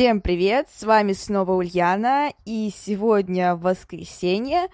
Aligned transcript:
Всем 0.00 0.22
привет, 0.22 0.66
с 0.74 0.82
вами 0.82 1.12
снова 1.12 1.52
Ульяна, 1.52 2.32
и 2.46 2.72
сегодня 2.74 3.54
воскресенье, 3.54 4.68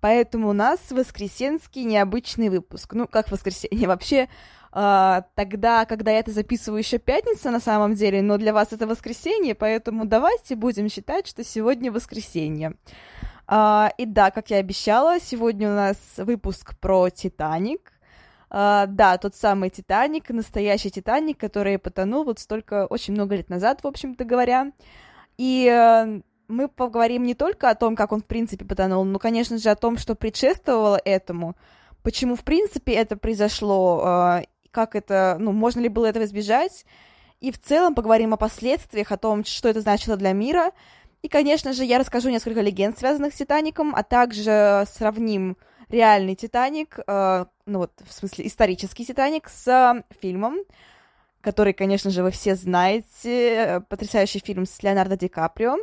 поэтому 0.00 0.48
у 0.48 0.52
нас 0.52 0.80
воскресенский 0.90 1.84
необычный 1.84 2.48
выпуск. 2.48 2.92
Ну, 2.94 3.06
как 3.06 3.30
воскресенье, 3.30 3.86
вообще, 3.86 4.28
э, 4.72 5.22
тогда, 5.36 5.84
когда 5.84 6.10
я 6.10 6.18
это 6.18 6.32
записываю, 6.32 6.80
еще 6.80 6.98
пятница 6.98 7.52
на 7.52 7.60
самом 7.60 7.94
деле, 7.94 8.20
но 8.20 8.36
для 8.36 8.52
вас 8.52 8.72
это 8.72 8.88
воскресенье, 8.88 9.54
поэтому 9.54 10.06
давайте 10.06 10.56
будем 10.56 10.88
считать, 10.88 11.28
что 11.28 11.44
сегодня 11.44 11.92
воскресенье. 11.92 12.74
Э, 13.46 13.90
и 13.96 14.06
да, 14.06 14.32
как 14.32 14.50
я 14.50 14.56
обещала, 14.56 15.20
сегодня 15.20 15.70
у 15.70 15.74
нас 15.76 15.98
выпуск 16.16 16.76
про 16.80 17.10
Титаник, 17.10 17.92
Uh, 18.54 18.86
да, 18.86 19.18
тот 19.18 19.34
самый 19.34 19.68
Титаник, 19.68 20.30
настоящий 20.30 20.88
Титаник, 20.88 21.38
который 21.38 21.76
потонул 21.76 22.22
вот 22.22 22.38
столько, 22.38 22.86
очень 22.86 23.12
много 23.12 23.34
лет 23.34 23.48
назад, 23.48 23.82
в 23.82 23.86
общем-то 23.88 24.24
говоря. 24.24 24.70
И 25.36 25.66
uh, 25.68 26.22
мы 26.46 26.68
поговорим 26.68 27.24
не 27.24 27.34
только 27.34 27.68
о 27.68 27.74
том, 27.74 27.96
как 27.96 28.12
он, 28.12 28.20
в 28.20 28.26
принципе, 28.26 28.64
потонул, 28.64 29.02
но, 29.02 29.18
конечно 29.18 29.58
же, 29.58 29.70
о 29.70 29.74
том, 29.74 29.98
что 29.98 30.14
предшествовало 30.14 31.00
этому, 31.04 31.56
почему, 32.04 32.36
в 32.36 32.44
принципе, 32.44 32.92
это 32.92 33.16
произошло, 33.16 34.00
uh, 34.04 34.48
как 34.70 34.94
это, 34.94 35.36
ну, 35.40 35.50
можно 35.50 35.80
ли 35.80 35.88
было 35.88 36.06
этого 36.06 36.22
избежать, 36.22 36.86
и 37.40 37.50
в 37.50 37.60
целом 37.60 37.96
поговорим 37.96 38.34
о 38.34 38.36
последствиях, 38.36 39.10
о 39.10 39.16
том, 39.16 39.44
что 39.44 39.68
это 39.68 39.80
значило 39.80 40.16
для 40.16 40.30
мира, 40.30 40.70
и, 41.22 41.28
конечно 41.28 41.72
же, 41.72 41.84
я 41.84 41.98
расскажу 41.98 42.30
несколько 42.30 42.60
легенд, 42.60 42.96
связанных 42.96 43.34
с 43.34 43.38
Титаником, 43.38 43.96
а 43.96 44.04
также 44.04 44.84
сравним 44.92 45.56
реальный 45.94 46.34
Титаник, 46.34 46.98
э, 47.06 47.44
ну 47.66 47.78
вот, 47.78 47.92
в 48.04 48.12
смысле, 48.12 48.46
исторический 48.46 49.06
Титаник 49.06 49.48
с 49.48 49.66
э, 49.68 50.02
фильмом, 50.20 50.58
который, 51.40 51.72
конечно 51.72 52.10
же, 52.10 52.22
вы 52.22 52.30
все 52.30 52.54
знаете, 52.54 53.82
потрясающий 53.88 54.40
фильм 54.40 54.66
с 54.66 54.82
Леонардо 54.82 55.16
Ди 55.16 55.28
Каприо. 55.28 55.78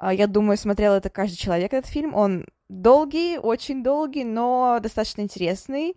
Э, 0.00 0.10
я 0.12 0.26
думаю, 0.26 0.56
смотрел 0.56 0.94
это 0.94 1.10
каждый 1.10 1.36
человек, 1.36 1.72
этот 1.72 1.90
фильм. 1.90 2.14
Он 2.14 2.46
долгий, 2.68 3.38
очень 3.38 3.82
долгий, 3.82 4.24
но 4.24 4.78
достаточно 4.80 5.22
интересный. 5.22 5.96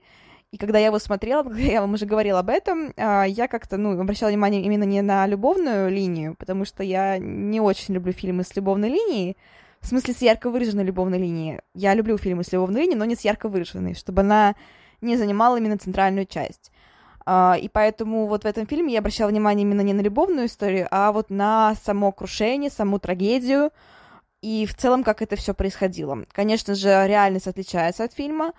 И 0.52 0.58
когда 0.58 0.78
я 0.78 0.88
его 0.88 1.00
смотрела, 1.00 1.44
когда 1.44 1.60
я 1.60 1.82
вам 1.82 1.94
уже 1.94 2.06
говорила 2.06 2.40
об 2.40 2.50
этом, 2.50 2.94
э, 2.96 3.26
я 3.28 3.48
как-то, 3.48 3.78
ну, 3.78 4.00
обращала 4.00 4.30
внимание 4.30 4.62
именно 4.62 4.84
не 4.84 5.02
на 5.02 5.28
любовную 5.28 5.90
линию, 5.90 6.36
потому 6.38 6.66
что 6.66 6.84
я 6.84 7.18
не 7.18 7.60
очень 7.60 7.94
люблю 7.96 8.14
фильмы 8.14 8.44
с 8.44 8.56
любовной 8.56 8.90
линией, 8.90 9.38
в 9.84 9.88
смысле, 9.88 10.14
с 10.14 10.22
ярко 10.22 10.50
выраженной 10.50 10.86
любовной 10.86 11.20
линией. 11.20 11.60
Я 11.76 11.94
люблю 11.94 12.18
фильмы 12.18 12.44
с 12.44 12.52
любовной 12.52 12.82
линией, 12.82 12.98
но 12.98 13.06
не 13.06 13.16
с 13.16 13.22
ярко 13.22 13.50
выраженной, 13.50 13.94
чтобы 13.94 14.22
она 14.22 14.56
не 15.02 15.18
занимала 15.18 15.58
именно 15.58 15.78
центральную 15.78 16.26
часть. 16.26 16.72
Uh, 17.26 17.58
и 17.58 17.70
поэтому 17.70 18.28
вот 18.28 18.44
в 18.44 18.46
этом 18.46 18.68
фильме 18.68 18.92
я 18.94 19.00
обращала 19.00 19.30
внимание 19.30 19.64
именно 19.64 19.80
не 19.80 19.94
на 19.94 20.02
любовную 20.02 20.48
историю, 20.48 20.90
а 20.92 21.14
вот 21.14 21.30
на 21.30 21.74
само 21.76 22.12
крушение, 22.12 22.70
саму 22.70 23.00
трагедию 23.00 23.72
и 24.42 24.66
в 24.66 24.76
целом, 24.76 25.06
как 25.06 25.22
это 25.22 25.38
все 25.38 25.54
происходило. 25.54 26.26
Конечно 26.34 26.76
же, 26.76 26.90
реальность 27.08 27.48
отличается 27.48 28.04
от 28.04 28.12
фильма, 28.12 28.52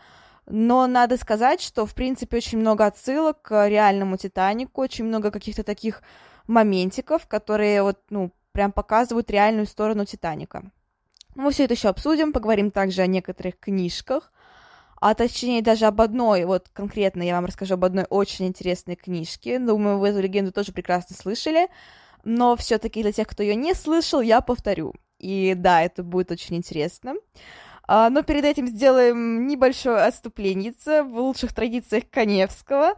но 0.46 0.86
надо 0.86 1.18
сказать, 1.18 1.60
что, 1.60 1.84
в 1.84 1.94
принципе, 1.94 2.38
очень 2.38 2.58
много 2.58 2.86
отсылок 2.86 3.42
к 3.42 3.68
реальному 3.68 4.16
Титанику, 4.16 4.80
очень 4.80 5.04
много 5.04 5.30
каких-то 5.30 5.62
таких 5.62 6.02
моментиков, 6.46 7.26
которые 7.26 7.82
вот, 7.82 7.98
ну, 8.08 8.30
прям 8.52 8.72
показывают 8.72 9.30
реальную 9.30 9.66
сторону 9.66 10.06
Титаника. 10.06 10.70
Мы 11.34 11.50
все 11.50 11.64
это 11.64 11.74
еще 11.74 11.88
обсудим, 11.88 12.32
поговорим 12.32 12.70
также 12.70 13.02
о 13.02 13.06
некоторых 13.06 13.58
книжках, 13.58 14.32
а 15.00 15.14
точнее 15.14 15.62
даже 15.62 15.86
об 15.86 16.00
одной, 16.00 16.44
вот 16.44 16.68
конкретно 16.72 17.22
я 17.22 17.34
вам 17.34 17.46
расскажу 17.46 17.74
об 17.74 17.84
одной 17.84 18.06
очень 18.08 18.46
интересной 18.46 18.96
книжке. 18.96 19.58
Думаю, 19.58 19.98
вы 19.98 20.08
эту 20.08 20.20
легенду 20.20 20.52
тоже 20.52 20.72
прекрасно 20.72 21.16
слышали, 21.16 21.68
но 22.22 22.56
все-таки 22.56 23.02
для 23.02 23.12
тех, 23.12 23.26
кто 23.26 23.42
ее 23.42 23.56
не 23.56 23.74
слышал, 23.74 24.20
я 24.20 24.40
повторю. 24.40 24.94
И 25.18 25.54
да, 25.56 25.82
это 25.82 26.02
будет 26.02 26.30
очень 26.30 26.56
интересно. 26.56 27.14
А, 27.86 28.08
но 28.10 28.22
перед 28.22 28.44
этим 28.44 28.66
сделаем 28.66 29.46
небольшое 29.46 29.98
отступление 30.04 30.72
в 31.02 31.18
лучших 31.18 31.52
традициях 31.52 32.04
Коневского. 32.10 32.94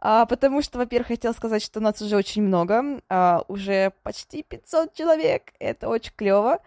А, 0.00 0.26
потому 0.26 0.62
что, 0.62 0.78
во-первых, 0.78 1.08
хотел 1.08 1.34
сказать, 1.34 1.62
что 1.62 1.80
нас 1.80 2.00
уже 2.00 2.16
очень 2.16 2.42
много, 2.42 3.00
а, 3.08 3.42
уже 3.48 3.92
почти 4.04 4.44
500 4.44 4.94
человек, 4.94 5.52
это 5.58 5.88
очень 5.88 6.12
клево 6.14 6.60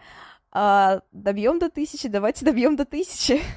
а, 0.52 1.00
добьем 1.12 1.58
до 1.58 1.70
тысячи, 1.70 2.08
давайте 2.08 2.44
добьем 2.44 2.76
до 2.76 2.84
тысячи. 2.84 3.40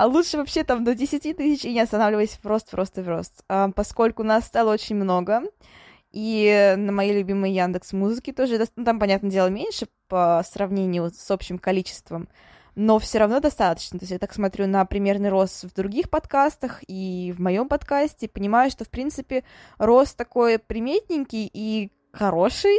А 0.00 0.06
лучше 0.06 0.36
вообще 0.36 0.62
там 0.62 0.84
до 0.84 0.94
десяти 0.94 1.34
тысяч 1.34 1.64
и 1.64 1.72
не 1.72 1.80
останавливаясь 1.80 2.38
просто, 2.40 2.70
просто, 2.70 3.02
просто. 3.02 3.42
А, 3.48 3.72
поскольку 3.72 4.22
нас 4.22 4.44
стало 4.46 4.72
очень 4.72 4.94
много, 4.94 5.42
и 6.12 6.74
на 6.76 6.92
моей 6.92 7.18
любимой 7.18 7.50
Яндекс 7.52 7.92
Музыки 7.92 8.32
тоже, 8.32 8.64
ну, 8.76 8.84
там, 8.84 9.00
понятное 9.00 9.30
дело, 9.30 9.48
меньше 9.48 9.88
по 10.06 10.42
сравнению 10.48 11.10
с 11.10 11.28
общим 11.32 11.58
количеством, 11.58 12.28
но 12.76 13.00
все 13.00 13.18
равно 13.18 13.40
достаточно. 13.40 13.98
То 13.98 14.04
есть 14.04 14.12
я 14.12 14.20
так 14.20 14.32
смотрю 14.32 14.68
на 14.68 14.84
примерный 14.84 15.30
рост 15.30 15.64
в 15.64 15.74
других 15.74 16.08
подкастах 16.08 16.80
и 16.86 17.34
в 17.36 17.40
моем 17.40 17.68
подкасте, 17.68 18.28
понимаю, 18.28 18.70
что, 18.70 18.84
в 18.84 18.90
принципе, 18.90 19.42
рост 19.78 20.16
такой 20.16 20.60
приметненький 20.60 21.50
и 21.52 21.90
хороший, 22.12 22.78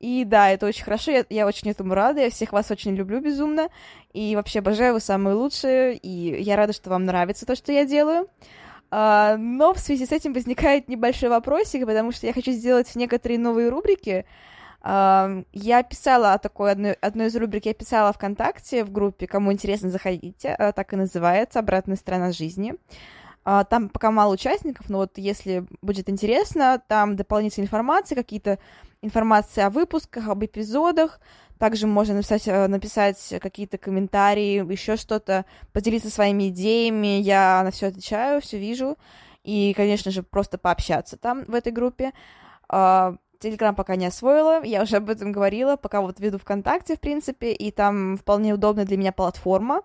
и 0.00 0.24
да, 0.24 0.50
это 0.50 0.66
очень 0.66 0.84
хорошо, 0.84 1.10
я, 1.10 1.24
я 1.28 1.46
очень 1.46 1.70
этому 1.70 1.94
рада, 1.94 2.20
я 2.20 2.30
всех 2.30 2.52
вас 2.52 2.70
очень 2.70 2.94
люблю 2.94 3.20
безумно, 3.20 3.68
и 4.12 4.36
вообще 4.36 4.60
обожаю, 4.60 4.94
вы 4.94 5.00
самые 5.00 5.34
лучшие, 5.34 5.96
и 5.96 6.40
я 6.42 6.56
рада, 6.56 6.72
что 6.72 6.90
вам 6.90 7.04
нравится 7.04 7.46
то, 7.46 7.56
что 7.56 7.72
я 7.72 7.84
делаю. 7.84 8.28
А, 8.90 9.36
но 9.36 9.74
в 9.74 9.78
связи 9.78 10.06
с 10.06 10.12
этим 10.12 10.32
возникает 10.32 10.88
небольшой 10.88 11.28
вопросик, 11.28 11.84
потому 11.84 12.12
что 12.12 12.26
я 12.26 12.32
хочу 12.32 12.52
сделать 12.52 12.94
некоторые 12.94 13.38
новые 13.38 13.68
рубрики. 13.68 14.24
А, 14.80 15.42
я 15.52 15.82
писала 15.82 16.34
о 16.34 16.38
такой 16.38 16.70
одной, 16.70 16.92
одной 16.92 17.26
из 17.26 17.36
рубрик, 17.36 17.66
я 17.66 17.74
писала 17.74 18.12
ВКонтакте 18.12 18.84
в 18.84 18.92
группе, 18.92 19.26
кому 19.26 19.52
интересно, 19.52 19.90
заходите, 19.90 20.50
а, 20.50 20.72
так 20.72 20.92
и 20.92 20.96
называется 20.96 21.58
«Обратная 21.58 21.96
сторона 21.96 22.30
жизни». 22.30 22.74
А, 23.44 23.64
там 23.64 23.88
пока 23.88 24.10
мало 24.10 24.34
участников, 24.34 24.88
но 24.88 24.98
вот 24.98 25.16
если 25.16 25.66
будет 25.82 26.08
интересно, 26.08 26.82
там 26.86 27.16
дополнительная 27.16 27.66
информация, 27.66 28.14
какие-то 28.14 28.58
информации 29.02 29.62
о 29.62 29.70
выпусках, 29.70 30.28
об 30.28 30.44
эпизодах. 30.44 31.20
Также 31.58 31.86
можно 31.86 32.14
написать, 32.14 32.46
э, 32.46 32.66
написать 32.68 33.34
какие-то 33.40 33.78
комментарии, 33.78 34.70
еще 34.70 34.96
что-то, 34.96 35.44
поделиться 35.72 36.10
своими 36.10 36.48
идеями. 36.48 37.20
Я 37.20 37.62
на 37.64 37.70
все 37.70 37.88
отвечаю, 37.88 38.40
все 38.40 38.58
вижу. 38.58 38.96
И, 39.44 39.72
конечно 39.74 40.10
же, 40.10 40.22
просто 40.22 40.58
пообщаться 40.58 41.16
там 41.16 41.44
в 41.46 41.54
этой 41.54 41.72
группе. 41.72 42.12
А, 42.68 43.16
Телеграм 43.38 43.74
пока 43.74 43.96
не 43.96 44.06
освоила, 44.06 44.62
я 44.64 44.82
уже 44.82 44.96
об 44.96 45.10
этом 45.10 45.30
говорила, 45.30 45.76
пока 45.76 46.00
вот 46.00 46.18
веду 46.18 46.38
ВКонтакте, 46.38 46.96
в 46.96 47.00
принципе, 47.00 47.52
и 47.52 47.70
там 47.70 48.16
вполне 48.16 48.52
удобная 48.52 48.84
для 48.84 48.96
меня 48.96 49.12
платформа. 49.12 49.82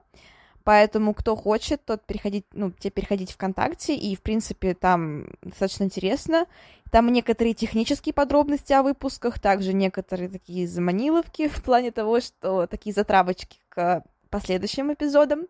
Поэтому 0.64 1.14
кто 1.14 1.36
хочет, 1.36 1.84
тот 1.84 2.06
переходить, 2.06 2.46
ну, 2.54 2.72
те 2.72 2.90
переходить 2.90 3.32
ВКонтакте, 3.34 3.96
и, 3.96 4.16
в 4.16 4.22
принципе, 4.22 4.74
там 4.74 5.26
достаточно 5.42 5.84
интересно. 5.84 6.46
Там 6.90 7.12
некоторые 7.12 7.54
технические 7.54 8.14
подробности 8.14 8.72
о 8.72 8.84
выпусках, 8.84 9.40
также 9.40 9.74
некоторые 9.74 10.30
такие 10.30 10.68
заманиловки 10.68 11.48
в 11.50 11.64
плане 11.64 11.92
того, 11.92 12.22
что 12.22 12.68
такие 12.68 12.94
затравочки 12.94 13.60
к 13.70 14.04
последующим 14.30 14.94
эпизодам. 14.94 15.48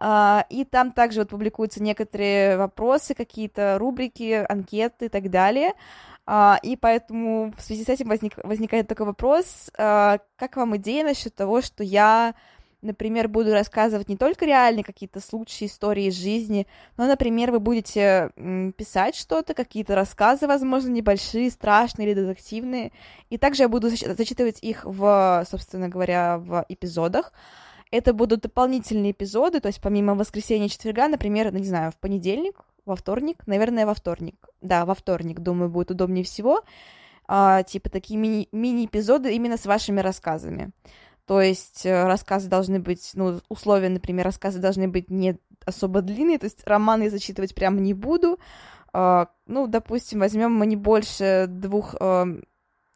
Uh, 0.00 0.44
и 0.48 0.64
там 0.64 0.92
также 0.92 1.20
вот 1.20 1.30
публикуются 1.30 1.82
некоторые 1.82 2.56
вопросы, 2.56 3.14
какие-то 3.14 3.78
рубрики, 3.80 4.46
анкеты 4.48 5.06
и 5.06 5.08
так 5.08 5.28
далее. 5.28 5.72
Uh, 6.24 6.56
и 6.62 6.76
поэтому 6.76 7.52
в 7.58 7.60
связи 7.60 7.82
с 7.82 7.88
этим 7.88 8.08
возник, 8.08 8.34
возникает 8.44 8.86
такой 8.86 9.06
вопрос, 9.06 9.70
uh, 9.76 10.20
как 10.36 10.56
вам 10.56 10.76
идея 10.76 11.02
насчет 11.02 11.34
того, 11.34 11.62
что 11.62 11.82
я 11.82 12.36
например, 12.82 13.28
буду 13.28 13.52
рассказывать 13.52 14.08
не 14.08 14.16
только 14.16 14.46
реальные 14.46 14.84
какие-то 14.84 15.20
случаи, 15.20 15.66
истории 15.66 16.06
из 16.06 16.14
жизни, 16.14 16.66
но, 16.96 17.06
например, 17.06 17.50
вы 17.50 17.60
будете 17.60 18.30
писать 18.76 19.16
что-то, 19.16 19.54
какие-то 19.54 19.94
рассказы, 19.94 20.46
возможно, 20.46 20.90
небольшие, 20.90 21.50
страшные 21.50 22.08
или 22.08 22.14
детективные, 22.14 22.92
и 23.30 23.38
также 23.38 23.64
я 23.64 23.68
буду 23.68 23.88
зачитывать 23.90 24.58
их 24.62 24.84
в, 24.84 25.44
собственно 25.50 25.88
говоря, 25.88 26.38
в 26.38 26.64
эпизодах. 26.68 27.32
Это 27.90 28.12
будут 28.12 28.42
дополнительные 28.42 29.12
эпизоды, 29.12 29.60
то 29.60 29.68
есть 29.68 29.80
помимо 29.80 30.14
воскресенья 30.14 30.66
и 30.66 30.70
четверга, 30.70 31.08
например, 31.08 31.50
ну, 31.52 31.58
не 31.58 31.66
знаю, 31.66 31.90
в 31.90 31.96
понедельник, 31.96 32.60
во 32.84 32.96
вторник, 32.96 33.46
наверное, 33.46 33.86
во 33.86 33.94
вторник. 33.94 34.36
Да, 34.60 34.84
во 34.84 34.94
вторник, 34.94 35.40
думаю, 35.40 35.70
будет 35.70 35.90
удобнее 35.90 36.24
всего. 36.24 36.62
а, 37.30 37.62
типа 37.62 37.90
такие 37.90 38.18
мини- 38.18 38.48
мини-эпизоды 38.52 39.34
именно 39.34 39.58
с 39.58 39.66
вашими 39.66 40.00
рассказами. 40.00 40.70
То 41.28 41.42
есть 41.42 41.84
э, 41.84 42.06
рассказы 42.06 42.48
должны 42.48 42.80
быть, 42.80 43.10
ну, 43.12 43.42
условия, 43.50 43.90
например, 43.90 44.24
рассказы 44.24 44.60
должны 44.60 44.88
быть 44.88 45.10
не 45.10 45.36
особо 45.66 46.00
длинные, 46.00 46.38
то 46.38 46.46
есть 46.46 46.66
романы 46.66 47.10
зачитывать 47.10 47.54
прямо 47.54 47.80
не 47.80 47.92
буду. 47.92 48.38
А, 48.94 49.28
ну, 49.46 49.66
допустим, 49.66 50.20
возьмем 50.20 50.54
мы 50.54 50.64
не 50.64 50.76
больше 50.76 51.44
двух, 51.46 51.94
э, 52.00 52.24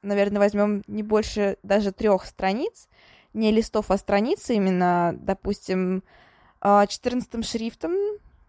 наверное, 0.01 0.39
возьмем 0.39 0.83
не 0.87 1.03
больше 1.03 1.59
даже 1.63 1.93
трех 1.93 2.25
страниц, 2.25 2.89
не 3.35 3.53
листов, 3.53 3.91
а 3.91 3.99
страницы 3.99 4.55
именно, 4.55 5.15
допустим, 5.15 6.03
14 6.63 7.35
а, 7.35 7.43
шрифтом 7.43 7.93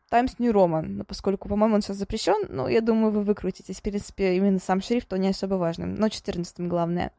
Times 0.09 0.39
New 0.39 0.53
Roman, 0.53 0.83
но 0.83 1.03
поскольку, 1.03 1.49
по-моему, 1.49 1.75
он 1.75 1.81
сейчас 1.81 1.97
запрещен, 1.97 2.45
ну, 2.47 2.69
я 2.69 2.79
думаю, 2.79 3.11
вы 3.11 3.23
выкрутитесь. 3.23 3.79
В 3.79 3.81
принципе, 3.81 4.37
именно 4.37 4.59
сам 4.59 4.81
шрифт, 4.81 5.11
он 5.11 5.19
не 5.19 5.27
особо 5.27 5.55
важным, 5.55 5.95
но 5.95 6.07
14 6.07 6.61
главное. 6.69 7.11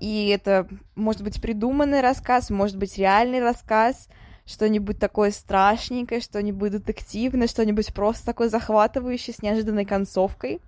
И 0.00 0.28
это 0.32 0.66
может 0.94 1.22
быть 1.22 1.40
придуманный 1.40 2.00
рассказ, 2.00 2.50
может 2.50 2.76
быть 2.76 2.96
реальный 2.96 3.40
рассказ, 3.40 4.08
что-нибудь 4.46 4.98
такое 4.98 5.30
страшненькое, 5.30 6.20
что-нибудь 6.20 6.72
детективное, 6.72 7.46
что-нибудь 7.46 7.92
просто 7.92 8.26
такое 8.26 8.48
захватывающее 8.48 9.34
с 9.34 9.42
неожиданной 9.42 9.84
концовкой. 9.84 10.60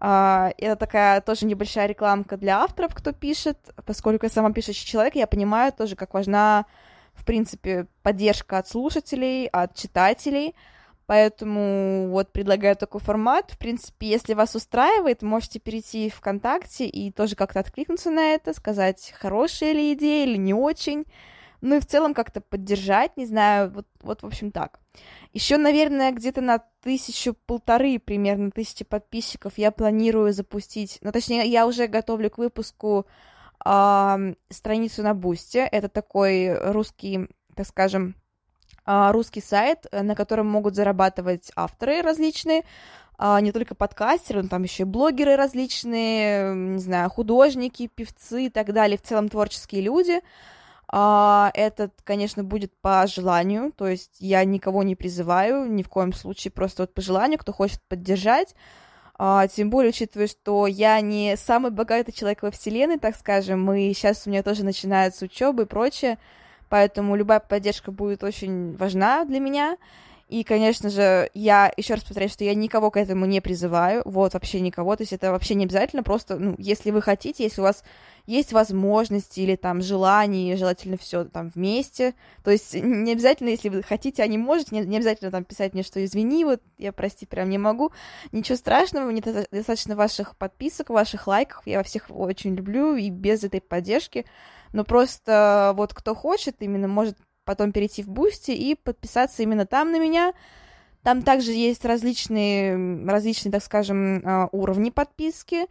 Uh, 0.00 0.52
это 0.58 0.76
такая 0.76 1.20
тоже 1.20 1.46
небольшая 1.46 1.86
рекламка 1.86 2.36
для 2.36 2.58
авторов, 2.58 2.94
кто 2.94 3.12
пишет, 3.12 3.58
поскольку 3.86 4.26
я 4.26 4.30
сама 4.30 4.52
пишущий 4.52 4.86
человек, 4.86 5.14
я 5.14 5.26
понимаю 5.26 5.72
тоже, 5.72 5.94
как 5.94 6.12
важна 6.12 6.66
в 7.14 7.24
принципе, 7.24 7.86
поддержка 8.02 8.58
от 8.58 8.68
слушателей, 8.68 9.46
от 9.46 9.74
читателей, 9.74 10.54
Поэтому 11.06 12.08
вот 12.08 12.32
предлагаю 12.32 12.76
такой 12.76 13.00
формат. 13.00 13.50
В 13.50 13.58
принципе, 13.58 14.08
если 14.08 14.34
вас 14.34 14.54
устраивает, 14.54 15.22
можете 15.22 15.60
перейти 15.60 16.08
в 16.08 16.14
ВКонтакте 16.14 16.86
и 16.86 17.10
тоже 17.10 17.36
как-то 17.36 17.60
откликнуться 17.60 18.10
на 18.10 18.34
это, 18.34 18.54
сказать, 18.54 19.12
хорошая 19.18 19.72
ли 19.72 19.92
идея 19.92 20.26
или 20.26 20.36
не 20.36 20.54
очень. 20.54 21.04
Ну 21.60 21.76
и 21.76 21.80
в 21.80 21.86
целом 21.86 22.14
как-то 22.14 22.40
поддержать, 22.40 23.16
не 23.16 23.26
знаю, 23.26 23.70
вот, 23.70 23.86
вот 24.02 24.22
в 24.22 24.26
общем 24.26 24.50
так. 24.50 24.80
Еще, 25.32 25.56
наверное, 25.56 26.12
где-то 26.12 26.40
на 26.40 26.58
тысячу 26.82 27.34
полторы 27.46 27.98
примерно 27.98 28.50
тысячи 28.50 28.84
подписчиков 28.84 29.54
я 29.56 29.70
планирую 29.70 30.32
запустить, 30.32 30.98
ну 31.00 31.10
точнее, 31.10 31.46
я 31.46 31.66
уже 31.66 31.86
готовлю 31.86 32.30
к 32.30 32.36
выпуску 32.36 33.06
э, 33.64 34.34
страницу 34.50 35.02
на 35.02 35.14
Бусте. 35.14 35.60
Это 35.60 35.88
такой 35.88 36.54
русский, 36.70 37.28
так 37.56 37.66
скажем, 37.66 38.14
русский 38.86 39.40
сайт, 39.40 39.86
на 39.92 40.14
котором 40.14 40.46
могут 40.46 40.74
зарабатывать 40.74 41.50
авторы 41.56 42.02
различные, 42.02 42.64
э, 43.18 43.38
не 43.40 43.52
только 43.52 43.74
подкастеры, 43.74 44.42
но 44.42 44.48
там 44.48 44.62
еще 44.62 44.82
и 44.82 44.86
блогеры 44.86 45.36
различные, 45.36 46.54
не 46.54 46.78
знаю, 46.78 47.10
художники, 47.10 47.86
певцы 47.86 48.46
и 48.46 48.50
так 48.50 48.72
далее, 48.72 48.98
в 48.98 49.02
целом 49.02 49.28
творческие 49.28 49.82
люди. 49.82 50.20
Uh, 50.92 51.50
этот, 51.54 51.92
конечно, 52.04 52.44
будет 52.44 52.70
по 52.80 53.04
желанию, 53.08 53.72
то 53.72 53.88
есть 53.88 54.18
я 54.20 54.44
никого 54.44 54.84
не 54.84 54.94
призываю, 54.94 55.64
ни 55.64 55.82
в 55.82 55.88
коем 55.88 56.12
случае, 56.12 56.52
просто 56.52 56.84
вот 56.84 56.94
по 56.94 57.00
желанию, 57.00 57.38
кто 57.38 57.52
хочет 57.52 57.80
поддержать, 57.88 58.54
а, 59.16 59.46
тем 59.46 59.70
более, 59.70 59.90
учитывая, 59.90 60.26
что 60.26 60.66
я 60.66 61.00
не 61.00 61.36
самый 61.36 61.70
богатый 61.70 62.12
человек 62.12 62.42
во 62.42 62.50
вселенной, 62.50 62.98
так 62.98 63.16
скажем, 63.16 63.72
и 63.72 63.92
сейчас 63.92 64.26
у 64.26 64.30
меня 64.30 64.42
тоже 64.42 64.64
начинается 64.64 65.26
учеба 65.26 65.62
и 65.62 65.66
прочее, 65.66 66.18
поэтому 66.74 67.14
любая 67.14 67.38
поддержка 67.38 67.92
будет 67.92 68.24
очень 68.24 68.74
важна 68.76 69.24
для 69.24 69.38
меня. 69.38 69.76
И, 70.28 70.42
конечно 70.42 70.90
же, 70.90 71.30
я 71.32 71.72
еще 71.76 71.94
раз 71.94 72.02
повторяю, 72.02 72.28
что 72.28 72.42
я 72.42 72.52
никого 72.52 72.90
к 72.90 72.96
этому 72.96 73.26
не 73.26 73.40
призываю, 73.40 74.02
вот, 74.04 74.34
вообще 74.34 74.58
никого, 74.58 74.96
то 74.96 75.04
есть 75.04 75.12
это 75.12 75.30
вообще 75.30 75.54
не 75.54 75.66
обязательно, 75.66 76.02
просто, 76.02 76.36
ну, 76.36 76.56
если 76.58 76.90
вы 76.90 77.00
хотите, 77.00 77.44
если 77.44 77.60
у 77.60 77.64
вас 77.64 77.84
есть 78.26 78.52
возможности 78.52 79.38
или 79.38 79.54
там 79.54 79.82
желание, 79.82 80.56
желательно 80.56 80.96
все 80.96 81.22
там 81.24 81.52
вместе. 81.54 82.14
То 82.42 82.50
есть 82.50 82.74
не 82.74 83.12
обязательно, 83.12 83.50
если 83.50 83.68
вы 83.68 83.84
хотите, 83.84 84.24
а 84.24 84.26
не 84.26 84.38
можете, 84.38 84.74
не, 84.74 84.80
не 84.84 84.96
обязательно 84.96 85.30
там 85.30 85.44
писать 85.44 85.74
мне, 85.74 85.84
что 85.84 86.04
извини, 86.04 86.44
вот 86.44 86.60
я, 86.78 86.90
прости, 86.90 87.24
прям 87.24 87.50
не 87.50 87.58
могу. 87.58 87.92
Ничего 88.32 88.56
страшного, 88.56 89.08
мне 89.08 89.20
достаточно 89.20 89.94
ваших 89.94 90.36
подписок, 90.36 90.90
ваших 90.90 91.28
лайков, 91.28 91.62
я 91.66 91.84
всех 91.84 92.06
очень 92.08 92.56
люблю 92.56 92.96
и 92.96 93.10
без 93.10 93.44
этой 93.44 93.60
поддержки. 93.60 94.24
Но 94.74 94.84
просто 94.84 95.72
вот 95.76 95.94
кто 95.94 96.16
хочет, 96.16 96.56
именно 96.58 96.88
может 96.88 97.16
потом 97.44 97.70
перейти 97.70 98.02
в 98.02 98.08
Boosty 98.08 98.50
и 98.50 98.74
подписаться 98.74 99.44
именно 99.44 99.66
там 99.66 99.92
на 99.92 100.00
меня. 100.00 100.34
Там 101.04 101.22
также 101.22 101.52
есть 101.52 101.84
различные, 101.84 103.06
различные, 103.06 103.52
так 103.52 103.62
скажем, 103.62 104.20
а, 104.24 104.48
уровни 104.50 104.90
подписки. 104.90 105.66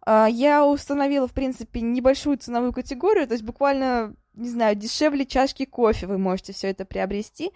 А, 0.00 0.28
я 0.30 0.64
установила, 0.64 1.28
в 1.28 1.34
принципе, 1.34 1.82
небольшую 1.82 2.38
ценовую 2.38 2.72
категорию, 2.72 3.26
то 3.26 3.34
есть 3.34 3.44
буквально, 3.44 4.14
не 4.32 4.48
знаю, 4.48 4.76
дешевле 4.76 5.26
чашки 5.26 5.66
кофе 5.66 6.06
вы 6.06 6.16
можете 6.16 6.54
все 6.54 6.68
это 6.68 6.86
приобрести, 6.86 7.52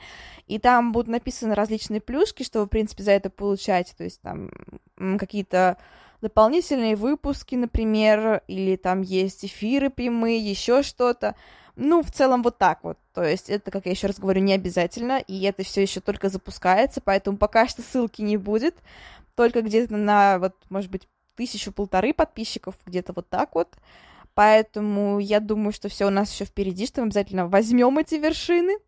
и 0.46 0.58
там 0.58 0.92
будут 0.92 1.08
написаны 1.08 1.54
различные 1.54 2.02
плюшки, 2.02 2.42
что 2.42 2.60
вы, 2.60 2.66
в 2.66 2.68
принципе, 2.68 3.02
за 3.02 3.12
это 3.12 3.30
получаете, 3.30 3.94
то 3.96 4.04
есть 4.04 4.20
там 4.20 4.50
какие-то 5.18 5.78
дополнительные 6.22 6.96
выпуски, 6.96 7.56
например, 7.56 8.42
или 8.46 8.76
там 8.76 9.02
есть 9.02 9.44
эфиры 9.44 9.90
прямые, 9.90 10.38
еще 10.38 10.82
что-то. 10.82 11.34
Ну, 11.74 12.02
в 12.02 12.10
целом 12.10 12.42
вот 12.42 12.58
так 12.58 12.84
вот. 12.84 12.96
То 13.12 13.24
есть 13.24 13.50
это, 13.50 13.70
как 13.70 13.86
я 13.86 13.92
еще 13.92 14.06
раз 14.06 14.18
говорю, 14.18 14.40
не 14.40 14.52
обязательно, 14.54 15.18
и 15.18 15.42
это 15.42 15.64
все 15.64 15.82
еще 15.82 16.00
только 16.00 16.28
запускается, 16.28 17.00
поэтому 17.00 17.36
пока 17.36 17.66
что 17.68 17.82
ссылки 17.82 18.22
не 18.22 18.36
будет. 18.36 18.76
Только 19.34 19.62
где-то 19.62 19.96
на, 19.96 20.38
вот, 20.38 20.54
может 20.70 20.90
быть, 20.90 21.08
тысячу-полторы 21.36 22.14
подписчиков, 22.14 22.76
где-то 22.86 23.12
вот 23.14 23.28
так 23.28 23.54
вот. 23.54 23.74
Поэтому 24.34 25.18
я 25.18 25.40
думаю, 25.40 25.72
что 25.72 25.88
все 25.88 26.06
у 26.06 26.10
нас 26.10 26.32
еще 26.32 26.44
впереди, 26.44 26.86
что 26.86 27.00
мы 27.00 27.08
обязательно 27.08 27.48
возьмем 27.48 27.98
эти 27.98 28.14
вершины. 28.14 28.78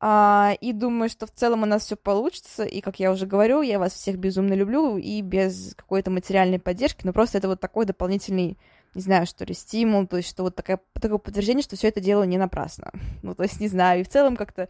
А, 0.00 0.54
и 0.60 0.72
думаю, 0.72 1.08
что 1.08 1.26
в 1.26 1.32
целом 1.32 1.62
у 1.62 1.66
нас 1.66 1.84
все 1.84 1.96
получится. 1.96 2.64
И, 2.64 2.80
как 2.80 3.00
я 3.00 3.10
уже 3.10 3.26
говорю, 3.26 3.62
я 3.62 3.78
вас 3.78 3.92
всех 3.94 4.16
безумно 4.16 4.54
люблю 4.54 4.96
и 4.96 5.20
без 5.22 5.74
какой-то 5.76 6.10
материальной 6.10 6.60
поддержки. 6.60 7.04
Но 7.04 7.12
просто 7.12 7.38
это 7.38 7.48
вот 7.48 7.60
такой 7.60 7.84
дополнительный, 7.84 8.58
не 8.94 9.00
знаю, 9.00 9.26
что 9.26 9.44
ли, 9.44 9.54
стимул. 9.54 10.06
То 10.06 10.18
есть, 10.18 10.28
что 10.28 10.44
вот 10.44 10.54
такое, 10.54 10.80
такое 10.94 11.18
подтверждение, 11.18 11.62
что 11.62 11.76
все 11.76 11.88
это 11.88 12.00
дело 12.00 12.22
не 12.22 12.38
напрасно. 12.38 12.92
Ну, 13.22 13.34
то 13.34 13.42
есть, 13.42 13.60
не 13.60 13.68
знаю. 13.68 14.00
И 14.00 14.04
в 14.04 14.08
целом 14.08 14.36
как-то 14.36 14.68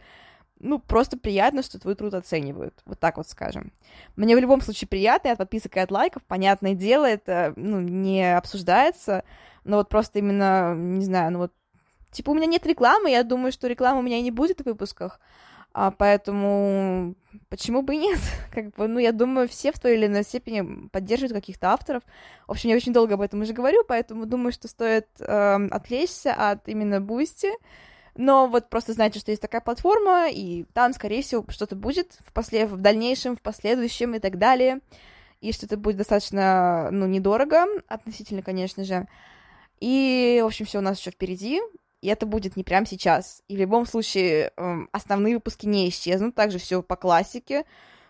ну, 0.59 0.79
просто 0.79 1.17
приятно, 1.17 1.63
что 1.63 1.79
твой 1.79 1.95
труд 1.95 2.13
оценивают. 2.13 2.73
Вот 2.85 2.99
так 2.99 3.17
вот 3.17 3.27
скажем. 3.29 3.71
Мне 4.15 4.35
в 4.35 4.39
любом 4.39 4.61
случае 4.61 4.87
приятно, 4.87 5.31
от 5.31 5.37
подписок 5.37 5.77
и 5.77 5.79
от 5.79 5.89
лайков, 5.89 6.23
понятное 6.23 6.73
дело, 6.73 7.05
это, 7.05 7.53
ну, 7.55 7.79
не 7.79 8.35
обсуждается, 8.35 9.23
но 9.63 9.77
вот 9.77 9.87
просто 9.87 10.19
именно, 10.19 10.75
не 10.75 11.05
знаю, 11.05 11.31
ну 11.31 11.39
вот, 11.39 11.53
типа, 12.11 12.31
у 12.31 12.33
меня 12.33 12.45
нет 12.45 12.65
рекламы, 12.65 13.11
я 13.11 13.23
думаю, 13.23 13.51
что 13.51 13.67
рекламы 13.67 13.99
у 13.99 14.03
меня 14.03 14.17
и 14.17 14.21
не 14.21 14.31
будет 14.31 14.61
в 14.61 14.65
выпусках, 14.65 15.19
а 15.73 15.91
поэтому 15.91 17.15
почему 17.49 17.81
бы 17.81 17.95
и 17.95 17.99
нет? 17.99 18.19
Как 18.51 18.71
бы, 18.75 18.87
ну, 18.87 18.99
я 18.99 19.11
думаю, 19.11 19.47
все 19.47 19.71
в 19.71 19.79
той 19.79 19.95
или 19.95 20.07
иной 20.07 20.23
степени 20.23 20.87
поддерживают 20.89 21.33
каких-то 21.33 21.69
авторов. 21.69 22.03
В 22.47 22.51
общем, 22.51 22.69
я 22.69 22.75
очень 22.75 22.93
долго 22.93 23.13
об 23.13 23.21
этом 23.21 23.41
уже 23.41 23.53
говорю, 23.53 23.83
поэтому 23.87 24.25
думаю, 24.25 24.51
что 24.51 24.67
стоит 24.67 25.07
э, 25.19 25.67
отвлечься 25.71 26.33
от 26.33 26.67
именно 26.67 27.01
Boosty, 27.01 27.49
но 28.15 28.47
вот 28.47 28.69
просто 28.69 28.93
знайте, 28.93 29.19
что 29.19 29.31
есть 29.31 29.41
такая 29.41 29.61
платформа, 29.61 30.27
и 30.29 30.65
там, 30.73 30.93
скорее 30.93 31.21
всего, 31.21 31.45
что-то 31.47 31.75
будет 31.75 32.17
в, 32.25 32.33
после... 32.33 32.65
в 32.65 32.75
дальнейшем, 32.81 33.37
в 33.37 33.41
последующем 33.41 34.15
и 34.15 34.19
так 34.19 34.37
далее. 34.37 34.81
И 35.39 35.53
что 35.53 35.67
это 35.67 35.77
будет 35.77 35.95
достаточно, 35.95 36.89
ну, 36.91 37.05
недорого, 37.05 37.65
относительно, 37.87 38.41
конечно 38.41 38.83
же. 38.83 39.07
И, 39.79 40.41
в 40.43 40.47
общем, 40.47 40.65
все 40.65 40.79
у 40.79 40.81
нас 40.81 40.99
еще 40.99 41.11
впереди. 41.11 41.61
И 42.01 42.07
это 42.07 42.25
будет 42.25 42.55
не 42.55 42.63
прямо 42.63 42.85
сейчас. 42.85 43.43
И 43.47 43.55
в 43.55 43.59
любом 43.59 43.85
случае 43.85 44.51
эм, 44.55 44.89
основные 44.91 45.35
выпуски 45.35 45.65
не 45.65 45.89
исчезнут. 45.89 46.35
Также 46.35 46.57
все 46.57 46.81
по 46.81 46.95
классике. 46.95 47.65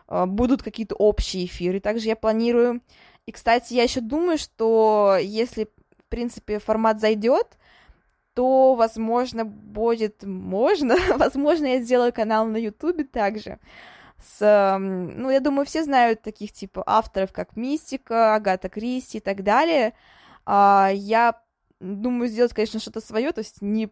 Э, 0.08 0.25
будут 0.25 0.62
какие-то 0.62 0.96
общие 0.96 1.46
эфиры. 1.46 1.79
Также 1.79 2.08
я 2.08 2.15
планирую. 2.15 2.81
И, 3.25 3.31
кстати, 3.31 3.74
я 3.74 3.84
еще 3.84 4.01
думаю, 4.01 4.38
что 4.38 5.17
если, 5.22 5.65
в 5.65 6.03
принципе, 6.10 6.60
формат 6.60 7.00
зайдет, 7.00 7.58
то, 8.34 8.75
возможно, 8.75 9.43
будет 9.46 10.24
можно, 10.24 10.96
возможно, 11.17 11.65
я 11.65 11.81
сделаю 11.81 12.13
канал 12.13 12.46
на 12.46 12.58
Ютубе 12.58 13.03
также. 13.03 13.60
С, 14.17 14.77
ну, 14.79 15.29
я 15.29 15.39
думаю, 15.39 15.65
все 15.65 15.84
знают 15.84 16.22
таких 16.22 16.51
типа 16.51 16.84
авторов, 16.86 17.31
как 17.31 17.55
Мистика, 17.55 18.36
Агата 18.36 18.69
Кристи 18.69 19.17
и 19.17 19.22
так 19.22 19.43
далее. 19.43 19.93
А, 20.46 20.89
я 20.93 21.41
думаю 21.80 22.28
сделать, 22.30 22.54
конечно, 22.54 22.80
что-то 22.80 23.02
свое, 23.02 23.32
то 23.32 23.40
есть 23.40 23.62
не 23.62 23.90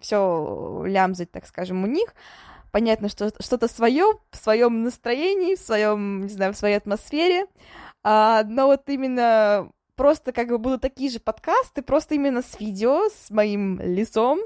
все 0.00 0.82
лямзать, 0.86 1.30
так 1.30 1.46
скажем, 1.46 1.84
у 1.84 1.86
них. 1.86 2.14
Понятно, 2.70 3.08
что 3.08 3.32
что-то 3.40 3.66
свое 3.66 4.04
в 4.30 4.36
своем 4.36 4.84
настроении, 4.84 5.56
в 5.56 5.60
своем, 5.60 6.22
не 6.22 6.28
знаю, 6.28 6.52
в 6.52 6.56
своей 6.56 6.76
атмосфере. 6.76 7.46
А, 8.02 8.44
но 8.44 8.66
вот 8.66 8.88
именно 8.88 9.70
просто 9.96 10.32
как 10.32 10.48
бы 10.48 10.58
будут 10.58 10.80
такие 10.80 11.10
же 11.10 11.18
подкасты, 11.18 11.82
просто 11.82 12.14
именно 12.14 12.42
с 12.42 12.60
видео, 12.60 13.08
с 13.08 13.30
моим 13.30 13.80
лицом. 13.80 14.40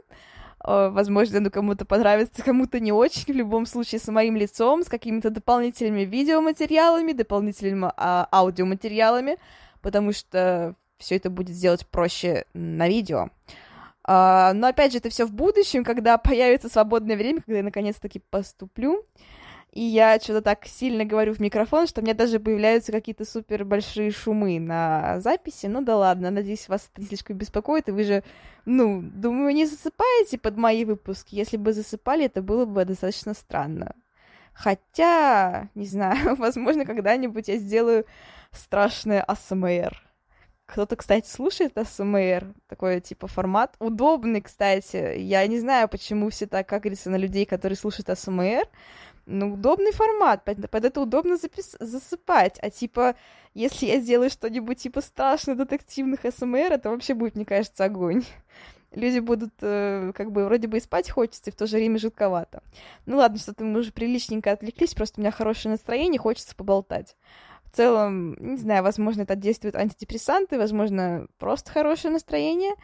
Возможно, 0.67 1.41
ну 1.41 1.51
кому-то 1.51 1.85
понравится, 1.85 2.43
кому-то 2.43 2.81
не 2.81 2.93
очень. 2.93 3.35
В 3.35 3.37
любом 3.37 3.67
случае, 3.67 4.01
с 4.01 4.09
моим 4.09 4.37
лицом, 4.37 4.83
с 4.83 4.89
какими-то 4.89 5.29
дополнительными 5.29 6.01
видеоматериалами, 6.07 7.13
дополнительными 7.13 7.93
а, 7.97 8.27
аудиоматериалами, 8.33 9.37
потому 9.83 10.13
что 10.13 10.75
все 10.99 11.17
это 11.17 11.31
будет 11.31 11.55
сделать 11.55 11.87
проще 11.87 12.45
на 12.55 12.89
видео. 12.89 13.31
Uh, 14.07 14.53
но 14.53 14.67
опять 14.67 14.93
же, 14.93 14.99
это 14.99 15.09
все 15.09 15.25
в 15.25 15.33
будущем, 15.33 15.83
когда 15.83 16.19
появится 16.19 16.69
свободное 16.69 17.17
время, 17.17 17.41
когда 17.41 17.59
я 17.59 17.63
наконец-таки 17.63 18.19
поступлю. 18.19 19.05
И 19.75 19.81
я 19.81 20.21
что-то 20.21 20.41
так 20.41 20.67
сильно 20.67 21.05
говорю 21.05 21.35
в 21.35 21.41
микрофон, 21.41 21.89
что 21.89 22.01
у 22.01 22.05
меня 22.05 22.15
даже 22.15 22.39
появляются 22.39 22.93
какие-то 22.93 23.25
супер 23.25 23.65
большие 23.65 24.13
шумы 24.13 24.61
на 24.61 25.19
записи. 25.21 25.67
Ну 25.67 25.83
да 25.83 25.97
ладно, 25.97 26.31
надеюсь, 26.31 26.69
вас 26.69 26.89
это 26.93 27.01
не 27.01 27.09
слишком 27.09 27.37
беспокоит, 27.37 27.89
и 27.89 27.93
вы 27.93 28.05
же, 28.05 28.23
ну, 28.67 29.03
думаю, 29.03 29.53
не 29.53 29.67
засыпаете 29.67 30.39
под 30.39 30.57
мои 30.57 30.85
выпуски. 30.85 31.35
Если 31.35 31.57
бы 31.57 31.73
засыпали, 31.73 32.27
это 32.27 32.41
было 32.41 32.67
бы 32.67 32.85
достаточно 32.85 33.35
странно. 33.35 33.97
Хотя, 34.53 35.69
не 35.75 35.87
знаю, 35.87 36.37
возможно, 36.37 36.85
когда-нибудь 36.85 37.49
я 37.49 37.57
сделаю 37.57 38.07
страшное 38.53 39.23
АСМР. 39.23 40.01
Кто-то, 40.66 40.97
кстати, 40.97 41.28
слушает 41.28 41.76
АСМР, 41.76 42.54
такой 42.68 43.00
типа 43.00 43.26
формат. 43.26 43.76
Удобный, 43.78 44.40
кстати. 44.40 45.18
Я 45.18 45.47
не 45.47 45.59
знаю, 45.61 45.88
почему 45.88 46.30
все 46.30 46.47
так 46.47 46.73
агрятся 46.73 47.11
на 47.11 47.16
людей, 47.16 47.44
которые 47.44 47.76
слушают 47.76 48.09
АСМР, 48.09 48.66
ну, 49.26 49.54
удобный 49.54 49.92
формат, 49.92 50.44
под, 50.44 50.71
под 50.71 50.85
это 50.85 51.00
удобно 51.00 51.35
запис- 51.35 51.76
засыпать. 51.80 52.59
А 52.61 52.71
типа, 52.71 53.14
если 53.54 53.87
я 53.87 54.00
сделаю 54.00 54.30
что-нибудь 54.30 54.78
типа 54.78 55.00
страшно 55.00 55.54
детективных 55.54 56.21
СМР, 56.23 56.73
это 56.73 56.90
вообще 56.90 57.14
будет, 57.14 57.35
мне 57.35 57.44
кажется, 57.44 57.85
огонь. 57.85 58.25
Люди 58.92 59.18
будут, 59.18 59.52
э, 59.61 60.12
как 60.14 60.30
бы, 60.30 60.44
вроде 60.44 60.68
бы 60.68 60.76
и 60.76 60.80
спать 60.80 61.11
хочется, 61.11 61.50
и 61.50 61.52
в 61.52 61.56
то 61.56 61.66
же 61.66 61.76
время 61.76 61.99
жутковато. 61.99 62.62
Ну 63.06 63.16
ладно, 63.16 63.38
что-то 63.38 63.64
мы 63.64 63.80
уже 63.80 63.92
приличненько 63.92 64.52
отвлеклись, 64.52 64.94
просто 64.94 65.21
у 65.21 65.23
меня 65.23 65.33
хорошее 65.33 65.73
настроение, 65.73 66.18
хочется 66.21 66.54
поболтать. 66.54 67.16
В 67.75 67.76
целом, 67.76 68.37
не 68.38 68.57
знаю, 68.57 68.85
возможно, 68.85 69.23
это 69.23 69.35
действует 69.35 69.75
антидепрессанты, 69.75 70.59
возможно, 70.59 71.26
просто 71.38 71.73
хорошее 71.73 72.12
настроение. 72.12 72.75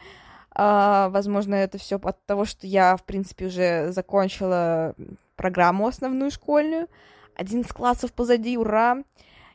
А, 0.50 1.10
возможно, 1.10 1.54
это 1.54 1.78
все 1.78 2.00
от 2.02 2.26
того, 2.26 2.44
что 2.44 2.66
я, 2.66 2.96
в 2.96 3.04
принципе, 3.04 3.46
уже 3.46 3.92
закончила 3.92 4.96
программу 5.36 5.86
основную 5.86 6.32
школьную. 6.32 6.88
один 7.36 7.60
из 7.60 7.68
классов 7.68 8.12
позади, 8.12 8.58
ура! 8.58 9.04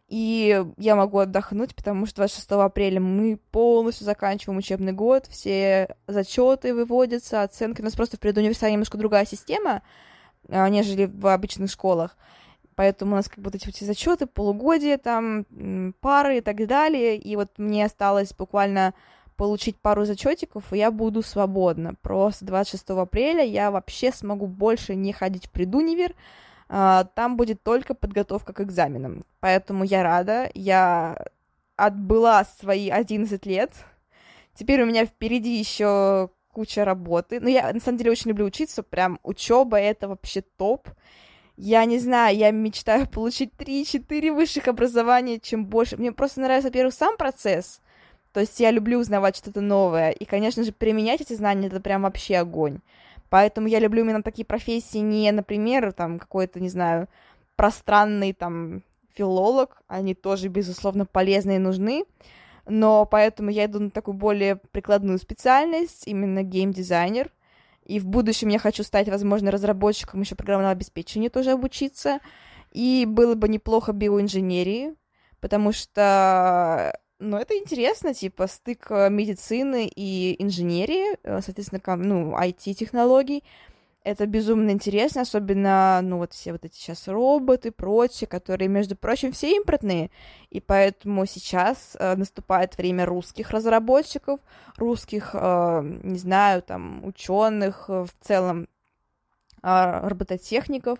И 0.08 0.64
я 0.78 0.96
могу 0.96 1.18
отдохнуть, 1.18 1.76
потому 1.76 2.06
что 2.06 2.22
26 2.22 2.52
апреля 2.52 3.02
мы 3.02 3.36
полностью 3.52 4.06
заканчиваем 4.06 4.60
учебный 4.60 4.94
год, 4.94 5.28
все 5.28 5.98
зачеты 6.08 6.74
выводятся, 6.74 7.44
оценки. 7.44 7.82
У 7.82 7.84
нас 7.84 7.94
просто 7.94 8.16
в 8.16 8.22
предуниверситете 8.22 8.72
немножко 8.72 8.98
другая 8.98 9.26
система, 9.26 9.82
а, 10.48 10.70
нежели 10.70 11.12
в 11.14 11.28
обычных 11.28 11.70
школах. 11.70 12.16
Поэтому 12.76 13.14
у 13.14 13.16
нас 13.16 13.30
как 13.30 13.40
бы 13.40 13.46
вот 13.46 13.56
эти 13.56 13.66
вот 13.66 13.76
зачеты, 13.76 14.26
полугодие, 14.26 14.98
там, 14.98 15.46
пары 16.02 16.38
и 16.38 16.42
так 16.42 16.68
далее. 16.68 17.18
И 17.18 17.36
вот 17.36 17.52
мне 17.58 17.86
осталось 17.86 18.34
буквально 18.34 18.94
получить 19.38 19.78
пару 19.78 20.06
зачетиков, 20.06 20.72
и 20.72 20.78
я 20.78 20.92
буду 20.92 21.22
свободна. 21.22 21.96
Просто 22.02 22.46
26 22.46 22.90
апреля 22.92 23.44
я 23.44 23.72
вообще 23.72 24.12
смогу 24.12 24.48
больше 24.48 24.96
не 24.96 25.14
ходить 25.14 25.48
в 25.48 25.52
предунивер, 25.52 26.14
а, 26.68 27.04
там 27.04 27.38
будет 27.38 27.62
только 27.64 27.94
подготовка 27.94 28.54
к 28.54 28.62
экзаменам. 28.62 29.26
Поэтому 29.40 29.84
я 29.84 30.04
рада, 30.04 30.50
я 30.54 31.18
отбыла 31.76 32.46
свои 32.60 32.90
11 32.90 33.46
лет. 33.46 33.72
Теперь 34.54 34.82
у 34.82 34.86
меня 34.86 35.06
впереди 35.06 35.58
еще 35.58 36.30
куча 36.52 36.86
работы. 36.86 37.40
Но 37.40 37.50
я 37.50 37.72
на 37.72 37.80
самом 37.80 37.98
деле 37.98 38.12
очень 38.12 38.30
люблю 38.30 38.46
учиться, 38.46 38.82
прям 38.82 39.20
учеба 39.24 39.78
это 39.78 40.08
вообще 40.08 40.42
топ. 40.42 40.88
Я 41.58 41.86
не 41.86 42.00
знаю, 42.00 42.36
я 42.38 42.52
мечтаю 42.52 43.08
получить 43.12 43.52
3-4 43.58 44.34
высших 44.34 44.68
образования, 44.68 45.40
чем 45.40 45.66
больше. 45.66 45.98
Мне 45.98 46.12
просто 46.12 46.42
нравится, 46.42 46.70
во-первых, 46.70 46.94
сам 46.94 47.18
процесс, 47.18 47.82
то 48.36 48.42
есть 48.42 48.60
я 48.60 48.72
люблю 48.72 49.00
узнавать 49.00 49.38
что-то 49.38 49.62
новое. 49.62 50.12
И, 50.12 50.26
конечно 50.26 50.64
же, 50.64 50.74
применять 50.74 51.22
эти 51.22 51.34
знания— 51.34 51.68
это 51.70 51.80
прям 51.80 52.02
вообще 52.02 52.36
огонь. 52.36 52.80
Поэтому 53.30 53.68
я 53.68 53.80
люблю 53.80 54.04
именно 54.04 54.24
такие 54.24 54.46
профессии, 54.46 54.98
не, 54.98 55.32
например, 55.32 55.94
там, 55.94 56.20
какой-то, 56.20 56.60
не 56.60 56.68
знаю, 56.68 57.08
пространный, 57.56 58.34
там, 58.34 58.84
филолог. 59.14 59.82
Они 59.88 60.14
тоже, 60.14 60.50
безусловно, 60.50 61.06
полезны 61.06 61.56
и 61.56 61.60
нужны. 61.60 62.04
Но 62.68 63.06
поэтому 63.06 63.50
я 63.50 63.66
иду 63.66 63.80
на 63.80 63.90
такую 63.90 64.16
более 64.16 64.58
прикладную 64.58 65.18
специальность, 65.18 66.06
именно 66.06 66.44
геймдизайнер. 66.44 67.32
И 67.86 68.00
в 68.00 68.06
будущем 68.06 68.50
я 68.50 68.60
хочу 68.60 68.84
стать, 68.84 69.08
возможно, 69.10 69.52
разработчиком 69.52 70.22
еще 70.22 70.36
программного 70.36 70.72
обеспечения, 70.72 71.30
тоже 71.30 71.52
обучиться. 71.52 72.20
И 72.72 73.06
было 73.08 73.36
бы 73.36 73.48
неплохо 73.48 73.94
биоинженерии, 73.94 74.96
потому 75.40 75.72
что 75.72 76.98
ну, 77.20 77.38
это 77.38 77.58
интересно, 77.58 78.14
типа, 78.14 78.48
стык 78.48 78.88
э, 78.90 79.10
медицины 79.10 79.88
и 79.88 80.36
инженерии, 80.44 81.18
э, 81.24 81.42
соответственно, 81.42 81.82
ну, 81.96 82.36
IT-технологий. 82.36 83.44
Это 84.06 84.28
безумно 84.28 84.70
интересно, 84.70 85.22
особенно, 85.22 86.00
ну, 86.04 86.20
вот 86.20 86.32
все 86.32 86.52
вот 86.52 86.64
эти 86.64 86.76
сейчас 86.76 87.08
роботы, 87.08 87.72
прочие, 87.72 88.28
которые, 88.28 88.68
между 88.68 88.96
прочим, 88.96 89.32
все 89.32 89.56
импортные. 89.56 90.12
И 90.52 90.62
поэтому 90.62 91.26
сейчас 91.26 91.98
э, 92.00 92.16
наступает 92.16 92.78
время 92.78 93.08
русских 93.08 93.50
разработчиков, 93.50 94.40
русских, 94.78 95.32
э, 95.34 95.82
не 96.04 96.20
знаю, 96.20 96.62
там, 96.62 97.04
ученых, 97.04 97.86
э, 97.88 98.06
в 98.06 98.14
целом 98.22 98.68
э, 99.64 100.08
робототехников, 100.08 101.00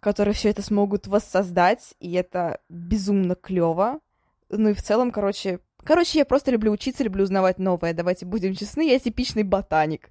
которые 0.00 0.34
все 0.34 0.50
это 0.50 0.60
смогут 0.60 1.06
воссоздать, 1.06 1.94
и 2.00 2.12
это 2.12 2.60
безумно 2.68 3.34
клево. 3.34 4.00
Ну 4.50 4.68
и 4.68 4.74
в 4.74 4.82
целом, 4.82 5.10
короче... 5.10 5.60
Короче, 5.84 6.18
я 6.18 6.26
просто 6.26 6.50
люблю 6.50 6.70
учиться, 6.70 7.02
люблю 7.02 7.24
узнавать 7.24 7.58
новое. 7.58 7.94
Давайте 7.94 8.26
будем 8.26 8.54
честны, 8.54 8.90
я 8.90 8.98
типичный 8.98 9.42
ботаник. 9.42 10.10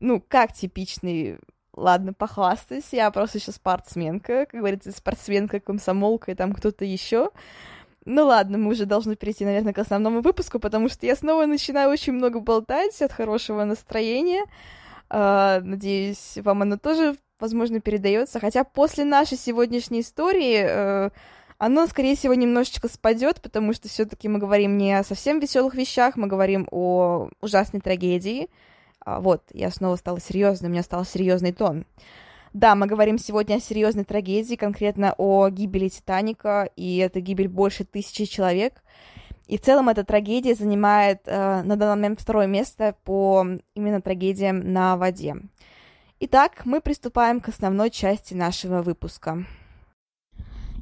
Ну, 0.00 0.20
как 0.26 0.52
типичный? 0.52 1.38
Ладно, 1.74 2.12
похвастаюсь, 2.12 2.92
я 2.92 3.10
просто 3.10 3.38
еще 3.38 3.52
спортсменка, 3.52 4.46
как 4.46 4.60
говорится, 4.60 4.90
спортсменка, 4.90 5.60
комсомолка 5.60 6.32
и 6.32 6.34
там 6.34 6.52
кто-то 6.52 6.84
еще. 6.84 7.30
Ну 8.04 8.26
ладно, 8.26 8.58
мы 8.58 8.70
уже 8.70 8.86
должны 8.86 9.14
перейти, 9.14 9.44
наверное, 9.44 9.72
к 9.72 9.78
основному 9.78 10.20
выпуску, 10.20 10.58
потому 10.58 10.88
что 10.88 11.06
я 11.06 11.14
снова 11.14 11.46
начинаю 11.46 11.90
очень 11.90 12.14
много 12.14 12.40
болтать 12.40 13.00
от 13.02 13.12
хорошего 13.12 13.64
настроения. 13.64 14.44
Uh, 15.10 15.60
надеюсь, 15.60 16.36
вам 16.36 16.62
оно 16.62 16.76
тоже, 16.76 17.16
возможно, 17.38 17.80
передается. 17.80 18.40
Хотя 18.40 18.64
после 18.64 19.04
нашей 19.04 19.36
сегодняшней 19.36 20.00
истории 20.00 20.64
uh, 20.64 21.12
оно, 21.58 21.86
скорее 21.86 22.16
всего, 22.16 22.32
немножечко 22.32 22.88
спадет, 22.88 23.42
потому 23.42 23.74
что 23.74 23.88
все-таки 23.88 24.28
мы 24.28 24.38
говорим 24.38 24.78
не 24.78 24.98
о 24.98 25.04
совсем 25.04 25.40
веселых 25.40 25.74
вещах, 25.74 26.16
мы 26.16 26.26
говорим 26.26 26.66
о 26.70 27.28
ужасной 27.42 27.80
трагедии. 27.80 28.48
А, 29.04 29.20
вот, 29.20 29.42
я 29.52 29.70
снова 29.70 29.96
стала 29.96 30.20
серьезной, 30.20 30.68
у 30.68 30.72
меня 30.72 30.82
стал 30.82 31.04
серьезный 31.04 31.52
тон. 31.52 31.86
Да, 32.52 32.74
мы 32.74 32.86
говорим 32.86 33.16
сегодня 33.16 33.56
о 33.56 33.60
серьезной 33.60 34.04
трагедии, 34.04 34.56
конкретно 34.56 35.14
о 35.16 35.48
гибели 35.50 35.88
Титаника, 35.88 36.68
и 36.74 36.96
это 36.98 37.20
гибель 37.20 37.48
больше 37.48 37.84
тысячи 37.84 38.24
человек. 38.24 38.82
И 39.46 39.56
в 39.56 39.62
целом 39.62 39.88
эта 39.88 40.04
трагедия 40.04 40.54
занимает 40.54 41.22
э, 41.26 41.62
на 41.62 41.76
данный 41.76 42.02
момент 42.02 42.20
второе 42.20 42.46
место 42.46 42.96
по 43.04 43.44
именно 43.74 44.00
трагедиям 44.00 44.72
на 44.72 44.96
воде. 44.96 45.36
Итак, 46.20 46.62
мы 46.64 46.80
приступаем 46.80 47.40
к 47.40 47.48
основной 47.48 47.90
части 47.90 48.34
нашего 48.34 48.82
выпуска. 48.82 49.44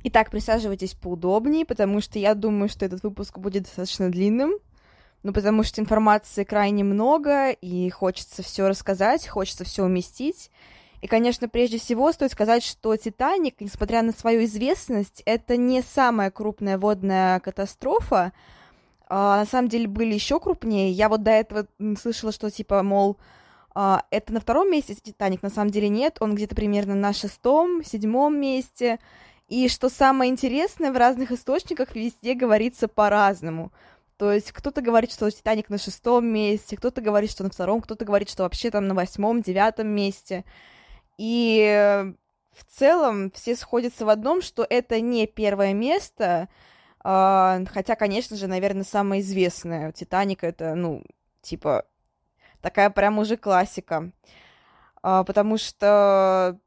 Итак, 0.04 0.30
присаживайтесь 0.30 0.94
поудобнее, 0.94 1.64
потому 1.64 2.00
что 2.00 2.18
я 2.18 2.34
думаю, 2.34 2.68
что 2.68 2.84
этот 2.84 3.02
выпуск 3.02 3.38
будет 3.38 3.64
достаточно 3.64 4.10
длинным. 4.10 4.52
Ну, 5.22 5.32
потому 5.32 5.62
что 5.64 5.80
информации 5.80 6.44
крайне 6.44 6.84
много, 6.84 7.50
и 7.50 7.90
хочется 7.90 8.42
все 8.42 8.68
рассказать, 8.68 9.26
хочется 9.26 9.64
все 9.64 9.84
уместить. 9.84 10.50
И, 11.00 11.06
конечно, 11.06 11.48
прежде 11.48 11.78
всего 11.78 12.10
стоит 12.12 12.32
сказать, 12.32 12.64
что 12.64 12.96
«Титаник», 12.96 13.60
несмотря 13.60 14.02
на 14.02 14.12
свою 14.12 14.44
известность, 14.44 15.22
это 15.26 15.56
не 15.56 15.82
самая 15.82 16.30
крупная 16.30 16.78
водная 16.78 17.40
катастрофа. 17.40 18.32
А, 19.08 19.38
на 19.38 19.46
самом 19.46 19.68
деле 19.68 19.86
были 19.86 20.14
еще 20.14 20.40
крупнее. 20.40 20.90
Я 20.90 21.08
вот 21.08 21.22
до 21.22 21.30
этого 21.30 21.66
слышала, 22.00 22.32
что 22.32 22.50
типа, 22.50 22.82
мол, 22.82 23.16
а, 23.74 24.02
это 24.10 24.32
на 24.32 24.40
втором 24.40 24.70
месте 24.70 24.94
«Титаник», 24.94 25.42
на 25.42 25.50
самом 25.50 25.70
деле 25.70 25.88
нет, 25.88 26.16
он 26.20 26.34
где-то 26.34 26.56
примерно 26.56 26.94
на 26.96 27.12
шестом, 27.12 27.84
седьмом 27.84 28.38
месте. 28.38 28.98
И 29.48 29.68
что 29.68 29.88
самое 29.88 30.30
интересное, 30.30 30.92
в 30.92 30.96
разных 30.96 31.30
источниках 31.30 31.94
везде 31.94 32.34
говорится 32.34 32.88
по-разному. 32.88 33.72
То 34.18 34.32
есть 34.32 34.50
кто-то 34.50 34.82
говорит, 34.82 35.12
что 35.12 35.30
Титаник 35.30 35.70
на 35.70 35.78
шестом 35.78 36.26
месте, 36.26 36.76
кто-то 36.76 37.00
говорит, 37.00 37.30
что 37.30 37.44
на 37.44 37.50
втором, 37.50 37.80
кто-то 37.80 38.04
говорит, 38.04 38.28
что 38.28 38.42
вообще 38.42 38.70
там 38.70 38.88
на 38.88 38.94
восьмом, 38.94 39.42
девятом 39.42 39.88
месте. 39.88 40.44
И 41.18 42.04
в 42.52 42.64
целом 42.64 43.30
все 43.30 43.54
сходятся 43.54 44.04
в 44.04 44.08
одном, 44.08 44.42
что 44.42 44.66
это 44.68 45.00
не 45.00 45.28
первое 45.28 45.72
место, 45.72 46.48
а, 47.00 47.60
хотя, 47.72 47.94
конечно 47.94 48.36
же, 48.36 48.48
наверное, 48.48 48.84
самое 48.84 49.22
известное. 49.22 49.92
Титаник 49.92 50.42
это, 50.42 50.74
ну, 50.74 51.04
типа, 51.40 51.84
такая 52.60 52.90
прям 52.90 53.18
уже 53.20 53.36
классика. 53.36 54.10
А, 55.00 55.22
потому 55.22 55.58
что 55.58 56.58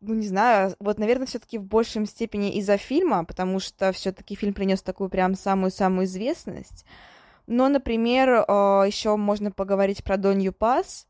ну, 0.00 0.14
не 0.14 0.26
знаю, 0.26 0.74
вот, 0.78 0.98
наверное, 0.98 1.26
все-таки 1.26 1.58
в 1.58 1.64
большем 1.64 2.06
степени 2.06 2.54
из-за 2.58 2.76
фильма, 2.76 3.24
потому 3.24 3.58
что 3.58 3.92
все-таки 3.92 4.36
фильм 4.36 4.54
принес 4.54 4.80
такую 4.80 5.10
прям 5.10 5.34
самую-самую 5.34 6.06
известность. 6.06 6.84
Но, 7.46 7.68
например, 7.68 8.28
э, 8.28 8.42
еще 8.86 9.16
можно 9.16 9.50
поговорить 9.50 10.04
про 10.04 10.16
Донью 10.16 10.52
Пас. 10.52 11.06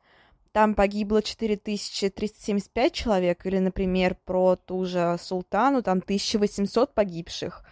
Там 0.52 0.75
погибло 0.75 1.23
4375 1.23 2.92
человек, 2.92 3.45
или, 3.45 3.59
например, 3.59 4.16
про 4.25 4.57
ту 4.57 4.85
же 4.87 5.16
Султану, 5.21 5.83
там 5.83 5.99
1800 5.99 6.95
погибших. 6.95 7.64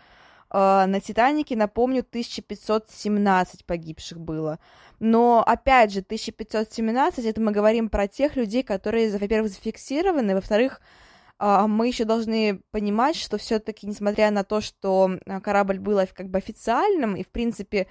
А, 0.51 0.87
на 0.87 1.01
Титанике, 1.01 1.57
напомню, 1.57 2.01
1517 2.01 3.65
погибших 3.65 4.21
было. 4.21 4.59
Но, 5.01 5.43
опять 5.47 5.93
же, 5.93 6.01
1517 6.01 7.25
это 7.25 7.41
мы 7.41 7.53
говорим 7.53 7.89
про 7.89 8.07
тех 8.07 8.37
людей, 8.37 8.63
которые, 8.63 9.17
во-первых, 9.17 9.51
зафиксированы, 9.51 10.35
во-вторых, 10.35 10.81
а, 10.81 11.06
мы 11.39 11.89
еще 11.89 12.05
должны 12.05 12.63
понимать, 12.71 13.17
что 13.17 13.37
все-таки, 13.39 13.87
несмотря 13.87 14.31
на 14.31 14.45
то, 14.45 14.61
что 14.61 15.11
а, 15.27 15.41
корабль 15.41 15.79
был 15.79 16.01
как 16.15 16.31
бы 16.31 16.39
официальным, 16.39 17.17
и, 17.17 17.23
в 17.23 17.29
принципе, 17.29 17.87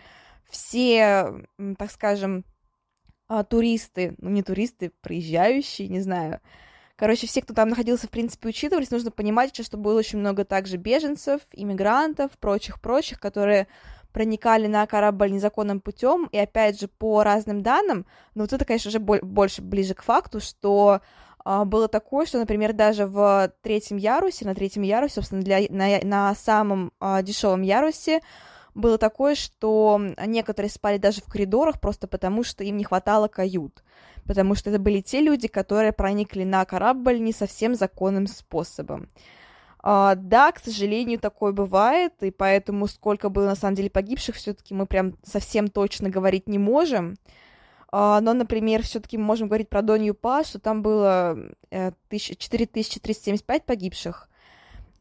все, 0.50 1.46
так 1.78 1.92
скажем, 1.92 2.44
туристы, 3.50 4.16
ну 4.20 4.30
не 4.30 4.44
туристы, 4.44 4.92
проезжающие, 5.02 5.88
не 5.88 6.00
знаю, 6.00 6.40
Короче, 6.98 7.28
все, 7.28 7.42
кто 7.42 7.54
там 7.54 7.70
находился, 7.70 8.08
в 8.08 8.10
принципе, 8.10 8.50
учитывались. 8.50 8.90
Нужно 8.90 9.12
понимать, 9.12 9.54
что 9.54 9.78
было 9.78 10.00
очень 10.00 10.20
много 10.20 10.46
также 10.46 10.78
беженцев, 10.78 11.42
иммигрантов, 11.52 12.32
прочих-прочих, 12.40 13.20
которые 13.20 13.68
проникали 14.14 14.68
на 14.68 14.88
корабль 14.88 15.30
незаконным 15.30 15.82
путем. 15.82 16.30
И 16.32 16.38
опять 16.38 16.80
же, 16.80 16.88
по 16.88 17.22
разным 17.24 17.64
данным, 17.64 18.06
но 18.34 18.44
вот 18.44 18.54
это, 18.54 18.64
конечно 18.64 18.92
же, 18.92 19.00
больше 19.00 19.62
ближе 19.62 19.94
к 19.94 20.04
факту, 20.04 20.40
что 20.40 21.02
а, 21.02 21.02
было 21.46 21.88
такое, 21.88 22.26
что, 22.26 22.40
например, 22.40 22.74
даже 22.74 23.06
в 23.06 23.52
третьем 23.62 23.98
ярусе, 23.98 24.46
на 24.46 24.56
третьем 24.56 24.82
ярусе, 24.82 25.16
собственно, 25.16 25.42
для, 25.42 25.60
на, 25.70 26.00
на 26.04 26.36
самом 26.36 26.92
а, 27.00 27.22
дешевом 27.22 27.62
ярусе, 27.62 28.22
было 28.74 28.98
такое, 28.98 29.36
что 29.36 30.02
некоторые 30.26 30.72
спали 30.72 30.98
даже 30.98 31.22
в 31.22 31.32
коридорах 31.32 31.80
просто 31.80 32.08
потому, 32.08 32.44
что 32.44 32.64
им 32.64 32.78
не 32.78 32.84
хватало 32.84 33.28
кают 33.28 33.84
потому 34.28 34.56
что 34.56 34.72
это 34.72 34.80
были 34.80 35.02
те 35.02 35.22
люди, 35.22 35.48
которые 35.48 35.92
проникли 35.92 36.44
на 36.44 36.66
корабль 36.66 37.20
не 37.20 37.32
совсем 37.32 37.76
законным 37.76 38.26
способом. 38.26 39.08
Uh, 39.84 40.16
да, 40.16 40.52
к 40.52 40.58
сожалению, 40.58 41.20
такое 41.20 41.52
бывает, 41.52 42.14
и 42.22 42.32
поэтому 42.32 42.88
сколько 42.88 43.30
было 43.30 43.46
на 43.46 43.56
самом 43.56 43.76
деле 43.76 43.92
погибших, 43.92 44.36
все-таки 44.36 44.74
мы 44.74 44.88
прям 44.88 45.14
совсем 45.24 45.68
точно 45.68 46.10
говорить 46.10 46.48
не 46.48 46.58
можем. 46.58 47.12
Uh, 47.12 47.16
но, 47.96 48.34
например, 48.34 48.84
все-таки 48.84 49.18
мы 49.18 49.24
можем 49.24 49.48
говорить 49.48 49.70
про 49.70 49.82
Донью 49.82 50.16
Па, 50.16 50.44
что 50.44 50.60
там 50.60 50.82
было 50.82 51.38
uh, 51.72 51.94
4375 52.10 53.64
погибших. 53.64 54.30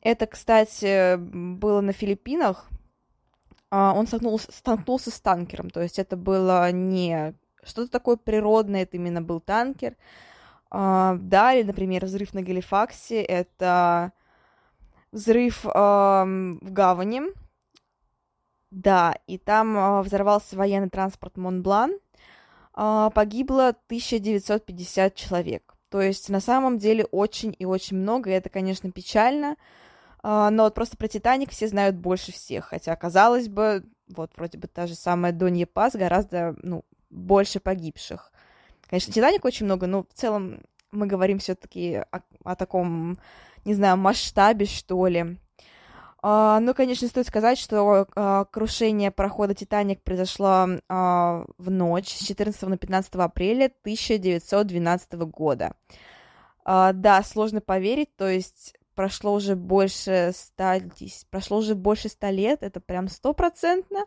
Это, 0.01 0.29
кстати, 0.29 1.17
было 1.17 1.81
на 1.81 1.93
Филиппинах. 1.93 2.69
Он 3.73 4.07
столкнулся, 4.07 4.53
столкнулся 4.53 5.11
с 5.11 5.21
танкером, 5.21 5.71
то 5.71 5.83
есть 5.83 5.99
это 5.99 6.17
было 6.17 6.71
не 6.71 7.35
что-то 7.65 7.91
такое 7.91 8.15
природное, 8.17 8.83
это 8.83 8.97
именно 8.97 9.21
был 9.21 9.41
танкер. 9.41 9.97
Uh, 10.71 11.19
да, 11.19 11.53
или, 11.53 11.67
например, 11.67 12.05
взрыв 12.05 12.33
на 12.33 12.43
Галифаксе, 12.43 13.23
это 13.23 14.13
взрыв 15.11 15.65
в 15.65 16.59
гавани. 16.63 17.23
Да, 18.71 19.17
и 19.27 19.37
там 19.39 20.03
взорвался 20.03 20.57
военный 20.57 20.91
транспорт 20.91 21.37
Монблан. 21.37 21.99
Uh, 22.77 23.13
погибло 23.13 23.69
1950 23.69 25.15
человек. 25.15 25.75
То 25.91 26.01
есть 26.01 26.29
на 26.29 26.41
самом 26.41 26.79
деле 26.79 27.05
очень 27.05 27.55
и 27.57 27.65
очень 27.65 27.97
много, 27.97 28.31
и 28.31 28.33
это, 28.33 28.49
конечно, 28.49 28.91
печально. 28.91 29.57
Uh, 30.25 30.51
но 30.51 30.65
вот 30.65 30.75
просто 30.75 30.97
про 30.97 31.07
Титаник 31.07 31.51
все 31.51 31.69
знают 31.69 31.95
больше 31.97 32.33
всех, 32.33 32.67
хотя, 32.67 32.97
казалось 32.97 33.49
бы, 33.49 33.85
вот 34.09 34.33
вроде 34.37 34.59
бы 34.59 34.67
та 34.67 34.87
же 34.87 34.95
самая 34.97 35.33
Донья 35.33 35.67
Пас 35.67 35.95
гораздо, 35.95 36.57
ну, 36.63 36.85
больше 37.11 37.61
погибших. 37.61 38.33
Конечно, 38.89 39.13
Титаник 39.13 39.45
очень 39.45 39.67
много, 39.67 39.87
но 39.87 40.03
в 40.03 40.15
целом 40.15 40.61
мы 40.91 41.07
говорим 41.07 41.39
все-таки 41.39 42.03
о, 42.11 42.21
о 42.45 42.57
таком, 42.57 43.19
не 43.65 43.75
знаю, 43.75 43.97
масштабе, 43.97 44.67
что 44.67 45.07
ли. 45.07 45.39
Uh, 46.25 46.59
ну, 46.61 46.73
конечно, 46.73 47.07
стоит 47.07 47.27
сказать, 47.27 47.59
что 47.59 48.07
uh, 48.17 48.47
крушение 48.51 49.11
парохода 49.11 49.53
«Титаник» 49.53 50.03
произошло 50.03 50.67
uh, 50.89 51.45
в 51.59 51.71
ночь 51.71 52.09
с 52.09 52.27
14 52.27 52.63
на 52.63 52.79
15 52.79 53.15
апреля 53.17 53.67
1912 53.67 55.13
года. 55.29 55.75
Да, 56.65 57.23
сложно 57.23 57.61
поверить, 57.61 58.17
то 58.17 58.27
есть 58.27 58.75
прошло 58.95 59.35
уже 59.35 59.55
больше 59.55 60.33
ста, 60.35 60.81
прошло 61.29 61.59
уже 61.59 61.75
больше 61.75 62.09
ста 62.09 62.31
лет, 62.31 62.63
это 62.63 62.81
прям 62.81 63.09
стопроцентно 63.09 64.07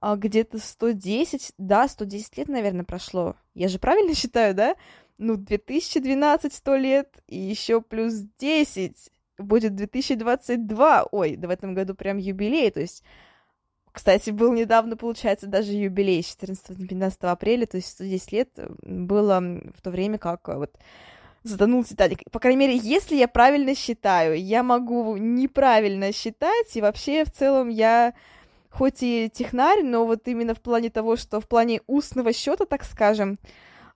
а, 0.00 0.16
где-то 0.16 0.58
110, 0.58 1.52
да, 1.58 1.86
110 1.86 2.38
лет, 2.38 2.48
наверное, 2.48 2.84
прошло. 2.84 3.36
Я 3.52 3.68
же 3.68 3.78
правильно 3.78 4.14
считаю, 4.14 4.54
да? 4.54 4.76
Ну, 5.18 5.36
2012 5.36 6.54
100 6.54 6.76
лет, 6.76 7.22
и 7.28 7.38
еще 7.38 7.82
плюс 7.82 8.14
10 8.38 9.10
будет 9.38 9.74
2022. 9.74 11.06
Ой, 11.12 11.36
да 11.36 11.48
в 11.48 11.50
этом 11.50 11.74
году 11.74 11.94
прям 11.94 12.18
юбилей, 12.18 12.70
то 12.70 12.80
есть... 12.80 13.02
Кстати, 13.92 14.30
был 14.30 14.52
недавно, 14.52 14.96
получается, 14.96 15.46
даже 15.46 15.70
юбилей 15.70 16.18
14-15 16.18 17.16
апреля, 17.20 17.64
то 17.64 17.76
есть 17.76 17.90
110 17.90 18.32
лет 18.32 18.48
было 18.82 19.40
в 19.72 19.80
то 19.82 19.92
время, 19.92 20.18
как 20.18 20.48
вот 20.48 20.76
затонул 21.44 21.84
Титаник. 21.84 22.18
По 22.32 22.40
крайней 22.40 22.58
мере, 22.58 22.76
если 22.76 23.14
я 23.14 23.28
правильно 23.28 23.76
считаю, 23.76 24.36
я 24.42 24.64
могу 24.64 25.16
неправильно 25.16 26.10
считать, 26.12 26.76
и 26.76 26.80
вообще 26.80 27.24
в 27.24 27.30
целом 27.30 27.68
я 27.68 28.14
хоть 28.68 29.02
и 29.02 29.30
технарь, 29.32 29.84
но 29.84 30.04
вот 30.04 30.26
именно 30.26 30.54
в 30.54 30.60
плане 30.60 30.90
того, 30.90 31.14
что 31.14 31.40
в 31.40 31.46
плане 31.46 31.80
устного 31.86 32.32
счета, 32.32 32.66
так 32.66 32.84
скажем, 32.84 33.38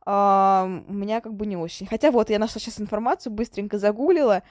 Uh, 0.07 0.85
у 0.89 0.93
меня 0.95 1.21
как 1.21 1.35
бы 1.35 1.45
не 1.45 1.59
очень. 1.59 1.87
Хотя 1.87 2.11
вот 2.11 2.31
я 2.31 2.39
нашла 2.39 2.59
сейчас 2.59 2.81
информацию, 2.81 3.31
быстренько 3.31 3.77
загуглила. 3.79 4.43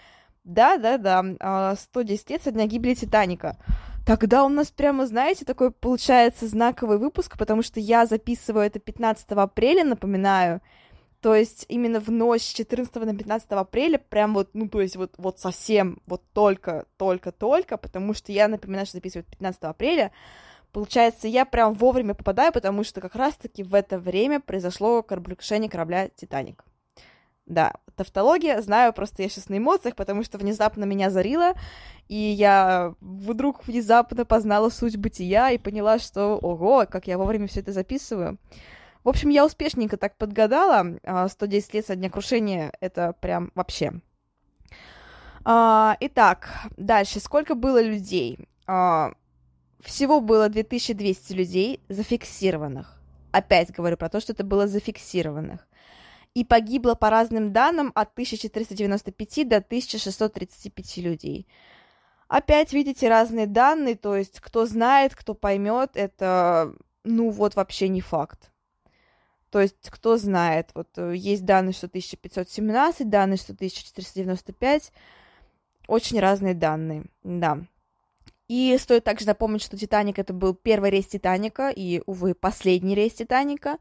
Да, 0.48 0.78
да, 0.78 0.98
да, 0.98 1.20
uh, 1.20 1.78
110 1.78 2.30
лет 2.30 2.42
со 2.42 2.52
дня 2.52 2.68
гибели 2.68 2.94
Титаника. 2.94 3.58
Тогда 4.06 4.46
у 4.46 4.50
нас 4.50 4.72
прямо, 4.72 5.06
знаете, 5.06 5.44
такой 5.44 5.72
получается 5.72 6.48
знаковый 6.48 7.00
выпуск, 7.00 7.38
потому 7.38 7.62
что 7.62 7.82
я 7.82 8.06
записываю 8.06 8.66
это 8.66 8.80
15 8.80 9.30
апреля, 9.32 9.84
напоминаю. 9.84 10.62
То 11.20 11.36
есть 11.36 11.66
именно 11.68 12.00
в 12.00 12.10
ночь 12.10 12.44
с 12.44 12.54
14 12.54 12.96
на 12.96 13.14
15 13.14 13.52
апреля, 13.52 13.98
прям 13.98 14.36
вот, 14.36 14.52
ну, 14.54 14.70
то 14.70 14.80
есть 14.80 14.96
вот, 14.96 15.16
вот 15.18 15.38
совсем, 15.38 16.02
вот 16.08 16.24
только, 16.32 16.86
только, 16.96 17.34
только, 17.34 17.76
потому 17.76 18.14
что 18.14 18.32
я, 18.32 18.48
напоминаю, 18.48 18.86
что 18.86 18.98
записываю 18.98 19.26
15 19.26 19.64
апреля, 19.64 20.14
Получается, 20.74 21.28
я 21.28 21.46
прям 21.46 21.74
вовремя 21.74 22.14
попадаю, 22.14 22.52
потому 22.52 22.84
что 22.84 23.02
как 23.02 23.16
раз-таки 23.16 23.64
в 23.64 23.74
это 23.74 23.98
время 23.98 24.40
произошло 24.40 25.02
кораблекрушение 25.02 25.72
корабля 25.72 26.10
«Титаник». 26.10 26.64
Да, 27.48 27.74
тавтология, 27.98 28.62
знаю, 28.62 28.94
просто 28.94 29.24
я 29.24 29.30
сейчас 29.30 29.50
на 29.50 29.58
эмоциях, 29.58 29.96
потому 29.96 30.24
что 30.24 30.38
внезапно 30.38 30.86
меня 30.86 31.10
зарило, 31.10 31.54
и 32.08 32.16
я 32.16 32.94
вдруг 33.02 33.68
внезапно 33.68 34.24
познала 34.24 34.70
суть 34.70 34.96
бытия 34.96 35.52
и 35.52 35.58
поняла, 35.58 36.00
что, 36.00 36.38
ого, 36.38 36.86
как 36.90 37.08
я 37.08 37.18
вовремя 37.18 37.48
все 37.48 37.60
это 37.60 37.74
записываю. 37.74 38.38
В 39.04 39.10
общем, 39.10 39.30
я 39.30 39.46
успешненько 39.46 39.98
так 39.98 40.18
подгадала. 40.18 40.98
110 41.30 41.70
а, 41.70 41.78
лет 41.78 41.86
со 41.86 41.96
дня 41.96 42.10
крушения— 42.10 42.74
это 42.82 43.14
прям 43.20 43.52
вообще. 43.56 43.94
А, 45.46 45.96
итак, 46.02 46.50
дальше. 46.76 47.22
Сколько 47.22 47.56
было 47.56 47.82
людей? 47.82 48.38
А, 48.66 49.14
всего 49.80 50.20
было 50.20 50.50
2200 50.50 51.34
людей 51.34 51.82
зафиксированных. 51.88 53.02
Опять 53.32 53.72
говорю 53.72 53.98
про 53.98 54.10
то, 54.10 54.20
что 54.20 54.34
это 54.34 54.44
было 54.44 54.68
зафиксированных. 54.68 55.67
И 56.34 56.44
погибло 56.44 56.96
по 56.96 57.10
разным 57.10 57.52
данным 57.52 57.92
от 57.96 58.12
1495 58.12 59.48
до 59.48 59.58
1635 59.58 60.98
людей. 60.98 61.48
Опять 62.28 62.74
видите 62.74 63.10
разные 63.10 63.48
данные, 63.48 63.96
то 63.96 64.16
есть 64.16 64.40
кто 64.40 64.66
знает, 64.66 65.16
кто 65.16 65.34
поймет, 65.34 65.92
это, 65.94 66.74
ну 67.04 67.30
вот 67.30 67.56
вообще 67.56 67.88
не 67.88 68.02
факт. 68.02 68.52
То 69.50 69.62
есть, 69.62 69.90
кто 69.90 70.18
знает, 70.18 70.72
вот 70.76 70.90
э, 70.98 71.16
есть 71.16 71.46
данные, 71.46 71.74
что 71.74 71.88
1517, 71.88 73.10
данные, 73.10 73.38
что 73.38 73.54
1495, 73.54 74.92
очень 75.88 76.20
разные 76.20 76.54
данные, 76.54 77.06
да. 77.24 77.60
И 78.50 78.78
стоит 78.80 79.04
также 79.04 79.26
напомнить, 79.26 79.62
что 79.62 79.78
Титаник 79.78 80.20
это 80.20 80.34
был 80.34 80.54
первый 80.54 80.90
рейс 80.90 81.08
Титаника 81.08 81.70
и, 81.70 82.02
увы, 82.06 82.34
последний 82.34 82.96
рейс 82.96 83.14
Титаника. 83.14 83.78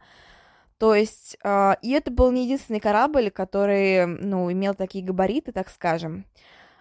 То 0.79 0.95
есть, 0.95 1.37
э, 1.43 1.75
и 1.83 1.91
это 1.93 2.11
был 2.11 2.31
не 2.31 2.45
единственный 2.45 2.81
корабль, 2.81 3.31
который, 3.31 4.07
ну, 4.07 4.51
имел 4.53 4.75
такие 4.75 5.05
габариты, 5.05 5.53
так 5.53 5.71
скажем. 5.71 6.25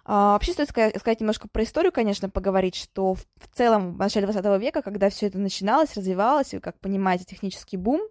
Uh, 0.04 0.34
вообще 0.34 0.52
стоит 0.52 0.68
сказать, 0.68 0.96
сказать 1.00 1.18
немножко 1.18 1.48
про 1.48 1.64
историю, 1.64 1.90
конечно, 1.90 2.30
поговорить, 2.30 2.76
что 2.76 3.14
в, 3.14 3.22
в 3.40 3.48
целом 3.52 3.94
в 3.94 3.98
начале 3.98 4.28
20 4.28 4.62
века, 4.62 4.80
когда 4.80 5.10
все 5.10 5.26
это 5.26 5.36
начиналось, 5.38 5.96
развивалось, 5.96 6.54
и, 6.54 6.60
как 6.60 6.78
понимаете, 6.78 7.24
технический 7.24 7.76
бум, 7.76 8.02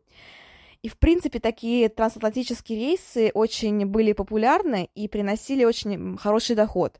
и, 0.82 0.90
в 0.90 0.98
принципе, 0.98 1.40
такие 1.40 1.88
трансатлантические 1.88 2.78
рейсы 2.78 3.32
очень 3.34 3.86
были 3.86 4.12
популярны 4.12 4.90
и 4.94 5.08
приносили 5.08 5.64
очень 5.64 6.18
хороший 6.18 6.58
доход. 6.58 7.00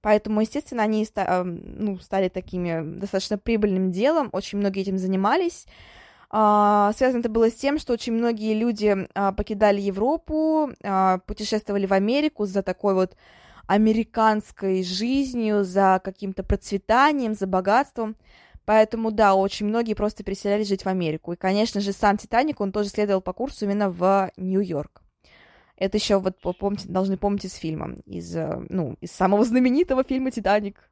Поэтому, 0.00 0.40
естественно, 0.40 0.84
они 0.84 1.06
ну, 1.14 1.98
стали 1.98 2.28
такими 2.28 2.98
достаточно 2.98 3.36
прибыльным 3.36 3.90
делом, 3.90 4.30
очень 4.32 4.58
многие 4.58 4.82
этим 4.82 4.96
занимались. 4.96 5.66
А, 6.32 6.92
связано 6.96 7.20
это 7.20 7.28
было 7.28 7.50
с 7.50 7.54
тем, 7.54 7.78
что 7.78 7.92
очень 7.92 8.12
многие 8.12 8.54
люди 8.54 9.08
а, 9.14 9.32
покидали 9.32 9.80
Европу, 9.80 10.70
а, 10.82 11.18
путешествовали 11.18 11.86
в 11.86 11.92
Америку 11.92 12.46
за 12.46 12.62
такой 12.62 12.94
вот 12.94 13.16
американской 13.66 14.82
жизнью, 14.84 15.64
за 15.64 16.00
каким-то 16.02 16.44
процветанием, 16.44 17.34
за 17.34 17.46
богатством. 17.46 18.16
Поэтому, 18.64 19.10
да, 19.10 19.34
очень 19.34 19.66
многие 19.66 19.94
просто 19.94 20.22
переселялись 20.22 20.68
жить 20.68 20.84
в 20.84 20.88
Америку. 20.88 21.32
И, 21.32 21.36
конечно 21.36 21.80
же, 21.80 21.92
сам 21.92 22.16
Титаник, 22.16 22.60
он 22.60 22.70
тоже 22.70 22.88
следовал 22.88 23.20
по 23.20 23.32
курсу 23.32 23.64
именно 23.64 23.90
в 23.90 24.30
Нью-Йорк. 24.36 25.02
Это 25.76 25.96
еще 25.96 26.18
вот 26.18 26.36
помните, 26.58 26.88
должны 26.88 27.16
помнить 27.16 27.46
из 27.46 27.54
фильма, 27.54 27.96
из, 28.04 28.36
э, 28.36 28.62
ну, 28.68 28.96
из 29.00 29.12
самого 29.12 29.44
знаменитого 29.44 30.04
фильма 30.04 30.30
«Титаник». 30.30 30.89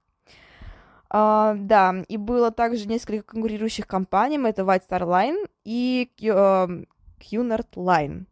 Uh, 1.10 1.56
да, 1.56 2.04
и 2.06 2.18
было 2.18 2.50
также 2.50 2.86
несколько 2.86 3.32
конкурирующих 3.32 3.86
компаний, 3.86 4.38
это 4.44 4.60
White 4.60 4.82
Star 4.88 5.02
Line 5.02 5.48
и 5.64 6.10
Cunard 6.20 7.70
Line. 7.74 8.26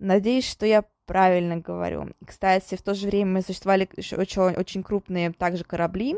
Надеюсь, 0.00 0.50
что 0.50 0.66
я 0.66 0.84
правильно 1.06 1.58
говорю. 1.58 2.08
Кстати, 2.26 2.74
в 2.74 2.82
то 2.82 2.94
же 2.94 3.06
время 3.06 3.42
существовали 3.42 3.88
очень, 4.16 4.40
очень 4.40 4.82
крупные 4.82 5.32
также 5.32 5.62
корабли. 5.62 6.16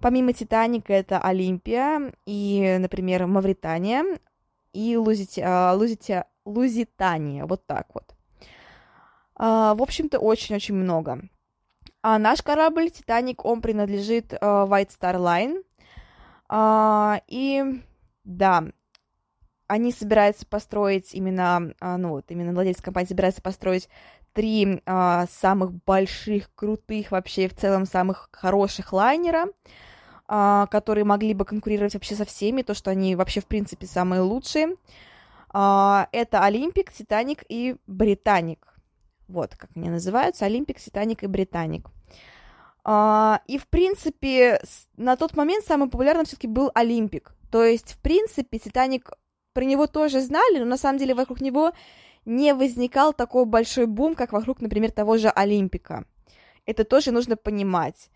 Помимо 0.00 0.34
Титаника, 0.34 0.92
это 0.92 1.18
Олимпия 1.18 2.12
и, 2.26 2.76
например, 2.78 3.26
Мавритания 3.26 4.04
и 4.74 4.96
Лузити... 4.98 5.42
Лузити... 5.74 6.24
Лузитания. 6.44 7.46
Вот 7.46 7.66
так 7.66 7.86
вот. 7.94 8.14
В 9.36 9.82
общем-то, 9.82 10.18
очень-очень 10.18 10.74
много. 10.74 11.22
А 12.06 12.18
наш 12.18 12.42
корабль 12.42 12.90
Титаник, 12.90 13.46
он 13.46 13.62
принадлежит 13.62 14.34
uh, 14.34 14.68
White 14.68 14.90
Star 14.90 15.14
Line. 15.14 15.64
Uh, 16.50 17.22
и 17.28 17.82
да, 18.24 18.64
они 19.68 19.90
собираются 19.90 20.44
построить 20.44 21.14
именно, 21.14 21.72
uh, 21.80 21.96
ну 21.96 22.10
вот, 22.10 22.26
именно 22.28 22.52
владелец 22.52 22.82
компании 22.82 23.08
собирается 23.08 23.40
построить 23.40 23.88
три 24.34 24.82
uh, 24.84 25.26
самых 25.30 25.72
больших, 25.86 26.54
крутых, 26.54 27.10
вообще 27.10 27.48
в 27.48 27.56
целом 27.56 27.86
самых 27.86 28.28
хороших 28.32 28.92
лайнера, 28.92 29.46
uh, 30.28 30.68
которые 30.68 31.04
могли 31.04 31.32
бы 31.32 31.46
конкурировать 31.46 31.94
вообще 31.94 32.16
со 32.16 32.26
всеми, 32.26 32.60
то, 32.60 32.74
что 32.74 32.90
они 32.90 33.16
вообще, 33.16 33.40
в 33.40 33.46
принципе, 33.46 33.86
самые 33.86 34.20
лучшие. 34.20 34.76
Uh, 35.54 36.06
это 36.12 36.44
Олимпик, 36.44 36.92
Титаник 36.92 37.44
и 37.48 37.76
Британик. 37.86 38.73
Вот 39.28 39.56
как 39.56 39.70
они 39.74 39.88
называются, 39.88 40.44
Олимпик, 40.44 40.78
Титаник 40.80 41.22
и 41.22 41.26
Британик. 41.26 41.88
Uh, 42.84 43.40
и, 43.46 43.56
в 43.56 43.66
принципе, 43.68 44.60
на 44.98 45.16
тот 45.16 45.34
момент 45.34 45.64
самым 45.64 45.88
популярным 45.88 46.26
все-таки 46.26 46.46
был 46.46 46.70
Олимпик. 46.74 47.34
То 47.50 47.64
есть, 47.64 47.94
в 47.94 47.98
принципе, 47.98 48.58
Титаник, 48.58 49.10
про 49.54 49.64
него 49.64 49.86
тоже 49.86 50.20
знали, 50.20 50.58
но 50.58 50.66
на 50.66 50.76
самом 50.76 50.98
деле 50.98 51.14
вокруг 51.14 51.40
него 51.40 51.72
не 52.26 52.52
возникал 52.52 53.14
такой 53.14 53.46
большой 53.46 53.86
бум, 53.86 54.14
как 54.14 54.32
вокруг, 54.32 54.60
например, 54.60 54.90
того 54.90 55.16
же 55.16 55.28
Олимпика. 55.28 56.04
Это 56.66 56.84
тоже 56.84 57.10
нужно 57.10 57.36
понимать. 57.36 58.10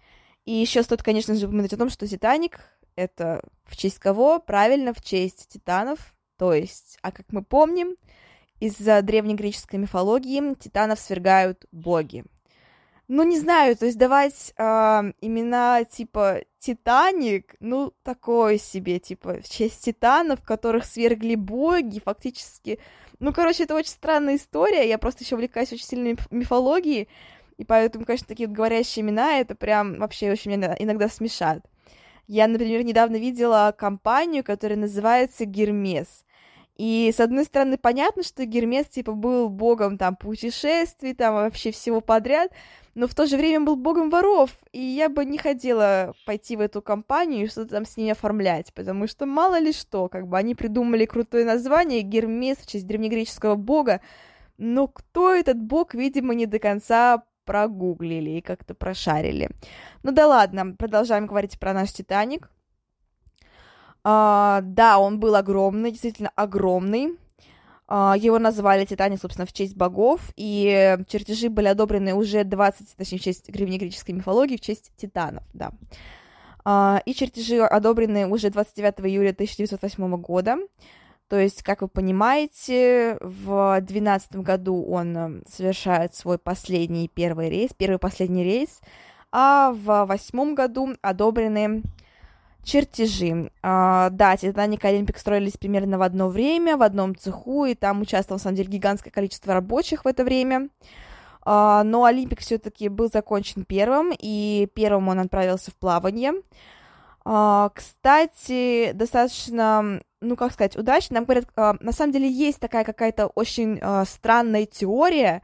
И 0.44 0.52
еще 0.52 0.82
стоит, 0.82 1.02
конечно 1.02 1.34
же, 1.34 1.46
упомянуть 1.46 1.72
о 1.72 1.78
том, 1.78 1.88
что 1.88 2.06
Титаник— 2.06 2.60
это 2.96 3.42
в 3.64 3.76
честь 3.76 3.98
кого? 3.98 4.38
Правильно, 4.38 4.92
в 4.92 5.02
честь 5.02 5.48
титанов. 5.48 6.14
То 6.36 6.52
есть, 6.52 6.98
а 7.02 7.12
как 7.12 7.26
мы 7.32 7.42
помним, 7.42 7.96
из-за 8.60 9.02
древнегреческой 9.02 9.78
мифологии 9.78 10.54
титанов 10.54 10.98
свергают 10.98 11.66
боги. 11.72 12.24
Ну, 13.08 13.22
не 13.22 13.38
знаю, 13.38 13.74
то 13.74 13.86
есть 13.86 13.96
давать 13.96 14.52
э, 14.58 14.62
имена 15.22 15.84
типа 15.84 16.42
Титаник, 16.58 17.54
ну, 17.58 17.94
такое 18.02 18.58
себе, 18.58 18.98
типа, 18.98 19.40
в 19.40 19.48
честь 19.48 19.82
титанов, 19.82 20.42
которых 20.42 20.84
свергли 20.84 21.34
боги, 21.34 22.02
фактически. 22.04 22.78
Ну, 23.18 23.32
короче, 23.32 23.64
это 23.64 23.74
очень 23.74 23.90
странная 23.90 24.36
история, 24.36 24.86
я 24.86 24.98
просто 24.98 25.24
еще 25.24 25.36
увлекаюсь 25.36 25.72
очень 25.72 25.86
сильно 25.86 26.16
мифологией, 26.30 27.08
и 27.56 27.64
поэтому, 27.64 28.04
конечно, 28.04 28.26
такие 28.26 28.46
вот 28.46 28.56
говорящие 28.56 29.02
имена, 29.02 29.38
это 29.38 29.54
прям 29.54 29.98
вообще 29.98 30.30
очень 30.30 30.50
меня 30.50 30.76
иногда 30.78 31.08
смешат. 31.08 31.64
Я, 32.26 32.46
например, 32.46 32.82
недавно 32.82 33.16
видела 33.16 33.74
компанию, 33.76 34.44
которая 34.44 34.78
называется 34.78 35.46
Гермес. 35.46 36.26
И, 36.78 37.12
с 37.12 37.18
одной 37.18 37.44
стороны, 37.44 37.76
понятно, 37.76 38.22
что 38.22 38.44
Гермес, 38.44 38.86
типа, 38.86 39.12
был 39.12 39.48
богом, 39.48 39.98
там, 39.98 40.14
путешествий, 40.14 41.12
там, 41.12 41.34
вообще 41.34 41.72
всего 41.72 42.00
подряд, 42.00 42.52
но 42.94 43.08
в 43.08 43.14
то 43.16 43.26
же 43.26 43.36
время 43.36 43.64
был 43.64 43.74
богом 43.74 44.10
воров, 44.10 44.56
и 44.72 44.80
я 44.80 45.08
бы 45.08 45.24
не 45.24 45.38
хотела 45.38 46.14
пойти 46.24 46.56
в 46.56 46.60
эту 46.60 46.80
компанию 46.80 47.44
и 47.44 47.48
что-то 47.48 47.70
там 47.70 47.84
с 47.84 47.96
ней 47.96 48.12
оформлять, 48.12 48.72
потому 48.74 49.08
что 49.08 49.26
мало 49.26 49.58
ли 49.58 49.72
что, 49.72 50.08
как 50.08 50.28
бы, 50.28 50.38
они 50.38 50.54
придумали 50.54 51.04
крутое 51.04 51.44
название, 51.44 52.02
Гермес 52.02 52.58
в 52.58 52.66
честь 52.66 52.86
древнегреческого 52.86 53.56
бога, 53.56 54.00
но 54.56 54.86
кто 54.86 55.34
этот 55.34 55.60
бог, 55.60 55.94
видимо, 55.94 56.32
не 56.34 56.46
до 56.46 56.60
конца 56.60 57.24
прогуглили 57.44 58.30
и 58.30 58.40
как-то 58.40 58.74
прошарили. 58.74 59.48
Ну 60.04 60.12
да 60.12 60.28
ладно, 60.28 60.76
продолжаем 60.78 61.26
говорить 61.26 61.58
про 61.58 61.72
наш 61.72 61.92
Титаник. 61.92 62.50
Uh, 64.08 64.62
да, 64.62 64.98
он 64.98 65.20
был 65.20 65.34
огромный, 65.34 65.90
действительно 65.90 66.30
огромный. 66.34 67.18
Uh, 67.88 68.18
его 68.18 68.38
назвали 68.38 68.86
Титаник, 68.86 69.20
собственно, 69.20 69.44
в 69.44 69.52
честь 69.52 69.76
богов, 69.76 70.32
и 70.34 70.96
чертежи 71.08 71.50
были 71.50 71.66
одобрены 71.66 72.14
уже 72.14 72.44
20, 72.44 72.96
точнее, 72.96 73.18
в 73.18 73.20
честь 73.20 73.52
древнегреческой 73.52 74.14
мифологии, 74.14 74.56
в 74.56 74.62
честь 74.62 74.92
титанов, 74.96 75.44
да. 75.52 75.72
Uh, 76.64 77.02
и 77.04 77.12
чертежи 77.12 77.60
одобрены 77.60 78.26
уже 78.26 78.48
29 78.48 79.00
июля 79.00 79.30
1908 79.30 80.16
года. 80.22 80.56
То 81.28 81.38
есть, 81.38 81.62
как 81.62 81.82
вы 81.82 81.88
понимаете, 81.88 83.18
в 83.20 83.76
2012 83.80 84.36
году 84.36 84.82
он 84.84 85.42
совершает 85.46 86.14
свой 86.14 86.38
последний 86.38 87.08
первый 87.08 87.50
рейс, 87.50 87.72
первый 87.76 87.98
последний 87.98 88.42
рейс, 88.42 88.80
а 89.32 89.72
в 89.72 90.06
2008 90.06 90.54
году 90.54 90.94
одобрены 91.02 91.82
Чертежи. 92.68 93.50
А, 93.62 94.10
да, 94.10 94.36
Титаник 94.36 94.84
и 94.84 94.88
Олимпик 94.88 95.16
строились 95.16 95.56
примерно 95.56 95.96
в 95.96 96.02
одно 96.02 96.28
время, 96.28 96.76
в 96.76 96.82
одном 96.82 97.16
цеху, 97.16 97.64
и 97.64 97.74
там 97.74 98.02
участвовало, 98.02 98.36
на 98.36 98.42
самом 98.42 98.56
деле, 98.56 98.68
гигантское 98.68 99.10
количество 99.10 99.54
рабочих 99.54 100.04
в 100.04 100.06
это 100.06 100.22
время. 100.22 100.68
А, 101.40 101.82
но 101.82 102.04
Олимпик 102.04 102.40
все-таки 102.40 102.90
был 102.90 103.08
закончен 103.10 103.64
первым, 103.64 104.12
и 104.18 104.68
первым 104.74 105.08
он 105.08 105.18
отправился 105.18 105.70
в 105.70 105.76
плавание. 105.76 106.34
А, 107.24 107.70
кстати, 107.74 108.92
достаточно, 108.92 110.02
ну, 110.20 110.36
как 110.36 110.52
сказать, 110.52 110.76
удачно. 110.76 111.14
Нам 111.14 111.24
говорят, 111.24 111.46
а, 111.56 111.74
на 111.80 111.92
самом 111.92 112.12
деле 112.12 112.30
есть 112.30 112.60
такая 112.60 112.84
какая-то 112.84 113.28
очень 113.28 113.78
а, 113.80 114.04
странная 114.04 114.66
теория, 114.66 115.40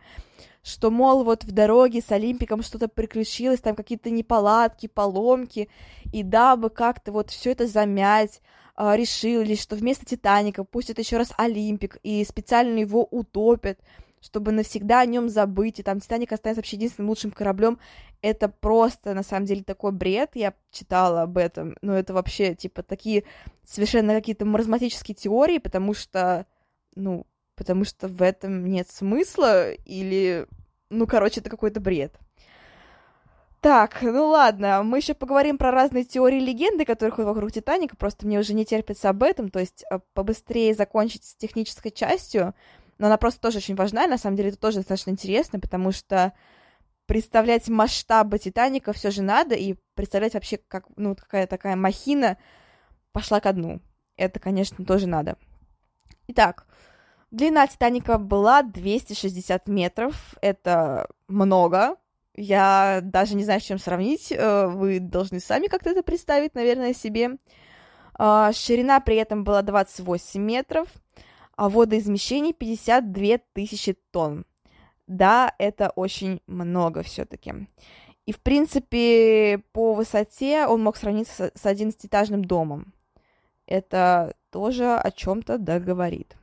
что, 0.65 0.91
мол, 0.91 1.25
вот 1.25 1.45
в 1.45 1.53
дороге 1.53 2.01
с 2.01 2.11
Олимпиком 2.11 2.63
что-то 2.63 2.89
приключилось, 2.89 3.61
там 3.61 3.77
какие-то 3.77 4.09
неполадки, 4.09 4.87
поломки, 4.87 5.69
и 6.11 6.23
дабы 6.23 6.71
как-то 6.71 7.13
вот 7.13 7.31
все 7.31 7.53
это 7.53 7.67
замять, 7.67 8.41
э, 8.77 8.97
решили, 8.97 9.57
что 9.57 9.77
вместо 9.77 10.07
Титаника 10.07 10.65
пустят 10.65 10.99
еще 10.99 11.19
раз 11.19 11.33
Олимпик 11.37 11.99
и 12.03 12.25
специально 12.25 12.79
его 12.79 13.05
утопят, 13.05 13.79
чтобы 14.23 14.53
навсегда 14.53 15.01
о 15.01 15.07
нем 15.07 15.29
забыть, 15.29 15.81
и 15.81 15.83
там 15.83 16.01
Титаник 16.01 16.33
останется 16.33 16.61
вообще 16.61 16.77
единственным 16.77 17.11
лучшим 17.11 17.31
кораблем. 17.31 17.79
Это 18.23 18.49
просто, 18.49 19.13
на 19.13 19.23
самом 19.23 19.45
деле, 19.45 19.63
такой 19.65 19.93
бред, 19.93 20.31
я 20.33 20.55
читала 20.71 21.23
об 21.23 21.37
этом, 21.37 21.77
но 21.83 21.93
это 21.93 22.15
вообще, 22.15 22.55
типа, 22.55 22.83
такие 22.83 23.25
совершенно 23.67 24.15
какие-то 24.15 24.47
маразматические 24.47 25.15
теории, 25.15 25.59
потому 25.59 25.93
что, 25.93 26.47
ну, 26.97 27.27
потому 27.57 27.85
что 27.85 28.09
в 28.09 28.23
этом 28.23 28.67
нет 28.67 28.91
смысла, 28.91 29.73
или, 29.73 30.47
ну, 30.91 31.07
короче, 31.07 31.41
это 31.41 31.51
какой-то 31.51 31.81
бред. 31.81 32.19
Так, 33.61 34.03
ну 34.03 34.29
ладно, 34.29 34.83
мы 34.83 34.99
еще 34.99 35.15
поговорим 35.15 35.57
про 35.57 35.71
разные 35.71 36.05
теории 36.05 36.39
легенды, 36.39 36.85
которые 36.85 37.13
ходят 37.13 37.31
вокруг 37.31 37.51
Титаника, 37.51 37.97
просто 37.97 38.27
мне 38.27 38.39
уже 38.39 38.53
не 38.53 38.67
терпится 38.67 39.09
об 39.09 39.23
этом, 39.23 39.49
то 39.49 39.59
есть 39.59 39.85
э, 39.91 40.01
побыстрее 40.13 40.75
закончить 40.75 41.25
с 41.25 41.35
технической 41.35 41.91
частью, 41.91 42.55
но 42.99 43.07
она 43.07 43.17
просто 43.17 43.41
тоже 43.41 43.59
очень 43.59 43.75
важна, 43.75 44.05
и 44.05 44.09
на 44.09 44.19
самом 44.19 44.37
деле 44.37 44.51
это 44.51 44.59
тоже 44.59 44.77
достаточно 44.77 45.13
интересно, 45.13 45.61
потому 45.61 45.93
что 45.93 46.35
представлять 47.07 47.69
масштабы 47.71 48.39
Титаника 48.39 48.93
все 48.93 49.11
же 49.11 49.23
надо, 49.23 49.55
и 49.55 49.77
представлять 49.95 50.35
вообще, 50.35 50.59
как, 50.59 50.85
ну, 50.97 51.17
какая 51.17 51.47
такая 51.47 51.75
махина 51.75 52.37
пошла 53.13 53.41
ко 53.41 53.55
дну. 53.55 53.81
Это, 54.17 54.41
конечно, 54.41 54.85
тоже 54.85 55.07
надо. 55.07 55.37
Итак, 56.29 56.67
Длина 57.35 57.67
Титаника 57.67 58.17
была 58.17 58.63
260 58.63 59.67
метров. 59.67 60.37
Это 60.41 61.09
много. 61.27 61.97
Я 62.37 63.01
даже 63.03 63.35
не 63.35 63.43
знаю, 63.43 63.61
с 63.61 63.65
чем 63.65 63.81
сравнить. 63.81 64.31
Э, 64.31 64.69
вы 64.69 65.01
должны 65.01 65.41
сами 65.41 65.67
как-то 65.67 65.91
это 65.91 66.05
представить, 66.05 66.55
наверное, 66.55 66.95
себе. 66.95 67.39
А, 68.17 68.53
ширина 68.53 69.01
при 69.01 69.17
этом 69.17 69.43
была 69.43 69.63
28 69.63 70.41
метров, 70.41 70.87
а 71.57 71.69
водоизмещение 71.69 72.53
52 72.53 73.39
тысячи 73.53 73.97
тонн. 74.13 74.47
Да, 75.09 75.57
это 75.59 75.91
очень 75.91 76.41
много 76.47 77.03
все-таки. 77.03 77.53
И, 78.27 78.33
в 78.33 78.39
принципе, 78.39 79.59
по 79.73 79.95
высоте 79.95 80.67
он 80.69 80.85
мог 80.85 80.97
сравниться 80.97 81.51
с 81.53 81.67
11-этажным 81.67 82.45
домом. 82.45 82.95
Это 83.67 84.37
тоже 84.51 84.95
о 84.95 85.11
чем-то 85.11 85.59
договорит. 85.59 86.37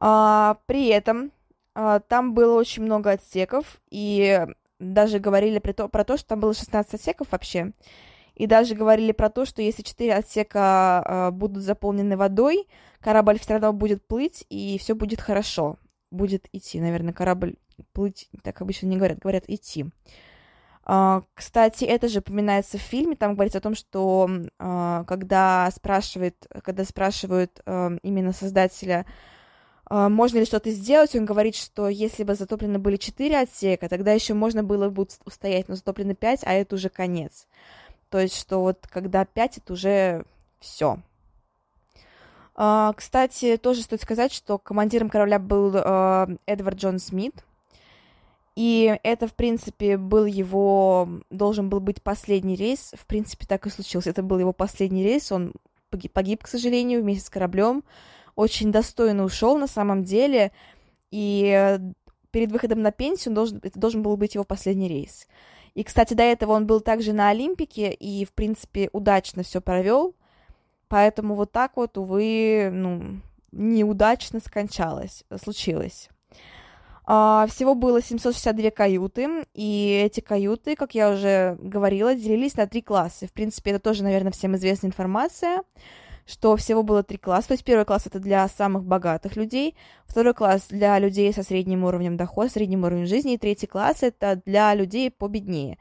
А, 0.00 0.58
при 0.66 0.88
этом 0.88 1.32
а, 1.74 2.00
там 2.00 2.34
было 2.34 2.58
очень 2.58 2.82
много 2.82 3.10
отсеков, 3.12 3.80
и 3.90 4.46
даже 4.78 5.18
говорили 5.18 5.58
про 5.58 5.72
то, 5.72 5.88
про 5.88 6.04
то, 6.04 6.16
что 6.16 6.28
там 6.28 6.40
было 6.40 6.54
16 6.54 6.94
отсеков 6.94 7.28
вообще. 7.30 7.72
И 8.34 8.46
даже 8.46 8.76
говорили 8.76 9.10
про 9.10 9.30
то, 9.30 9.44
что 9.44 9.62
если 9.62 9.82
4 9.82 10.14
отсека 10.14 11.02
а, 11.04 11.30
будут 11.30 11.62
заполнены 11.62 12.16
водой, 12.16 12.68
корабль 13.00 13.38
все 13.38 13.54
равно 13.54 13.72
будет 13.72 14.06
плыть, 14.06 14.44
и 14.48 14.78
все 14.78 14.94
будет 14.94 15.20
хорошо. 15.20 15.76
Будет 16.10 16.48
идти, 16.52 16.80
наверное, 16.80 17.12
корабль 17.12 17.56
плыть, 17.92 18.28
так 18.42 18.60
обычно 18.60 18.86
не 18.86 18.96
говорят, 18.96 19.18
говорят 19.18 19.44
идти. 19.48 19.86
Uh, 20.86 21.22
кстати, 21.34 21.84
это 21.84 22.08
же 22.08 22.20
упоминается 22.20 22.78
в 22.78 22.80
фильме, 22.80 23.14
там 23.14 23.34
говорится 23.34 23.58
о 23.58 23.60
том, 23.60 23.74
что 23.74 24.26
uh, 24.58 25.04
когда 25.04 25.70
спрашивает, 25.70 26.46
когда 26.64 26.84
спрашивают 26.84 27.60
uh, 27.66 27.98
именно 28.02 28.32
создателя, 28.32 29.04
можно 29.90 30.38
ли 30.38 30.44
что-то 30.44 30.70
сделать, 30.70 31.14
он 31.14 31.24
говорит, 31.24 31.54
что 31.56 31.88
если 31.88 32.24
бы 32.24 32.34
затоплены 32.34 32.78
были 32.78 32.96
4 32.96 33.40
отсека, 33.40 33.88
тогда 33.88 34.12
еще 34.12 34.34
можно 34.34 34.62
было 34.62 34.90
бы 34.90 35.06
устоять, 35.24 35.68
но 35.68 35.74
затоплены 35.76 36.14
5, 36.14 36.40
а 36.44 36.52
это 36.52 36.74
уже 36.74 36.88
конец. 36.88 37.46
То 38.10 38.18
есть, 38.18 38.36
что 38.36 38.60
вот 38.60 38.86
когда 38.90 39.24
5, 39.24 39.58
это 39.58 39.72
уже 39.72 40.24
все. 40.60 40.98
Кстати, 42.96 43.56
тоже 43.56 43.82
стоит 43.82 44.02
сказать, 44.02 44.32
что 44.32 44.58
командиром 44.58 45.08
корабля 45.10 45.38
был 45.38 45.74
Эдвард 46.46 46.78
Джон 46.78 46.98
Смит, 46.98 47.44
и 48.56 48.98
это, 49.04 49.28
в 49.28 49.34
принципе, 49.34 49.96
был 49.96 50.24
его... 50.24 51.08
Должен 51.30 51.68
был 51.68 51.78
быть 51.78 52.02
последний 52.02 52.56
рейс. 52.56 52.92
В 52.98 53.06
принципе, 53.06 53.46
так 53.46 53.64
и 53.68 53.70
случилось. 53.70 54.08
Это 54.08 54.24
был 54.24 54.40
его 54.40 54.52
последний 54.52 55.04
рейс. 55.04 55.30
Он 55.30 55.52
погиб, 55.90 56.12
погиб 56.12 56.42
к 56.42 56.48
сожалению, 56.48 57.00
вместе 57.00 57.24
с 57.24 57.30
кораблем. 57.30 57.84
Очень 58.38 58.70
достойно 58.70 59.24
ушел 59.24 59.58
на 59.58 59.66
самом 59.66 60.04
деле. 60.04 60.52
И 61.10 61.76
перед 62.30 62.52
выходом 62.52 62.82
на 62.82 62.92
пенсию 62.92 63.34
должен, 63.34 63.58
это 63.64 63.76
должен 63.80 64.04
был 64.04 64.16
быть 64.16 64.36
его 64.36 64.44
последний 64.44 64.86
рейс. 64.86 65.26
И, 65.74 65.82
кстати, 65.82 66.14
до 66.14 66.22
этого 66.22 66.52
он 66.52 66.64
был 66.64 66.80
также 66.80 67.12
на 67.12 67.30
Олимпике 67.30 67.90
и, 67.92 68.24
в 68.24 68.32
принципе, 68.32 68.90
удачно 68.92 69.42
все 69.42 69.60
провел. 69.60 70.14
Поэтому 70.86 71.34
вот 71.34 71.50
так 71.50 71.76
вот, 71.76 71.98
увы, 71.98 72.70
ну, 72.72 73.20
неудачно 73.50 74.38
скончалось, 74.38 75.24
случилось. 75.42 76.08
А, 77.06 77.44
всего 77.48 77.74
было 77.74 78.00
762 78.00 78.70
каюты, 78.70 79.46
и 79.54 80.00
эти 80.06 80.20
каюты, 80.20 80.76
как 80.76 80.94
я 80.94 81.10
уже 81.10 81.58
говорила, 81.60 82.14
делились 82.14 82.56
на 82.56 82.68
три 82.68 82.82
класса. 82.82 83.26
В 83.26 83.32
принципе, 83.32 83.72
это 83.72 83.80
тоже, 83.80 84.04
наверное, 84.04 84.30
всем 84.30 84.54
известная 84.54 84.90
информация, 84.90 85.64
что 86.28 86.56
всего 86.56 86.82
было 86.82 87.02
три 87.02 87.16
класса. 87.16 87.48
То 87.48 87.54
есть 87.54 87.64
первый 87.64 87.86
класс 87.86 88.06
это 88.06 88.20
для 88.20 88.46
самых 88.48 88.84
богатых 88.84 89.34
людей, 89.36 89.74
второй 90.06 90.34
класс 90.34 90.66
для 90.68 90.98
людей 90.98 91.32
со 91.32 91.42
средним 91.42 91.84
уровнем 91.84 92.18
дохода, 92.18 92.50
средним 92.50 92.84
уровнем 92.84 93.06
жизни, 93.06 93.34
и 93.34 93.38
третий 93.38 93.66
класс 93.66 94.02
это 94.02 94.40
для 94.44 94.74
людей 94.74 95.10
победнее. 95.10 95.78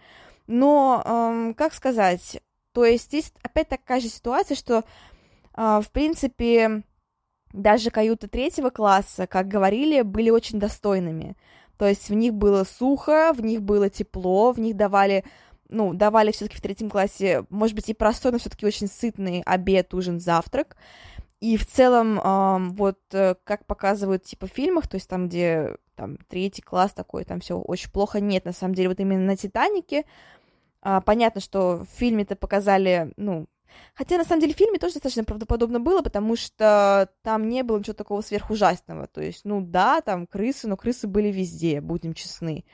Но, 0.47 1.03
эм, 1.05 1.53
как 1.53 1.73
сказать, 1.73 2.41
то 2.71 2.85
есть 2.85 3.07
здесь 3.07 3.33
опять 3.43 3.67
такая 3.67 3.99
же 3.99 4.07
ситуация, 4.07 4.55
что, 4.55 4.85
э, 5.57 5.81
в 5.83 5.91
принципе, 5.91 6.83
даже 7.51 7.89
каюты 7.91 8.29
третьего 8.29 8.69
класса, 8.69 9.27
как 9.27 9.49
говорили, 9.49 10.01
были 10.01 10.29
очень 10.29 10.59
достойными. 10.59 11.35
То 11.77 11.85
есть 11.85 12.09
в 12.09 12.13
них 12.13 12.33
было 12.33 12.63
сухо, 12.63 13.33
в 13.33 13.41
них 13.41 13.61
было 13.61 13.89
тепло, 13.89 14.53
в 14.53 14.59
них 14.59 14.77
давали, 14.77 15.25
ну, 15.69 15.93
давали 15.93 16.31
все-таки 16.31 16.57
в 16.57 16.61
третьем 16.61 16.89
классе, 16.89 17.45
может 17.49 17.75
быть, 17.75 17.89
и 17.89 17.93
простой, 17.93 18.31
но 18.31 18.39
все-таки 18.39 18.65
очень 18.65 18.87
сытный 18.87 19.41
обед, 19.45 19.93
ужин, 19.93 20.19
завтрак. 20.19 20.75
И 21.39 21.55
в 21.57 21.67
целом, 21.67 22.19
э, 22.19 22.57
вот 22.71 22.99
как 23.09 23.65
показывают 23.65 24.23
типа 24.23 24.47
в 24.47 24.51
фильмах, 24.51 24.87
то 24.87 24.95
есть 24.95 25.07
там, 25.07 25.27
где 25.27 25.75
там 25.95 26.17
третий 26.29 26.61
класс 26.61 26.93
такой, 26.93 27.25
там 27.25 27.41
все 27.41 27.59
очень 27.59 27.91
плохо, 27.91 28.19
нет, 28.19 28.45
на 28.45 28.53
самом 28.53 28.75
деле, 28.75 28.89
вот 28.89 28.99
именно 28.99 29.25
на 29.25 29.35
Титанике, 29.35 30.05
э, 30.83 31.01
понятно, 31.05 31.41
что 31.41 31.85
в 31.85 31.97
фильме-то 31.97 32.35
показали, 32.35 33.13
ну, 33.17 33.47
Хотя, 33.93 34.17
на 34.17 34.23
самом 34.23 34.41
деле, 34.41 34.53
в 34.53 34.57
фильме 34.57 34.79
тоже 34.79 34.95
достаточно 34.95 35.23
правдоподобно 35.23 35.79
было, 35.79 36.01
потому 36.01 36.35
что 36.35 37.09
там 37.21 37.49
не 37.49 37.63
было 37.63 37.77
ничего 37.77 37.93
такого 37.93 38.21
сверхужасного. 38.21 39.07
То 39.07 39.21
есть, 39.21 39.41
ну 39.43 39.61
да, 39.61 40.01
там 40.01 40.25
крысы, 40.25 40.67
но 40.67 40.77
крысы 40.77 41.07
были 41.07 41.27
везде, 41.27 41.81
будем 41.81 42.13
честны. 42.13 42.65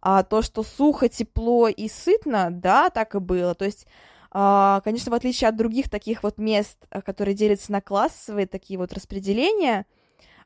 А 0.00 0.22
то, 0.22 0.42
что 0.42 0.62
сухо, 0.62 1.08
тепло 1.08 1.68
и 1.68 1.88
сытно, 1.88 2.48
да, 2.50 2.90
так 2.90 3.14
и 3.14 3.18
было. 3.18 3.54
То 3.54 3.64
есть, 3.64 3.86
а, 4.30 4.80
конечно, 4.82 5.10
в 5.10 5.14
отличие 5.14 5.48
от 5.48 5.56
других 5.56 5.88
таких 5.88 6.22
вот 6.22 6.38
мест, 6.38 6.78
а, 6.90 7.02
которые 7.02 7.34
делятся 7.34 7.72
на 7.72 7.80
классовые 7.80 8.46
такие 8.46 8.78
вот 8.78 8.92
распределения, 8.92 9.86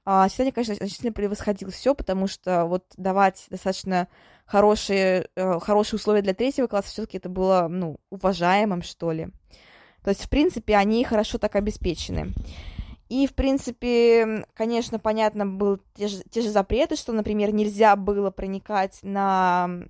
Титаник, 0.03 0.55
конечно, 0.55 0.75
значительно 0.75 1.13
превосходил 1.13 1.71
все, 1.71 1.95
потому 1.95 2.27
что 2.27 2.65
вот 2.65 2.85
давать 2.97 3.47
достаточно 3.51 4.09
хорошие, 4.47 5.29
э, 5.37 5.61
хорошие 5.61 5.99
условия 5.99 6.23
для 6.23 6.35
третьего 6.35 6.67
класса 6.67 6.89
все-таки 6.89 7.19
это 7.19 7.29
было, 7.29 7.69
ну, 7.69 7.99
уважаемым, 8.11 8.83
что 8.83 9.13
ли. 9.13 9.29
То 10.03 10.11
есть, 10.11 10.25
в 10.25 10.31
принципе, 10.31 10.77
они 10.77 11.05
хорошо 11.05 11.39
так 11.39 11.55
обеспечены. 11.55 12.33
И, 13.11 13.27
в 13.27 13.35
принципе, 13.35 14.46
конечно, 14.55 15.01
понятно, 15.01 15.44
был 15.44 15.81
те 15.94 16.07
же, 16.07 16.23
те 16.31 16.42
же 16.42 16.49
запреты, 16.49 16.94
что, 16.94 17.12
например, 17.12 17.53
нельзя 17.53 17.96
было 17.96 18.31
проникать 18.31 19.01
на 19.03 19.81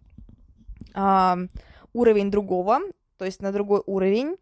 э, 0.94 1.36
уровень 1.92 2.30
другого, 2.30 2.80
то 3.18 3.26
есть 3.26 3.42
на 3.42 3.52
другой 3.52 3.82
уровень, 3.84 4.36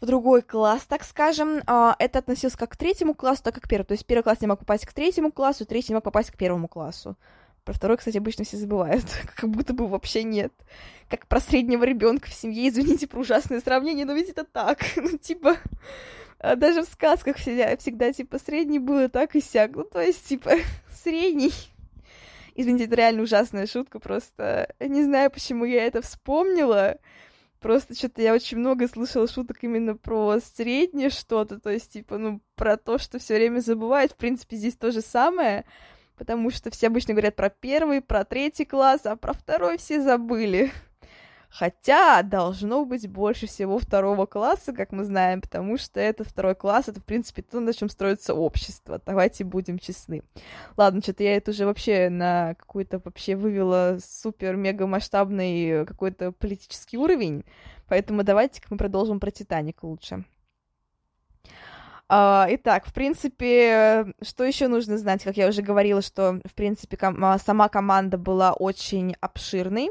в 0.00 0.06
другой 0.06 0.42
класс, 0.42 0.82
так 0.88 1.02
скажем. 1.02 1.62
Э, 1.66 1.94
это 1.98 2.20
относилось 2.20 2.54
как 2.54 2.70
к 2.70 2.76
третьему 2.76 3.12
классу, 3.12 3.42
так 3.42 3.58
и 3.58 3.60
к 3.60 3.68
первому. 3.68 3.86
То 3.86 3.94
есть 3.94 4.06
первый 4.06 4.22
класс 4.22 4.40
не 4.40 4.46
мог 4.46 4.60
попасть 4.60 4.86
к 4.86 4.92
третьему 4.92 5.32
классу, 5.32 5.66
третий 5.66 5.90
не 5.90 5.96
мог 5.96 6.04
попасть 6.04 6.30
к 6.30 6.36
первому 6.36 6.68
классу. 6.68 7.16
Про 7.64 7.74
второй, 7.74 7.96
кстати, 7.96 8.18
обычно 8.18 8.44
все 8.44 8.56
забывают, 8.56 9.04
как 9.34 9.50
будто 9.50 9.74
бы 9.74 9.88
вообще 9.88 10.22
нет. 10.22 10.52
Как 11.08 11.26
про 11.26 11.40
среднего 11.40 11.82
ребенка 11.82 12.30
в 12.30 12.34
семье, 12.34 12.68
извините 12.68 13.08
про 13.08 13.18
ужасное 13.18 13.60
сравнение, 13.60 14.06
но 14.06 14.12
ведь 14.12 14.28
это 14.28 14.44
так. 14.44 14.78
ну, 14.96 15.18
типа, 15.18 15.56
а 15.56 15.58
даже 16.42 16.82
в 16.82 16.88
сказках 16.88 17.36
всегда, 17.36 17.76
всегда, 17.76 18.12
типа, 18.12 18.38
средний 18.38 18.78
был 18.78 19.08
так 19.08 19.36
и 19.36 19.40
сяк. 19.40 19.72
Ну, 19.74 19.84
то 19.84 20.00
есть, 20.00 20.26
типа, 20.26 20.52
средний. 21.02 21.52
Извините, 22.54 22.84
это 22.84 22.96
реально 22.96 23.22
ужасная 23.22 23.66
шутка, 23.66 24.00
просто 24.00 24.72
не 24.80 25.04
знаю, 25.04 25.30
почему 25.30 25.64
я 25.64 25.86
это 25.86 26.02
вспомнила. 26.02 26.98
Просто 27.60 27.94
что-то 27.94 28.22
я 28.22 28.32
очень 28.32 28.58
много 28.58 28.88
слышала 28.88 29.28
шуток 29.28 29.58
именно 29.62 29.94
про 29.94 30.40
среднее 30.40 31.10
что-то, 31.10 31.60
то 31.60 31.70
есть, 31.70 31.92
типа, 31.92 32.16
ну, 32.18 32.40
про 32.56 32.76
то, 32.76 32.98
что 32.98 33.18
все 33.18 33.34
время 33.34 33.60
забывают. 33.60 34.12
В 34.12 34.16
принципе, 34.16 34.56
здесь 34.56 34.76
то 34.76 34.90
же 34.90 35.00
самое 35.02 35.64
потому 36.20 36.50
что 36.50 36.70
все 36.70 36.88
обычно 36.88 37.14
говорят 37.14 37.34
про 37.34 37.48
первый, 37.48 38.02
про 38.02 38.26
третий 38.26 38.66
класс, 38.66 39.06
а 39.06 39.16
про 39.16 39.32
второй 39.32 39.78
все 39.78 40.02
забыли. 40.02 40.70
Хотя 41.50 42.22
должно 42.22 42.84
быть 42.84 43.08
больше 43.08 43.48
всего 43.48 43.80
второго 43.80 44.24
класса, 44.24 44.72
как 44.72 44.92
мы 44.92 45.04
знаем, 45.04 45.40
потому 45.40 45.78
что 45.78 45.98
это 45.98 46.22
второй 46.22 46.54
класс, 46.54 46.88
это, 46.88 47.00
в 47.00 47.04
принципе, 47.04 47.42
то, 47.42 47.58
на 47.58 47.74
чем 47.74 47.88
строится 47.88 48.34
общество. 48.34 49.02
Давайте 49.04 49.42
будем 49.42 49.80
честны. 49.80 50.22
Ладно, 50.76 51.02
что-то 51.02 51.24
я 51.24 51.36
это 51.36 51.50
уже 51.50 51.66
вообще 51.66 52.08
на 52.08 52.54
какой-то 52.54 53.00
вообще 53.04 53.34
вывела 53.34 53.98
супер-мега 54.00 54.86
масштабный 54.86 55.84
какой-то 55.86 56.30
политический 56.30 56.96
уровень, 56.96 57.44
поэтому 57.88 58.22
давайте-ка 58.22 58.68
мы 58.70 58.76
продолжим 58.76 59.18
про 59.18 59.32
Титаник 59.32 59.82
лучше. 59.82 60.24
Uh, 62.08 62.46
итак, 62.50 62.86
в 62.86 62.92
принципе, 62.92 64.14
что 64.20 64.42
еще 64.42 64.66
нужно 64.66 64.98
знать? 64.98 65.22
Как 65.22 65.36
я 65.36 65.46
уже 65.46 65.62
говорила, 65.62 66.02
что, 66.02 66.40
в 66.44 66.54
принципе, 66.54 66.96
ком- 66.96 67.24
а, 67.24 67.38
сама 67.38 67.68
команда 67.68 68.18
была 68.18 68.52
очень 68.52 69.14
обширной. 69.20 69.90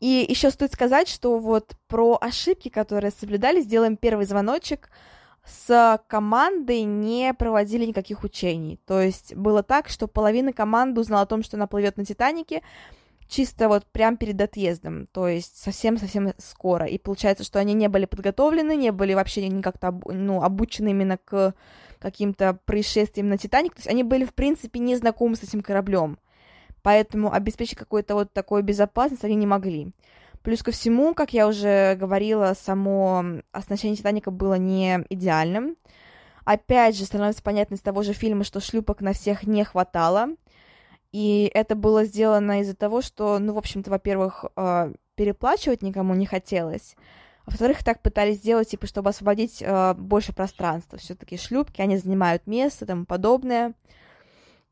И 0.00 0.26
еще 0.28 0.50
стоит 0.50 0.72
сказать, 0.72 1.08
что 1.08 1.38
вот 1.38 1.76
про 1.86 2.18
ошибки, 2.20 2.70
которые 2.70 3.12
соблюдали, 3.12 3.60
сделаем 3.60 3.96
первый 3.96 4.26
звоночек. 4.26 4.90
С 5.44 6.00
командой 6.06 6.82
не 6.82 7.32
проводили 7.34 7.86
никаких 7.86 8.24
учений. 8.24 8.78
То 8.86 9.00
есть 9.00 9.34
было 9.34 9.62
так, 9.62 9.88
что 9.88 10.06
половина 10.06 10.52
команды 10.52 11.00
узнала 11.00 11.22
о 11.22 11.26
том, 11.26 11.42
что 11.42 11.56
она 11.56 11.66
плывет 11.66 11.96
на 11.96 12.04
Титанике, 12.04 12.62
чисто 13.30 13.68
вот 13.68 13.86
прям 13.86 14.16
перед 14.16 14.40
отъездом, 14.40 15.06
то 15.06 15.28
есть 15.28 15.56
совсем-совсем 15.56 16.34
скоро. 16.38 16.86
И 16.86 16.98
получается, 16.98 17.44
что 17.44 17.58
они 17.58 17.74
не 17.74 17.88
были 17.88 18.04
подготовлены, 18.04 18.76
не 18.76 18.90
были 18.90 19.14
вообще 19.14 19.48
никак-то 19.48 19.98
ну, 20.06 20.42
обучены 20.42 20.90
именно 20.90 21.16
к 21.16 21.54
каким-то 22.00 22.58
происшествиям 22.64 23.28
на 23.28 23.38
Титаник. 23.38 23.74
То 23.74 23.78
есть 23.78 23.88
они 23.88 24.02
были, 24.02 24.24
в 24.24 24.34
принципе, 24.34 24.80
не 24.80 24.96
знакомы 24.96 25.36
с 25.36 25.42
этим 25.42 25.62
кораблем. 25.62 26.18
Поэтому 26.82 27.32
обеспечить 27.32 27.78
какую-то 27.78 28.14
вот 28.14 28.32
такую 28.32 28.62
безопасность 28.62 29.24
они 29.24 29.34
не 29.34 29.46
могли. 29.46 29.92
Плюс 30.42 30.62
ко 30.62 30.70
всему, 30.70 31.14
как 31.14 31.32
я 31.32 31.46
уже 31.46 31.96
говорила, 31.96 32.54
само 32.58 33.42
оснащение 33.52 33.96
Титаника 33.96 34.30
было 34.30 34.54
не 34.54 35.04
идеальным. 35.10 35.76
Опять 36.44 36.96
же, 36.96 37.04
становится 37.04 37.42
понятно 37.42 37.74
из 37.74 37.82
того 37.82 38.02
же 38.02 38.14
фильма, 38.14 38.44
что 38.44 38.60
шлюпок 38.60 39.02
на 39.02 39.12
всех 39.12 39.46
не 39.46 39.64
хватало. 39.64 40.28
И 41.12 41.50
это 41.54 41.74
было 41.74 42.04
сделано 42.04 42.60
из-за 42.60 42.74
того, 42.74 43.02
что, 43.02 43.38
ну, 43.38 43.52
в 43.52 43.58
общем-то, 43.58 43.90
во-первых, 43.90 44.46
а, 44.56 44.92
переплачивать 45.16 45.82
никому 45.82 46.14
не 46.14 46.24
хотелось. 46.24 46.96
во-вторых, 47.46 47.82
так 47.84 48.00
пытались 48.00 48.36
сделать, 48.36 48.70
типа, 48.70 48.86
чтобы 48.86 49.10
освободить 49.10 49.60
э, 49.60 49.94
больше 49.94 50.32
пространства. 50.32 50.98
Все-таки 50.98 51.36
шлюпки, 51.36 51.80
они 51.80 51.96
занимают 51.96 52.46
место 52.46 52.84
и 52.84 52.88
тому 52.88 53.04
подобное. 53.06 53.74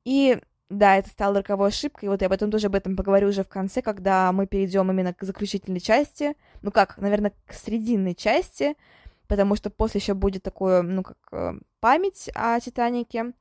И 0.04 0.38
да, 0.68 0.96
это 0.96 1.08
стало 1.08 1.36
роковой 1.38 1.68
ошибкой, 1.68 2.10
вот 2.10 2.20
я 2.20 2.28
потом 2.28 2.50
тоже 2.50 2.66
об 2.66 2.74
этом 2.74 2.96
поговорю 2.96 3.28
уже 3.28 3.42
в 3.42 3.48
конце, 3.48 3.80
когда 3.80 4.30
мы 4.32 4.46
перейдем 4.46 4.90
именно 4.90 5.14
к 5.14 5.22
заключительной 5.22 5.80
части, 5.80 6.36
ну 6.62 6.70
как, 6.70 6.98
наверное, 6.98 7.32
к 7.46 7.54
срединной 7.54 8.14
части, 8.14 8.76
потому 9.28 9.56
что 9.56 9.70
после 9.70 10.00
еще 10.00 10.14
будет 10.14 10.42
такое, 10.42 10.82
ну 10.82 11.02
как, 11.02 11.16
э, 11.32 11.52
память 11.80 12.30
о 12.34 12.60
Титанике, 12.60 13.32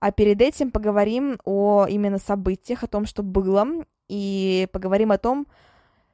а 0.00 0.12
перед 0.12 0.40
этим 0.40 0.70
поговорим 0.70 1.38
о 1.44 1.86
именно 1.88 2.18
событиях, 2.18 2.82
о 2.82 2.88
том, 2.88 3.06
что 3.06 3.22
было, 3.22 3.66
и 4.08 4.66
поговорим 4.72 5.12
о 5.12 5.18
том, 5.18 5.46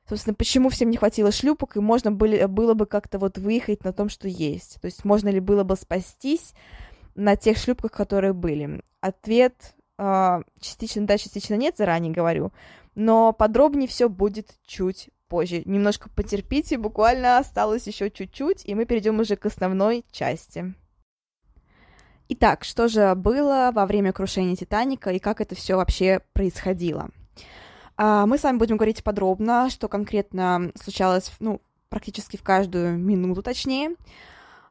собственно, 0.09 0.35
почему 0.35 0.68
всем 0.68 0.90
не 0.90 0.97
хватило 0.97 1.31
шлюпок, 1.31 1.77
и 1.77 1.81
можно 1.81 2.11
были, 2.11 2.44
было 2.47 2.75
бы 2.75 2.87
как-то 2.87 3.18
вот 3.18 3.38
выехать 3.38 3.85
на 3.85 3.92
том, 3.92 4.09
что 4.09 4.29
есть. 4.29 4.81
То 4.81 4.87
есть 4.87 5.05
можно 5.05 5.29
ли 5.29 5.40
было 5.40 5.64
бы 5.64 5.77
спастись 5.77 6.53
на 7.14 7.37
тех 7.37 7.57
шлюпках, 7.57 7.92
которые 7.92 8.33
были. 8.33 8.83
Ответ 9.01 9.75
частично 10.61 11.07
да, 11.07 11.19
частично 11.19 11.55
нет, 11.55 11.77
заранее 11.77 12.13
говорю, 12.13 12.53
но 12.95 13.33
подробнее 13.33 13.89
все 13.89 14.09
будет 14.09 14.57
чуть 14.65 15.11
позже. 15.29 15.63
Немножко 15.65 16.09
потерпите, 16.09 16.79
буквально 16.79 17.39
осталось 17.39 17.87
еще 17.87 18.11
чуть-чуть, 18.11 18.65
и 18.65 18.75
мы 18.75 18.87
перейдем 18.87 19.21
уже 19.21 19.37
к 19.37 19.47
основной 19.47 20.05
части. 20.11 20.75
Итак, 22.31 22.65
что 22.65 22.89
же 22.89 23.15
было 23.15 23.71
во 23.75 23.87
время 23.87 24.13
крушения 24.13 24.55
Титаника 24.55 25.11
и 25.11 25.19
как 25.19 25.41
это 25.41 25.55
все 25.55 25.77
вообще 25.77 26.21
происходило? 26.35 27.09
А, 27.97 28.27
мы 28.27 28.39
с 28.39 28.43
вами 28.43 28.59
будем 28.59 28.77
говорить 28.77 29.03
подробно, 29.03 29.71
что 29.71 29.89
конкретно 29.89 30.71
случалось, 30.75 31.33
ну, 31.41 31.61
практически 31.89 32.37
в 32.37 32.43
каждую 32.43 32.99
минуту, 32.99 33.43
точнее. 33.43 33.97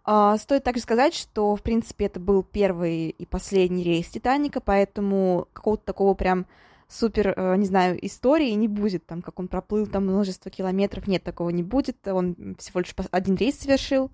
А, 0.10 0.38
стоит 0.38 0.64
также 0.64 0.82
сказать, 0.82 1.14
что, 1.14 1.54
в 1.58 1.62
принципе, 1.62 2.06
это 2.06 2.22
был 2.22 2.42
первый 2.42 3.10
и 3.10 3.26
последний 3.26 3.84
рейс 3.84 4.08
Титаника, 4.08 4.62
поэтому 4.62 5.50
какого-то 5.52 5.84
такого 5.84 6.14
прям 6.14 6.46
супер, 6.88 7.34
э, 7.36 7.58
не 7.58 7.66
знаю, 7.66 7.98
истории 8.06 8.52
не 8.52 8.70
будет, 8.70 9.06
там, 9.06 9.22
как 9.22 9.38
он 9.38 9.50
проплыл 9.50 9.86
там 9.86 10.06
множество 10.06 10.50
километров, 10.50 11.08
нет, 11.08 11.24
такого 11.24 11.50
не 11.50 11.62
будет, 11.62 12.08
он 12.08 12.56
всего 12.58 12.80
лишь 12.80 12.96
один 13.12 13.36
рейс 13.36 13.60
совершил, 13.60 14.10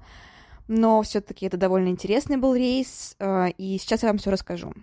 но 0.68 1.04
все-таки 1.04 1.46
это 1.46 1.58
довольно 1.58 1.90
интересный 1.90 2.38
был 2.38 2.56
рейс, 2.56 3.16
э, 3.20 3.52
и 3.60 3.78
сейчас 3.78 4.02
я 4.02 4.10
вам 4.10 4.18
все 4.18 4.32
расскажу. 4.32 4.74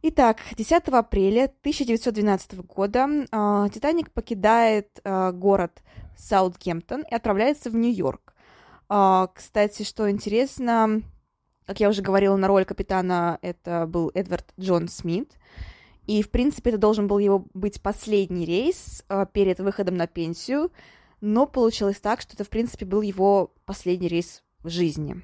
Итак, 0.00 0.38
10 0.56 0.88
апреля 0.88 1.52
1912 1.60 2.60
года 2.60 3.06
э, 3.30 3.68
Титаник 3.74 4.10
покидает 4.10 4.88
город 5.04 5.82
Саутгемптон 6.16 7.02
и 7.10 7.14
отправляется 7.14 7.68
в 7.68 7.76
Нью-Йорк. 7.76 8.33
Э, 8.88 9.26
кстати, 9.34 9.82
что 9.82 10.10
интересно, 10.10 11.02
как 11.66 11.80
я 11.80 11.88
уже 11.88 12.02
говорила, 12.02 12.36
на 12.36 12.48
роль 12.48 12.64
капитана 12.64 13.38
это 13.42 13.86
был 13.86 14.10
Эдвард 14.14 14.52
Джон 14.58 14.88
Смит. 14.88 15.32
И, 16.06 16.22
в 16.22 16.30
принципе, 16.30 16.70
это 16.70 16.78
должен 16.78 17.06
был 17.06 17.18
его 17.18 17.46
быть 17.54 17.80
последний 17.80 18.44
рейс 18.44 19.04
э, 19.08 19.26
перед 19.32 19.60
выходом 19.60 19.96
на 19.96 20.06
пенсию, 20.06 20.70
но 21.20 21.46
получилось 21.46 21.98
так, 22.00 22.20
что 22.20 22.34
это, 22.34 22.44
в 22.44 22.50
принципе, 22.50 22.84
был 22.84 23.00
его 23.00 23.54
последний 23.64 24.08
рейс 24.08 24.42
в 24.62 24.68
жизни. 24.68 25.22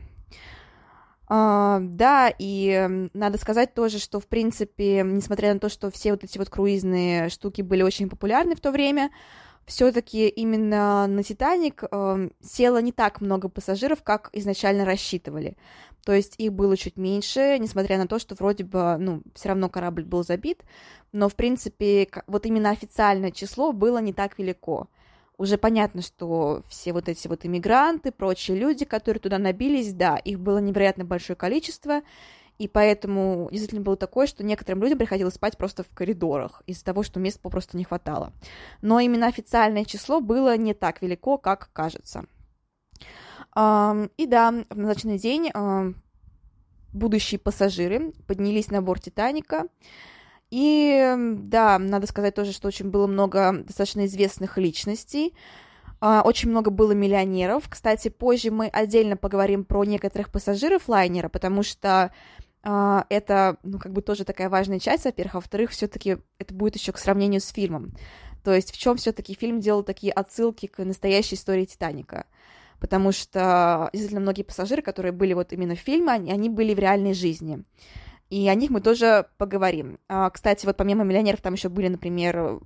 Uh, 1.29 1.79
да, 1.81 2.33
и 2.40 3.09
надо 3.14 3.38
сказать 3.38 3.73
тоже, 3.73 4.01
что, 4.01 4.18
в 4.18 4.27
принципе, 4.27 5.05
несмотря 5.05 5.55
на 5.55 5.61
то, 5.61 5.68
что 5.68 5.88
все 5.92 6.11
вот 6.11 6.25
эти 6.25 6.38
вот 6.38 6.51
круизные 6.51 7.29
штуки 7.29 7.62
были 7.62 7.83
очень 7.83 8.09
популярны 8.09 8.57
в 8.57 8.61
то 8.61 8.73
время, 8.73 9.11
все-таки 9.66 10.29
именно 10.29 11.07
на 11.07 11.23
Титаник 11.23 11.85
э, 11.90 12.29
село 12.42 12.79
не 12.81 12.92
так 12.92 13.20
много 13.20 13.49
пассажиров, 13.49 14.03
как 14.03 14.31
изначально 14.33 14.85
рассчитывали. 14.85 15.57
То 16.05 16.12
есть 16.12 16.35
их 16.38 16.53
было 16.53 16.77
чуть 16.77 16.96
меньше, 16.96 17.59
несмотря 17.59 17.99
на 17.99 18.07
то, 18.07 18.18
что 18.18 18.35
вроде 18.35 18.64
бы, 18.64 18.96
ну, 18.99 19.23
все 19.35 19.51
равно 19.51 19.68
корабль 19.68 20.05
был 20.05 20.25
забит, 20.25 20.62
но, 21.12 21.29
в 21.29 21.35
принципе, 21.35 22.09
вот 22.27 22.46
именно 22.46 22.70
официальное 22.70 23.31
число 23.31 23.73
было 23.73 23.99
не 23.99 24.12
так 24.12 24.38
велико 24.38 24.88
уже 25.40 25.57
понятно, 25.57 26.03
что 26.03 26.62
все 26.68 26.92
вот 26.92 27.09
эти 27.09 27.27
вот 27.27 27.46
иммигранты, 27.46 28.12
прочие 28.12 28.59
люди, 28.59 28.85
которые 28.85 29.23
туда 29.23 29.38
набились, 29.38 29.94
да, 29.94 30.18
их 30.18 30.38
было 30.38 30.59
невероятно 30.59 31.07
большое 31.07 31.35
количество, 31.35 32.03
и 32.61 32.68
поэтому 32.68 33.49
действительно 33.51 33.81
было 33.81 33.96
такое, 33.96 34.27
что 34.27 34.44
некоторым 34.44 34.83
людям 34.83 34.99
приходилось 34.99 35.33
спать 35.33 35.57
просто 35.57 35.83
в 35.83 35.88
коридорах 35.94 36.62
из-за 36.66 36.85
того, 36.85 37.03
что 37.03 37.18
мест 37.18 37.40
попросту 37.40 37.79
не 37.79 37.85
хватало. 37.85 38.35
Но 38.83 39.01
именно 39.01 39.29
официальное 39.29 39.87
число 39.87 40.20
было 40.20 40.59
не 40.59 40.75
так 40.75 41.01
велико, 41.01 41.38
как 41.38 41.70
кажется. 41.73 42.27
И 43.57 44.27
да, 44.27 44.51
в 44.68 44.77
назначенный 44.77 45.18
день 45.18 45.51
будущие 46.92 47.38
пассажиры 47.38 48.12
поднялись 48.27 48.70
на 48.70 48.83
борт 48.83 49.05
Титаника, 49.05 49.64
и 50.51 51.14
да, 51.16 51.79
надо 51.79 52.07
сказать 52.07 52.35
тоже, 52.35 52.53
что 52.53 52.68
очень 52.68 52.90
было 52.90 53.07
много 53.07 53.64
достаточно 53.64 54.05
известных 54.05 54.59
личностей, 54.59 55.35
а, 56.03 56.23
очень 56.25 56.49
много 56.49 56.70
было 56.70 56.92
миллионеров. 56.92 57.68
Кстати, 57.68 58.09
позже 58.09 58.51
мы 58.51 58.68
отдельно 58.68 59.16
поговорим 59.16 59.64
про 59.64 59.85
некоторых 59.85 60.31
пассажиров 60.31 60.88
лайнера, 60.88 61.29
потому 61.29 61.62
что 61.62 62.11
это, 62.62 63.57
ну, 63.62 63.79
как 63.79 63.92
бы 63.92 64.03
тоже 64.03 64.25
такая 64.25 64.49
важная 64.51 64.79
часть, 64.79 65.05
во-первых, 65.05 65.35
а 65.35 65.38
во-вторых, 65.38 65.70
все-таки 65.70 66.18
это 66.38 66.53
будет 66.55 66.77
еще 66.77 66.92
к 66.92 66.99
сравнению 66.99 67.40
с 67.40 67.49
фильмом. 67.49 67.92
То 68.44 68.55
есть 68.55 68.73
в 68.73 68.79
чем 68.79 68.96
все-таки 68.96 69.35
фильм 69.35 69.61
делал 69.61 69.83
такие 69.83 70.12
отсылки 70.12 70.66
к 70.66 70.85
настоящей 70.85 71.37
истории 71.37 71.64
Титаника. 71.64 72.27
Потому 72.79 73.12
что 73.12 73.88
действительно 73.92 74.20
многие 74.20 74.42
пассажиры, 74.42 74.83
которые 74.83 75.12
были 75.12 75.33
вот 75.33 75.53
именно 75.53 75.75
в 75.75 75.79
фильме, 75.79 76.12
они, 76.12 76.33
они 76.33 76.49
были 76.49 76.75
в 76.75 76.79
реальной 76.79 77.14
жизни 77.14 77.64
и 78.31 78.49
о 78.49 78.55
них 78.55 78.70
мы 78.70 78.81
тоже 78.81 79.27
поговорим. 79.37 79.99
А, 80.09 80.31
кстати, 80.31 80.64
вот 80.64 80.77
помимо 80.77 81.05
миллионеров 81.05 81.40
там 81.40 81.55
еще 81.55 81.68
были, 81.68 81.88
например, 81.88 82.61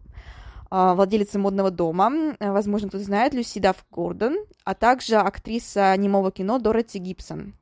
а, 0.71 0.95
владелица 0.95 1.39
модного 1.39 1.71
дома, 1.71 2.37
возможно, 2.39 2.89
кто-то 2.89 3.05
знает, 3.05 3.33
Люси 3.33 3.59
Дафф 3.59 3.85
Гордон, 3.91 4.37
а 4.65 4.75
также 4.75 5.17
актриса 5.17 5.97
немого 5.97 6.31
кино 6.31 6.59
Дороти 6.59 6.99
Гибсон. 6.99 7.55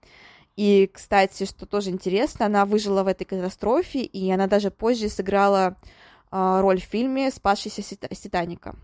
И, 0.56 0.90
кстати, 0.92 1.44
что 1.44 1.66
тоже 1.66 1.90
интересно, 1.90 2.46
она 2.46 2.66
выжила 2.66 3.02
в 3.02 3.06
этой 3.06 3.24
катастрофе, 3.24 4.02
и 4.02 4.30
она 4.30 4.46
даже 4.46 4.70
позже 4.70 5.08
сыграла 5.08 5.76
а, 6.30 6.60
роль 6.60 6.80
в 6.80 6.84
фильме 6.84 7.30
«Спасшийся 7.30 7.82
с 7.82 8.18
Титаника». 8.18 8.76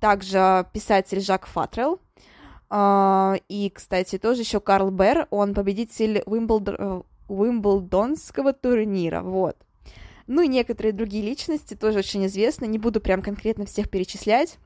Также 0.00 0.66
писатель 0.72 1.20
Жак 1.20 1.46
Фатрелл, 1.46 2.00
и, 2.72 3.72
кстати, 3.72 4.18
тоже 4.18 4.40
еще 4.40 4.58
Карл 4.58 4.90
Берр, 4.90 5.28
он 5.30 5.54
победитель 5.54 6.24
Уимблдон, 6.26 7.04
Уимблдонского 7.28 8.52
турнира, 8.52 9.22
вот. 9.22 9.56
Ну 10.26 10.42
и 10.42 10.48
некоторые 10.48 10.92
другие 10.92 11.22
личности 11.22 11.74
тоже 11.74 12.00
очень 12.00 12.26
известны, 12.26 12.66
не 12.66 12.78
буду 12.78 13.00
прям 13.00 13.22
конкретно 13.22 13.66
всех 13.66 13.88
перечислять. 13.88 14.58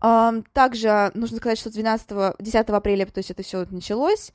Также 0.00 1.10
нужно 1.14 1.36
сказать, 1.36 1.58
что 1.58 1.70
12, 1.70 2.36
10 2.38 2.68
апреля, 2.70 3.06
то 3.06 3.18
есть 3.18 3.30
это 3.30 3.42
все 3.42 3.66
началось, 3.70 4.32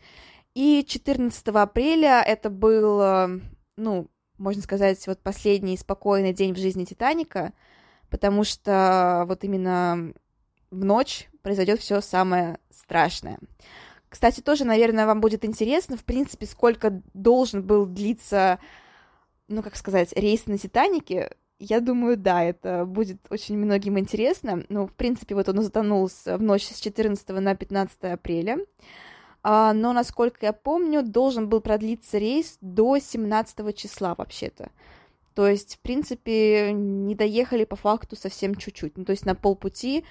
и 0.53 0.85
14 0.87 1.47
апреля 1.47 2.21
это 2.21 2.49
был, 2.49 3.41
ну, 3.75 4.07
можно 4.37 4.61
сказать, 4.61 5.05
вот 5.07 5.19
последний 5.21 5.77
спокойный 5.77 6.33
день 6.33 6.53
в 6.53 6.57
жизни 6.57 6.85
Титаника, 6.85 7.53
потому 8.09 8.43
что 8.43 9.25
вот 9.27 9.43
именно 9.43 10.13
в 10.71 10.83
ночь 10.83 11.29
произойдет 11.41 11.79
все 11.79 12.01
самое 12.01 12.59
страшное. 12.69 13.39
Кстати, 14.09 14.41
тоже, 14.41 14.65
наверное, 14.65 15.05
вам 15.05 15.19
будет 15.19 15.43
интересно, 15.43 15.97
в 15.97 16.03
принципе, 16.05 16.45
сколько 16.45 17.01
должен 17.13 17.63
был 17.63 17.85
длиться, 17.85 18.59
ну, 19.47 19.61
как 19.63 19.75
сказать, 19.75 20.13
рейс 20.13 20.45
на 20.45 20.57
Титанике. 20.57 21.31
Я 21.59 21.79
думаю, 21.79 22.17
да, 22.17 22.43
это 22.43 22.85
будет 22.85 23.19
очень 23.29 23.57
многим 23.57 23.97
интересно. 23.97 24.65
Ну, 24.67 24.87
в 24.87 24.93
принципе, 24.93 25.35
вот 25.35 25.47
он 25.47 25.61
затонул 25.61 26.07
в 26.07 26.41
ночь 26.41 26.65
с 26.65 26.79
14 26.79 27.27
на 27.29 27.55
15 27.55 28.03
апреля. 28.03 28.57
А, 29.41 29.73
но, 29.73 29.93
насколько 29.93 30.45
я 30.45 30.53
помню, 30.53 31.01
должен 31.03 31.47
был 31.47 31.61
продлиться 31.61 32.17
рейс 32.17 32.57
до 32.61 32.97
17 32.97 33.75
числа 33.75 34.15
вообще-то. 34.15 34.71
То 35.33 35.47
есть, 35.47 35.75
в 35.75 35.79
принципе, 35.79 36.71
не 36.73 37.13
доехали 37.13 37.63
по 37.63 37.75
факту 37.75 38.15
совсем 38.15 38.55
чуть-чуть. 38.55 38.97
Ну, 38.97 39.05
то 39.05 39.11
есть 39.11 39.25
на 39.25 39.35
полпути 39.35 40.03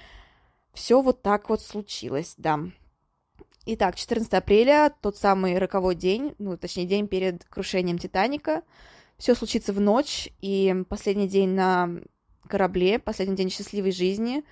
все 0.73 1.01
вот 1.01 1.21
так 1.21 1.49
вот 1.49 1.61
случилось, 1.61 2.35
да. 2.37 2.59
Итак, 3.65 3.95
14 3.95 4.31
апреля, 4.33 4.93
тот 5.01 5.17
самый 5.17 5.57
роковой 5.57 5.95
день, 5.95 6.35
ну, 6.37 6.55
точнее, 6.57 6.85
день 6.85 7.07
перед 7.07 7.43
крушением 7.45 7.97
Титаника. 7.97 8.61
Все 9.17 9.35
случится 9.35 9.73
в 9.73 9.79
ночь, 9.79 10.29
и 10.41 10.83
последний 10.89 11.27
день 11.27 11.49
на 11.49 11.89
корабле, 12.47 12.99
последний 12.99 13.35
день 13.35 13.49
счастливой 13.49 13.91
жизни. 13.91 14.43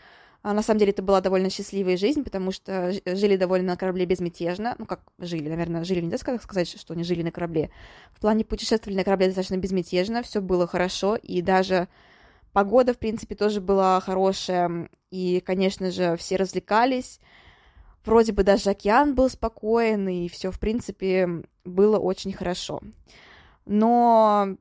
А 0.42 0.54
на 0.54 0.62
самом 0.62 0.80
деле 0.80 0.92
это 0.92 1.02
была 1.02 1.22
довольно 1.22 1.50
счастливая 1.50 1.96
жизнь, 1.96 2.24
потому 2.24 2.52
что 2.52 2.92
жили 3.06 3.38
довольно 3.38 3.68
на 3.68 3.78
корабле 3.78 4.06
безмятежно. 4.06 4.76
Ну, 4.78 4.86
как 4.86 5.02
жили, 5.18 5.48
наверное, 5.48 5.86
жили, 5.86 6.02
нельзя 6.02 6.18
сказать, 6.18 6.68
что 6.68 6.94
они 6.94 7.06
жили 7.06 7.24
на 7.24 7.32
корабле. 7.32 7.72
В 8.12 8.20
плане 8.20 8.44
путешествовали 8.44 8.98
на 8.98 9.06
корабле 9.06 9.28
достаточно 9.28 9.56
безмятежно, 9.56 10.22
все 10.22 10.42
было 10.42 10.68
хорошо, 10.68 11.16
и 11.16 11.42
даже 11.42 11.88
погода, 12.52 12.94
в 12.94 12.98
принципе, 12.98 13.36
тоже 13.36 13.62
была 13.62 14.02
хорошая, 14.02 14.90
и, 15.12 15.42
конечно 15.46 15.92
же, 15.92 16.18
все 16.18 16.36
развлекались. 16.36 17.22
Вроде 18.04 18.34
бы 18.34 18.44
даже 18.44 18.70
океан 18.70 19.16
был 19.16 19.30
спокоен, 19.30 20.10
и 20.10 20.28
все, 20.28 20.52
в 20.52 20.60
принципе, 20.60 21.44
было 21.64 21.98
очень 21.98 22.34
хорошо. 22.34 22.82
Но 23.66 24.58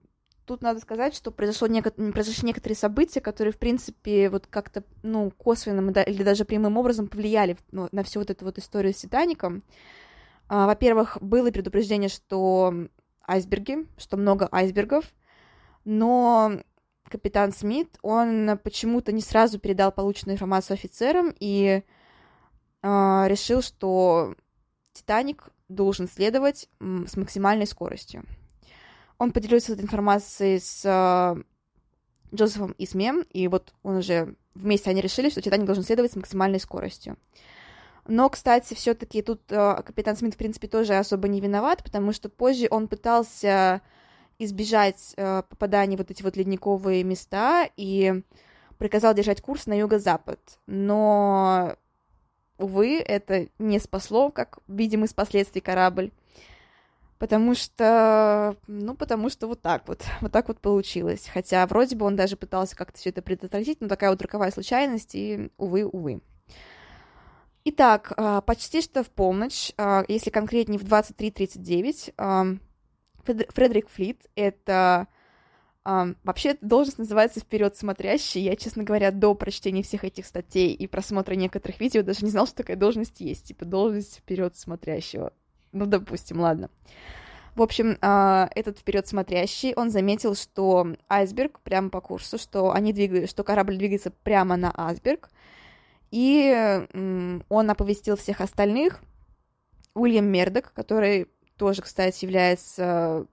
тут 0.46 0.62
надо 0.62 0.80
сказать, 0.80 1.14
что 1.14 1.30
произошло 1.30 1.68
неко- 1.68 2.12
произошли 2.12 2.46
некоторые 2.46 2.76
события, 2.76 3.20
которые, 3.20 3.52
в 3.52 3.58
принципе, 3.58 4.28
вот 4.28 4.46
как-то, 4.46 4.84
ну, 5.02 5.30
косвенным 5.30 5.90
или 5.90 6.22
даже 6.22 6.44
прямым 6.44 6.76
образом 6.76 7.08
повлияли 7.08 7.56
ну, 7.70 7.88
на 7.92 8.02
всю 8.02 8.20
вот 8.20 8.30
эту 8.30 8.44
вот 8.44 8.58
историю 8.58 8.92
с 8.92 8.98
Титаником. 8.98 9.62
А, 10.48 10.66
во-первых, 10.66 11.18
было 11.20 11.50
предупреждение, 11.50 12.08
что 12.08 12.74
айсберги, 13.26 13.86
что 13.96 14.16
много 14.16 14.48
айсбергов, 14.50 15.04
но 15.84 16.60
капитан 17.08 17.52
Смит, 17.52 17.98
он 18.02 18.58
почему-то 18.62 19.12
не 19.12 19.20
сразу 19.20 19.58
передал 19.58 19.92
полученную 19.92 20.34
информацию 20.34 20.74
офицерам 20.74 21.34
и 21.38 21.82
э, 22.82 23.24
решил, 23.26 23.62
что 23.62 24.34
Титаник 24.92 25.50
должен 25.68 26.08
следовать 26.08 26.68
с 26.80 27.16
максимальной 27.16 27.66
скоростью. 27.66 28.24
Он 29.18 29.32
поделился 29.32 29.72
этой 29.72 29.82
информацией 29.82 30.58
с 30.58 30.82
э, 30.84 31.42
Джозефом 32.34 32.74
Исмем, 32.78 33.24
и 33.30 33.48
вот 33.48 33.72
он 33.82 33.96
уже 33.96 34.34
вместе 34.54 34.90
они 34.90 35.00
решили, 35.00 35.30
что 35.30 35.40
Титаник 35.42 35.66
должен 35.66 35.84
следовать 35.84 36.12
с 36.12 36.16
максимальной 36.16 36.60
скоростью. 36.60 37.16
Но, 38.06 38.28
кстати, 38.28 38.74
все-таки 38.74 39.22
тут 39.22 39.40
э, 39.50 39.82
капитан 39.84 40.16
Смит, 40.16 40.34
в 40.34 40.38
принципе, 40.38 40.66
тоже 40.66 40.94
особо 40.94 41.28
не 41.28 41.40
виноват, 41.40 41.84
потому 41.84 42.12
что 42.12 42.28
позже 42.28 42.66
он 42.70 42.88
пытался 42.88 43.80
избежать 44.38 45.14
э, 45.16 45.42
попадания 45.48 45.96
в 45.96 46.00
вот 46.00 46.10
эти 46.10 46.22
вот 46.22 46.36
ледниковые 46.36 47.04
места 47.04 47.68
и 47.76 48.22
приказал 48.78 49.14
держать 49.14 49.40
курс 49.40 49.66
на 49.66 49.78
юго-запад. 49.78 50.40
Но, 50.66 51.76
увы, 52.58 52.98
это 52.98 53.46
не 53.60 53.78
спасло, 53.78 54.30
как 54.30 54.58
видим 54.66 55.04
из 55.04 55.12
последствий 55.12 55.60
корабль. 55.60 56.10
Потому 57.22 57.54
что, 57.54 58.56
ну, 58.66 58.96
потому 58.96 59.28
что 59.28 59.46
вот 59.46 59.62
так 59.62 59.86
вот, 59.86 60.02
вот 60.22 60.32
так 60.32 60.48
вот 60.48 60.58
получилось. 60.58 61.30
Хотя 61.32 61.64
вроде 61.68 61.94
бы 61.94 62.04
он 62.04 62.16
даже 62.16 62.36
пытался 62.36 62.74
как-то 62.74 62.98
все 62.98 63.10
это 63.10 63.22
предотвратить, 63.22 63.80
но 63.80 63.86
такая 63.86 64.10
вот 64.10 64.20
роковая 64.20 64.50
случайность, 64.50 65.14
и, 65.14 65.52
увы, 65.56 65.84
увы. 65.84 66.20
Итак, 67.64 68.12
а, 68.16 68.40
почти 68.40 68.82
что 68.82 69.04
в 69.04 69.10
полночь, 69.10 69.70
а, 69.76 70.04
если 70.08 70.30
конкретнее 70.30 70.80
в 70.80 70.82
23.39, 70.82 72.58
Фредерик 73.24 73.88
Флит— 73.90 74.26
это 74.34 75.06
вообще, 75.84 76.56
должность 76.60 76.98
называется 76.98 77.38
«Вперед 77.38 77.76
смотрящий». 77.76 78.42
Я, 78.42 78.56
честно 78.56 78.82
говоря, 78.82 79.12
до 79.12 79.36
прочтения 79.36 79.84
всех 79.84 80.02
этих 80.02 80.26
статей 80.26 80.72
и 80.74 80.88
просмотра 80.88 81.34
некоторых 81.34 81.78
видео 81.78 82.02
даже 82.02 82.24
не 82.24 82.32
знал, 82.32 82.48
что 82.48 82.56
такая 82.56 82.76
должность 82.76 83.20
есть. 83.20 83.46
Типа, 83.46 83.64
должность 83.64 84.16
«Вперед 84.16 84.56
смотрящего». 84.56 85.32
Ну, 85.72 85.86
допустим, 85.86 86.40
ладно. 86.40 86.70
В 87.54 87.60
общем, 87.60 87.98
uh, 88.00 88.48
этот 88.54 88.78
вперед 88.78 89.06
смотрящий, 89.06 89.74
он 89.74 89.90
заметил, 89.90 90.34
что 90.34 90.86
айсберг 91.08 91.60
прямо 91.60 91.90
по 91.90 92.00
курсу, 92.00 92.38
что 92.38 92.72
они 92.72 92.94
двигают, 92.94 93.28
что 93.28 93.44
корабль 93.44 93.76
двигается 93.76 94.10
прямо 94.10 94.56
на 94.56 94.72
айсберг, 94.74 95.28
и 96.10 96.86
он 97.48 97.70
оповестил 97.70 98.16
всех 98.16 98.40
остальных. 98.40 99.00
Уильям 99.94 100.26
Мердок, 100.26 100.72
который 100.72 101.28
тоже, 101.58 101.82
кстати, 101.82 102.24
является 102.24 103.26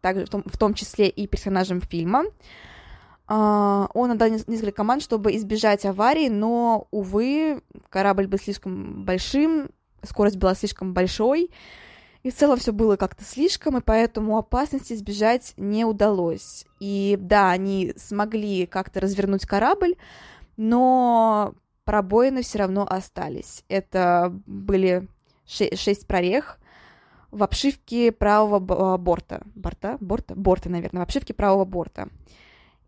также 0.00 0.24
в 0.24 0.30
том, 0.30 0.42
в 0.46 0.56
том 0.56 0.72
числе 0.74 1.08
и 1.08 1.26
персонажем 1.26 1.80
фильма. 1.82 2.24
Uh, 3.28 3.88
он 3.94 4.10
отдал 4.10 4.28
несколько 4.28 4.72
команд, 4.72 5.02
чтобы 5.02 5.36
избежать 5.36 5.84
аварии, 5.84 6.28
но, 6.28 6.88
увы, 6.90 7.62
корабль 7.88 8.26
был 8.26 8.38
слишком 8.38 9.04
большим, 9.04 9.70
скорость 10.02 10.36
была 10.36 10.54
слишком 10.54 10.94
большой, 10.94 11.50
и 12.22 12.30
в 12.30 12.34
целом 12.34 12.58
все 12.58 12.72
было 12.72 12.96
как-то 12.96 13.24
слишком, 13.24 13.78
и 13.78 13.80
поэтому 13.80 14.36
опасности 14.36 14.92
избежать 14.92 15.54
не 15.56 15.84
удалось. 15.84 16.66
И 16.78 17.16
да, 17.18 17.50
они 17.50 17.94
смогли 17.96 18.66
как-то 18.66 19.00
развернуть 19.00 19.46
корабль, 19.46 19.96
но 20.56 21.54
пробоины 21.84 22.42
все 22.42 22.58
равно 22.58 22.86
остались. 22.88 23.64
Это 23.68 24.32
были 24.46 25.08
шесть 25.46 26.06
прорех, 26.06 26.60
в 27.30 27.42
обшивке 27.42 28.12
правого 28.12 28.94
а, 28.94 28.98
борта. 28.98 29.42
Борта? 29.54 29.96
Борта? 30.00 30.34
Борта, 30.34 30.68
наверное, 30.68 31.00
в 31.00 31.04
обшивке 31.04 31.32
правого 31.32 31.64
борта. 31.64 32.08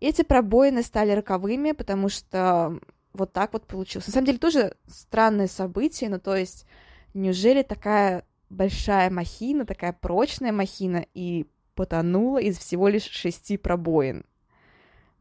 Эти 0.00 0.22
пробоины 0.22 0.82
стали 0.82 1.12
роковыми, 1.12 1.72
потому 1.72 2.08
что 2.08 2.80
вот 3.12 3.32
так 3.32 3.52
вот 3.52 3.66
получилось. 3.66 4.08
На 4.08 4.12
самом 4.12 4.26
деле 4.26 4.38
тоже 4.38 4.74
странное 4.88 5.46
событие, 5.46 6.10
ну 6.10 6.18
то 6.18 6.36
есть 6.36 6.66
неужели 7.14 7.62
такая 7.62 8.24
большая 8.50 9.10
махина, 9.10 9.64
такая 9.64 9.92
прочная 9.92 10.52
махина 10.52 11.06
и 11.14 11.46
потонула 11.74 12.38
из 12.38 12.58
всего 12.58 12.88
лишь 12.88 13.08
шести 13.08 13.56
пробоин? 13.56 14.24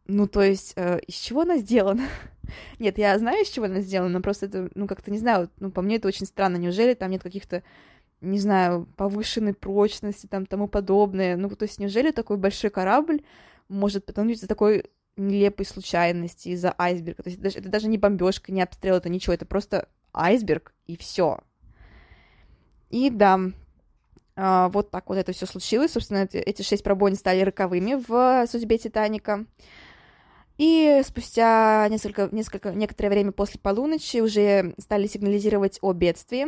Ну, 0.05 0.27
то 0.27 0.41
есть, 0.41 0.73
э, 0.75 0.99
из 1.07 1.15
чего 1.15 1.41
она 1.41 1.57
сделана? 1.57 2.07
нет, 2.79 2.97
я 2.97 3.17
знаю, 3.17 3.43
из 3.43 3.49
чего 3.49 3.65
она 3.65 3.81
сделана, 3.81 4.09
но 4.09 4.21
просто 4.21 4.47
это, 4.47 4.69
ну, 4.75 4.87
как-то, 4.87 5.11
не 5.11 5.19
знаю, 5.19 5.49
ну, 5.59 5.71
по 5.71 5.81
мне 5.81 5.97
это 5.97 6.07
очень 6.07 6.25
странно. 6.25 6.57
Неужели 6.57 6.93
там 6.93 7.11
нет 7.11 7.23
каких-то 7.23 7.63
не 8.21 8.37
знаю, 8.37 8.87
повышенной 8.97 9.53
прочности, 9.53 10.27
там, 10.27 10.45
тому 10.45 10.67
подобное. 10.67 11.35
Ну, 11.35 11.49
то 11.49 11.63
есть, 11.63 11.79
неужели 11.79 12.11
такой 12.11 12.37
большой 12.37 12.69
корабль 12.69 13.23
может 13.67 14.05
потонуть 14.05 14.37
из-за 14.37 14.47
такой 14.47 14.85
нелепой 15.17 15.65
случайности, 15.65 16.49
из-за 16.49 16.73
айсберга? 16.77 17.23
То 17.23 17.29
есть, 17.29 17.41
это 17.41 17.67
даже, 17.67 17.87
не 17.87 17.97
бомбежка, 17.97 18.51
не 18.51 18.61
обстрел, 18.61 18.97
это 18.97 19.09
ничего, 19.09 19.33
это 19.33 19.45
просто 19.45 19.89
айсберг, 20.13 20.73
и 20.85 20.95
все. 20.95 21.39
И 22.91 23.09
да, 23.09 23.39
а, 24.35 24.69
вот 24.69 24.91
так 24.91 25.09
вот 25.09 25.17
это 25.17 25.31
все 25.31 25.45
случилось. 25.45 25.93
Собственно, 25.93 26.27
эти 26.31 26.61
шесть 26.61 26.83
пробоин 26.83 27.15
стали 27.15 27.41
роковыми 27.41 27.95
в 28.07 28.47
судьбе 28.47 28.77
Титаника. 28.77 29.45
И 30.57 31.01
спустя 31.05 31.87
несколько, 31.89 32.29
несколько, 32.31 32.71
некоторое 32.71 33.09
время 33.09 33.31
после 33.31 33.59
полуночи 33.59 34.17
уже 34.21 34.75
стали 34.77 35.07
сигнализировать 35.07 35.79
о 35.81 35.93
бедствии. 35.93 36.45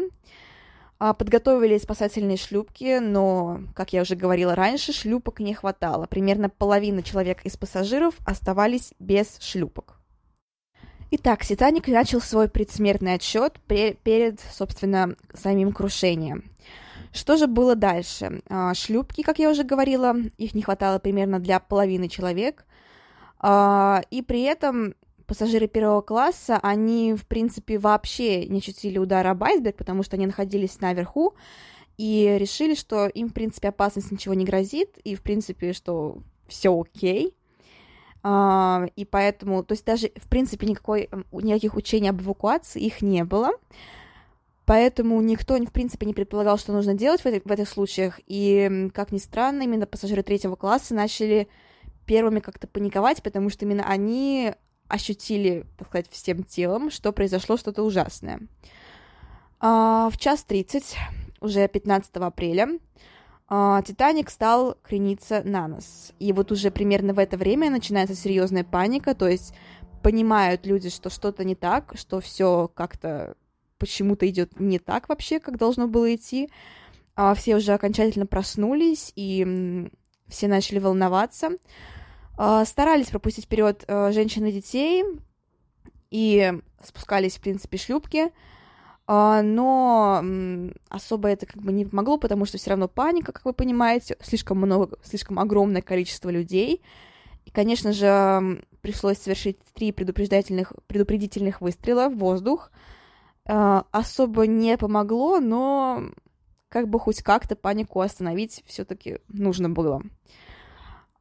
А, 1.00 1.14
подготовили 1.14 1.78
спасательные 1.78 2.38
шлюпки, 2.38 3.00
но, 3.00 3.62
как 3.74 3.94
я 3.94 4.02
уже 4.02 4.16
говорила 4.16 4.54
раньше, 4.54 4.94
шлюпок 4.94 5.40
не 5.40 5.54
хватало. 5.54 6.06
Примерно 6.06 6.50
половина 6.50 7.02
человек 7.04 7.44
из 7.46 7.58
пассажиров 7.58 8.16
оставались 8.26 8.94
без 9.00 9.40
шлюпок. 9.40 10.03
Итак, 11.16 11.46
Титаник 11.46 11.88
начал 11.90 12.20
свой 12.20 12.50
предсмертный 12.50 13.14
отсчет 13.14 13.60
перед, 13.68 14.40
собственно, 14.52 15.16
самим 15.32 15.72
крушением. 15.72 16.44
Что 17.12 17.38
же 17.38 17.46
было 17.46 17.76
дальше? 17.76 18.42
А, 18.50 18.74
шлюпки, 18.74 19.22
как 19.22 19.38
я 19.38 19.52
уже 19.52 19.64
говорила, 19.64 20.16
их 20.40 20.56
не 20.56 20.64
хватало 20.64 20.98
примерно 20.98 21.40
для 21.40 21.60
половины 21.60 22.10
человек. 22.10 22.66
А, 23.38 24.02
и 24.10 24.24
при 24.24 24.42
этом 24.42 24.96
пассажиры 25.28 25.68
первого 25.68 26.02
класса, 26.02 26.58
они, 26.64 27.14
в 27.14 27.28
принципе, 27.28 27.78
вообще 27.78 28.48
не 28.48 28.58
ощутили 28.58 28.98
удара 28.98 29.30
об 29.30 29.44
айсберг, 29.44 29.76
потому 29.76 30.02
что 30.02 30.16
они 30.16 30.26
находились 30.26 30.82
наверху, 30.82 31.36
и 31.96 32.38
решили, 32.40 32.74
что 32.74 33.06
им, 33.06 33.30
в 33.30 33.34
принципе, 33.34 33.70
опасность 33.70 34.12
ничего 34.12 34.34
не 34.34 34.46
грозит, 34.46 34.98
и, 35.04 35.14
в 35.14 35.22
принципе, 35.22 35.74
что 35.74 36.18
все 36.48 36.76
окей. 36.76 37.36
Uh, 38.24 38.90
и 38.96 39.04
поэтому, 39.04 39.66
то 39.66 39.74
есть 39.74 39.86
даже, 39.86 40.10
в 40.16 40.30
принципе, 40.30 40.66
никакой, 40.66 41.10
никаких 41.34 41.76
учений 41.76 42.08
об 42.08 42.22
эвакуации 42.22 42.82
их 42.82 43.02
не 43.02 43.26
было. 43.26 43.52
Поэтому 44.66 45.20
никто, 45.22 45.58
в 45.58 45.72
принципе, 45.72 46.06
не 46.06 46.14
предполагал, 46.14 46.58
что 46.58 46.72
нужно 46.72 46.94
делать 46.94 47.22
в 47.22 47.26
этих, 47.26 47.44
в 47.44 47.52
этих 47.52 47.68
случаях. 47.68 48.22
И, 48.28 48.90
как 48.94 49.12
ни 49.12 49.18
странно, 49.18 49.64
именно 49.64 49.86
пассажиры 49.86 50.24
третьего 50.24 50.56
класса 50.56 50.94
начали 50.94 51.50
первыми 52.06 52.40
как-то 52.40 52.68
паниковать, 52.68 53.22
потому 53.24 53.50
что 53.50 53.66
именно 53.66 53.84
они 53.84 54.54
ощутили, 54.88 55.66
так 55.78 55.90
сказать, 55.90 56.10
всем 56.10 56.44
телом, 56.44 56.92
что 56.92 57.12
произошло 57.12 57.58
что-то 57.58 57.84
ужасное. 57.84 58.40
А, 59.60 60.10
в 60.10 60.18
час 60.18 60.44
тридцать, 60.44 60.96
уже 61.42 61.68
15 61.68 62.16
апреля, 62.18 62.70
а, 62.70 62.78
Титаник 63.86 64.30
стал 64.30 64.78
крениться 64.84 65.44
на 65.44 65.68
нос. 65.68 66.12
И 66.18 66.34
вот 66.34 66.52
уже 66.52 66.72
примерно 66.72 67.14
в 67.14 67.20
это 67.20 67.38
время 67.38 67.70
начинается 67.70 68.16
серьезная 68.16 68.64
паника, 68.64 69.14
то 69.14 69.28
есть 69.28 69.54
понимают 70.02 70.66
люди, 70.66 70.90
что 70.90 71.10
что-то 71.10 71.44
не 71.44 71.56
так, 71.56 71.94
что 71.96 72.20
все 72.20 72.70
как-то 72.74 73.36
почему-то 73.78 74.28
идет 74.30 74.60
не 74.60 74.80
так 74.80 75.10
вообще, 75.10 75.40
как 75.40 75.58
должно 75.58 75.88
было 75.88 76.16
идти. 76.16 76.50
А, 77.16 77.34
все 77.36 77.56
уже 77.56 77.74
окончательно 77.74 78.26
проснулись, 78.26 79.12
и 79.16 79.88
все 80.28 80.48
начали 80.48 80.80
волноваться. 80.80 81.52
А, 82.38 82.66
старались 82.66 83.08
пропустить 83.08 83.46
вперед 83.46 83.84
а, 83.88 84.12
женщин 84.12 84.46
и 84.46 84.52
детей 84.52 85.04
и 86.12 86.54
спускались, 86.84 87.38
в 87.38 87.42
принципе, 87.42 87.78
шлюпки, 87.78 88.26
а, 88.26 88.32
но 89.08 90.24
особо 90.90 91.30
это 91.30 91.46
как 91.46 91.62
бы 91.62 91.72
не 91.72 91.86
помогло, 91.86 92.18
потому 92.18 92.46
что 92.46 92.58
все 92.58 92.70
равно 92.70 92.88
паника, 92.88 93.32
как 93.32 93.46
вы 93.46 93.54
понимаете, 93.54 94.16
слишком 94.22 94.58
много, 94.58 94.98
слишком 95.04 95.40
огромное 95.40 95.82
количество 95.82 96.30
людей, 96.30 96.82
И, 97.46 97.52
конечно 97.52 97.92
же, 97.92 98.64
пришлось 98.82 99.18
совершить 99.18 99.60
три 99.74 99.92
предупреждательных, 99.92 100.74
предупредительных 100.88 101.62
выстрела 101.62 102.10
в 102.10 102.18
воздух. 102.18 102.72
Э, 103.46 103.82
особо 103.92 104.48
не 104.48 104.78
помогло, 104.78 105.40
но 105.40 106.04
как 106.70 106.88
бы 106.90 107.00
хоть 107.00 107.22
как-то 107.22 107.56
панику 107.56 108.00
остановить 108.02 108.64
все-таки 108.66 109.20
нужно 109.28 109.70
было. 109.70 110.02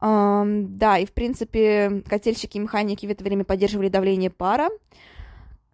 Да, 0.01 0.99
и 0.99 1.07
в 1.07 1.13
принципе 1.13 2.03
котельщики 2.09 2.57
и 2.57 2.61
механики 2.61 3.07
в 3.07 3.11
это 3.11 3.23
время 3.23 3.45
поддерживали 3.45 3.89
давление 3.89 4.31
пара. 4.31 4.69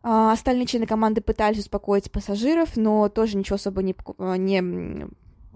Uh, 0.01 0.33
остальные 0.33 0.67
члены 0.67 0.87
команды 0.87 1.21
пытались 1.21 1.59
успокоить 1.59 2.11
пассажиров, 2.13 2.77
но 2.77 3.09
тоже 3.09 3.37
ничего 3.37 3.57
особо 3.57 3.83
не, 3.83 3.97
не 4.39 5.09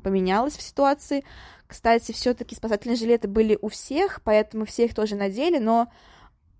поменялось 0.02 0.56
в 0.56 0.62
ситуации. 0.62 1.24
Кстати, 1.66 2.12
все-таки 2.12 2.54
спасательные 2.54 2.96
жилеты 2.96 3.28
были 3.28 3.56
у 3.62 3.68
всех, 3.68 4.20
поэтому 4.24 4.64
все 4.66 4.86
их 4.86 4.94
тоже 4.94 5.14
надели, 5.14 5.58
но 5.58 5.88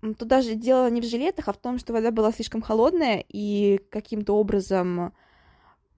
тут 0.01 0.27
даже 0.27 0.55
дело 0.55 0.89
не 0.89 1.01
в 1.01 1.05
жилетах, 1.05 1.49
а 1.49 1.53
в 1.53 1.57
том, 1.57 1.77
что 1.77 1.93
вода 1.93 2.11
была 2.11 2.31
слишком 2.31 2.61
холодная, 2.61 3.23
и 3.27 3.79
каким-то 3.89 4.35
образом 4.35 5.13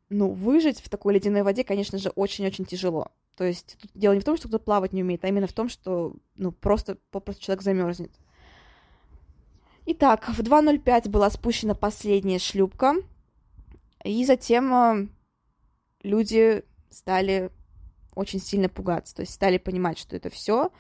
ну, 0.10 0.32
выжить 0.32 0.80
в 0.80 0.90
такой 0.90 1.14
ледяной 1.14 1.44
воде, 1.44 1.64
конечно 1.64 1.98
же, 1.98 2.10
очень-очень 2.10 2.66
тяжело. 2.66 3.12
То 3.36 3.44
есть 3.44 3.78
тут 3.80 3.92
дело 3.94 4.14
не 4.14 4.20
в 4.20 4.26
том, 4.26 4.38
что 4.38 4.48
кто-то 4.48 4.64
плавать 4.64 4.94
не 4.94 5.04
умеет, 5.04 5.24
а 5.26 5.28
именно 5.28 5.48
в 5.48 5.54
том, 5.54 5.70
что, 5.70 6.14
ну, 6.36 6.52
просто, 6.52 6.98
попросту 7.12 7.44
человек 7.44 7.64
замерзнет. 7.64 8.12
Итак, 9.88 10.30
в 10.30 10.40
2.05 10.40 11.10
была 11.10 11.30
спущена 11.30 11.76
последняя 11.76 12.40
шлюпка, 12.40 12.96
и 14.04 14.26
затем 14.26 14.74
э, 14.74 15.08
люди 16.02 16.64
стали 16.90 17.52
очень 18.16 18.40
сильно 18.40 18.68
пугаться, 18.68 19.16
то 19.16 19.22
есть 19.22 19.34
стали 19.34 19.60
понимать, 19.60 20.00
что 20.00 20.16
это 20.16 20.32
все. 20.32 20.72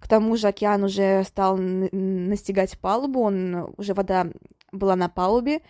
К 0.00 0.06
тому 0.06 0.36
же 0.36 0.48
океан 0.48 0.84
уже 0.84 1.24
стал 1.24 1.56
настигать 1.56 2.78
палубу, 2.78 3.22
он 3.22 3.72
уже 3.78 3.94
вода 3.94 4.26
была 4.70 4.96
на 4.96 5.08
палубе, 5.08 5.62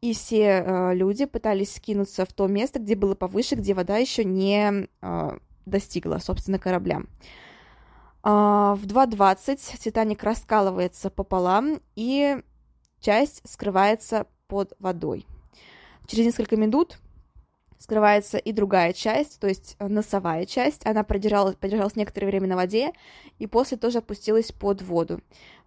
и 0.00 0.12
все 0.12 0.64
э, 0.66 0.94
люди 0.94 1.26
пытались 1.26 1.76
скинуться 1.76 2.26
в 2.26 2.32
то 2.32 2.48
место, 2.48 2.80
где 2.80 2.96
было 2.96 3.14
повыше, 3.14 3.54
где 3.54 3.74
вода 3.74 3.98
еще 3.98 4.24
не 4.24 4.88
э, 5.02 5.38
достигла, 5.66 6.18
собственно, 6.18 6.58
корабля. 6.58 7.02
Э, 8.24 8.74
в 8.76 8.86
2.20 8.86 9.78
Титаник 9.78 10.22
раскалывается 10.22 11.10
пополам, 11.10 11.80
и 11.94 12.42
часть 13.00 13.42
скрывается 13.44 14.26
под 14.48 14.72
водой. 14.78 15.26
Через 16.06 16.26
несколько 16.26 16.56
минут 16.56 16.98
скрывается 17.78 18.38
и 18.38 18.52
другая 18.52 18.94
часть, 18.94 19.40
то 19.40 19.46
есть 19.46 19.76
носовая 19.78 20.46
часть. 20.46 20.86
Она 20.86 21.04
продержалась, 21.04 21.56
продержалась 21.56 21.96
некоторое 21.96 22.28
время 22.28 22.48
на 22.48 22.56
воде, 22.56 22.92
и 23.38 23.46
после 23.46 23.76
тоже 23.76 23.98
опустилась 23.98 24.52
под 24.52 24.80
воду. 24.80 25.20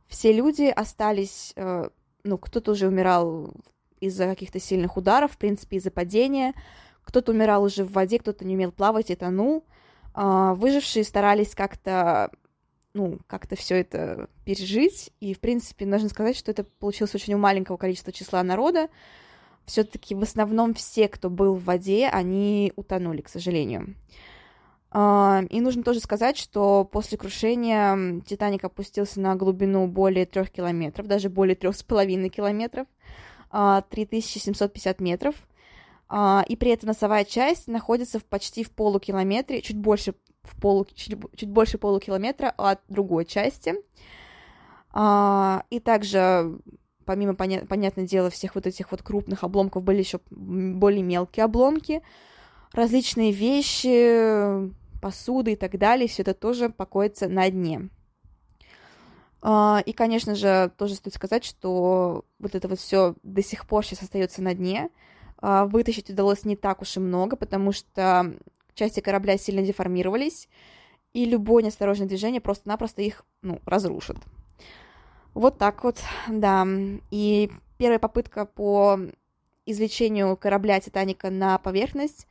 Все 0.08 0.34
люди 0.34 0.64
остались, 0.64 1.54
э, 1.56 1.90
ну, 2.24 2.38
кто-то 2.40 2.72
уже 2.72 2.88
умирал 2.88 3.54
из-за 4.00 4.26
каких-то 4.26 4.60
сильных 4.60 4.98
ударов, 4.98 5.34
в 5.34 5.38
принципе, 5.38 5.78
из-за 5.78 5.92
падения. 5.92 6.54
Кто-то 7.04 7.32
умирал 7.32 7.64
уже 7.64 7.84
в 7.84 7.92
воде, 7.92 8.20
кто-то 8.20 8.46
не 8.46 8.56
умел 8.56 8.72
плавать 8.72 9.12
и 9.12 9.16
тонул. 9.16 9.64
А, 10.14 10.56
выжившие 10.56 11.04
старались 11.04 11.54
как-то 11.54 12.32
ну, 12.98 13.20
как-то 13.28 13.56
все 13.56 13.76
это 13.80 14.28
пережить. 14.44 15.12
И, 15.20 15.34
в 15.34 15.40
принципе, 15.40 15.86
нужно 15.86 16.10
сказать, 16.10 16.36
что 16.36 16.52
это 16.52 16.64
получилось 16.64 17.16
очень 17.16 17.36
у 17.36 17.38
маленького 17.38 17.78
количества 17.78 18.12
числа 18.12 18.44
народа. 18.44 18.90
Все-таки 19.66 20.16
в 20.16 20.24
основном 20.24 20.74
все, 20.74 21.08
кто 21.08 21.30
был 21.30 21.56
в 21.56 21.64
воде, 21.64 22.08
они 22.08 22.74
утонули, 22.76 23.22
к 23.22 23.30
сожалению. 23.30 23.96
А, 24.90 25.44
и 25.50 25.62
нужно 25.62 25.84
тоже 25.84 26.00
сказать, 26.00 26.38
что 26.38 26.86
после 26.86 27.18
крушения 27.18 28.22
Титаник 28.22 28.64
опустился 28.64 29.20
на 29.20 29.36
глубину 29.36 29.88
более 29.88 30.26
трех 30.26 30.50
километров, 30.50 31.08
даже 31.08 31.30
более 31.30 31.56
трех 31.56 31.76
с 31.76 31.84
половиной 31.84 32.30
километров. 32.30 32.88
3750 33.52 35.00
а, 35.00 35.04
метров, 35.04 35.36
а, 36.10 36.46
и 36.48 36.56
при 36.56 36.72
этом 36.72 36.88
носовая 36.88 37.26
часть 37.26 37.68
находится 37.68 38.20
в 38.20 38.26
почти 38.26 38.64
в 38.64 38.72
полукилометре, 38.72 39.62
чуть 39.62 39.78
больше, 39.78 40.16
в 40.48 40.60
полу, 40.60 40.86
чуть, 40.94 41.18
чуть 41.36 41.50
больше 41.50 41.78
полукилометра 41.78 42.54
от 42.58 42.80
другой 42.88 43.26
части. 43.26 43.76
А, 44.92 45.64
и 45.70 45.80
также, 45.80 46.60
помимо, 47.06 47.34
поня- 47.34 47.66
понятное 47.68 48.08
дело, 48.08 48.30
всех 48.30 48.56
вот 48.56 48.66
этих 48.66 48.92
вот 48.92 49.04
крупных 49.04 49.44
обломков 49.44 49.84
были 49.84 50.00
еще 50.00 50.20
более 50.30 51.04
мелкие 51.04 51.44
обломки, 51.44 52.02
различные 52.74 53.32
вещи, 53.32 54.72
посуды 55.02 55.54
и 55.54 55.56
так 55.56 55.78
далее, 55.78 56.08
все 56.08 56.24
это 56.24 56.34
тоже 56.34 56.70
покоится 56.70 57.28
на 57.28 57.50
дне. 57.50 57.90
А, 59.42 59.82
и, 59.86 59.94
конечно 59.94 60.36
же, 60.36 60.72
тоже 60.78 60.96
стоит 60.96 61.14
сказать, 61.14 61.46
что 61.46 62.26
вот 62.40 62.56
это 62.56 62.68
вот 62.68 62.80
все 62.80 63.16
до 63.24 63.44
сих 63.44 63.68
пор 63.68 63.86
сейчас 63.86 64.02
остается 64.02 64.42
на 64.42 64.54
дне. 64.54 64.90
А, 65.40 65.66
вытащить 65.66 66.10
удалось 66.10 66.44
не 66.46 66.56
так 66.56 66.82
уж 66.82 66.98
и 66.98 67.00
много, 67.00 67.36
потому 67.36 67.72
что 67.72 68.34
части 68.78 69.00
корабля 69.00 69.38
сильно 69.38 69.62
деформировались, 69.62 70.48
и 71.14 71.26
любое 71.26 71.64
неосторожное 71.64 72.08
движение 72.08 72.40
просто-напросто 72.40 73.02
их 73.02 73.26
ну, 73.42 73.60
разрушит. 73.66 74.18
Вот 75.34 75.58
так 75.58 75.84
вот, 75.84 75.98
да. 76.28 76.66
И 77.12 77.52
первая 77.78 78.00
попытка 78.00 78.46
по 78.46 79.00
извлечению 79.66 80.38
корабля 80.38 80.80
Титаника 80.80 81.30
на 81.30 81.58
поверхность 81.58 82.28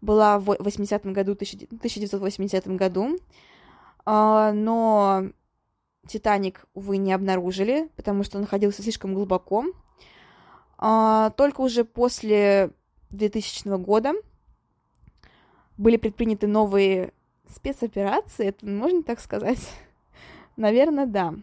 была 0.00 0.38
в 0.38 0.56
80 0.58 1.06
году, 1.06 1.32
1980 1.32 2.66
году, 2.76 3.18
а, 4.04 4.52
но 4.52 5.24
Титаник, 6.06 6.66
увы, 6.74 6.98
не 6.98 7.12
обнаружили, 7.12 7.88
потому 7.96 8.22
что 8.22 8.36
он 8.36 8.42
находился 8.42 8.82
слишком 8.82 9.14
глубоко. 9.14 9.64
А, 10.76 11.30
только 11.30 11.62
уже 11.62 11.84
после 11.84 12.70
2000 13.10 13.78
года 13.78 14.12
были 15.76 15.96
предприняты 15.96 16.46
новые 16.46 17.12
спецоперации, 17.48 18.46
это 18.46 18.66
можно 18.66 19.02
так 19.02 19.20
сказать? 19.20 19.58
Наверное, 20.56 21.06
да. 21.06 21.34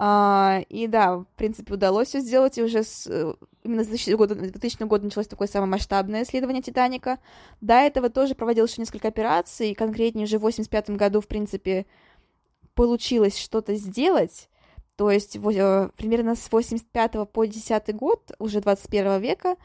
А, 0.00 0.60
и 0.68 0.86
да, 0.86 1.18
в 1.18 1.26
принципе, 1.36 1.74
удалось 1.74 2.08
все 2.08 2.20
сделать, 2.20 2.56
и 2.56 2.62
уже 2.62 2.84
с, 2.84 3.06
именно 3.64 3.82
с 3.82 3.88
2000 3.88 4.14
года, 4.14 4.34
2000 4.36 4.84
года 4.84 5.04
началось 5.04 5.26
такое 5.26 5.48
самое 5.48 5.70
масштабное 5.70 6.22
исследование 6.22 6.62
Титаника. 6.62 7.18
До 7.60 7.74
этого 7.74 8.08
тоже 8.08 8.36
проводилось 8.36 8.72
еще 8.72 8.82
несколько 8.82 9.08
операций, 9.08 9.70
и 9.70 9.74
конкретнее 9.74 10.24
уже 10.24 10.38
в 10.38 10.42
85 10.42 10.90
году, 10.90 11.20
в 11.20 11.26
принципе, 11.26 11.86
получилось 12.74 13.36
что-то 13.36 13.74
сделать, 13.74 14.48
то 14.98 15.12
есть 15.12 15.36
э, 15.36 15.90
примерно 15.96 16.34
с 16.34 16.50
85 16.50 17.30
по 17.32 17.44
10 17.44 17.94
год, 17.94 18.32
уже 18.40 18.60
21 18.60 19.20
века, 19.20 19.56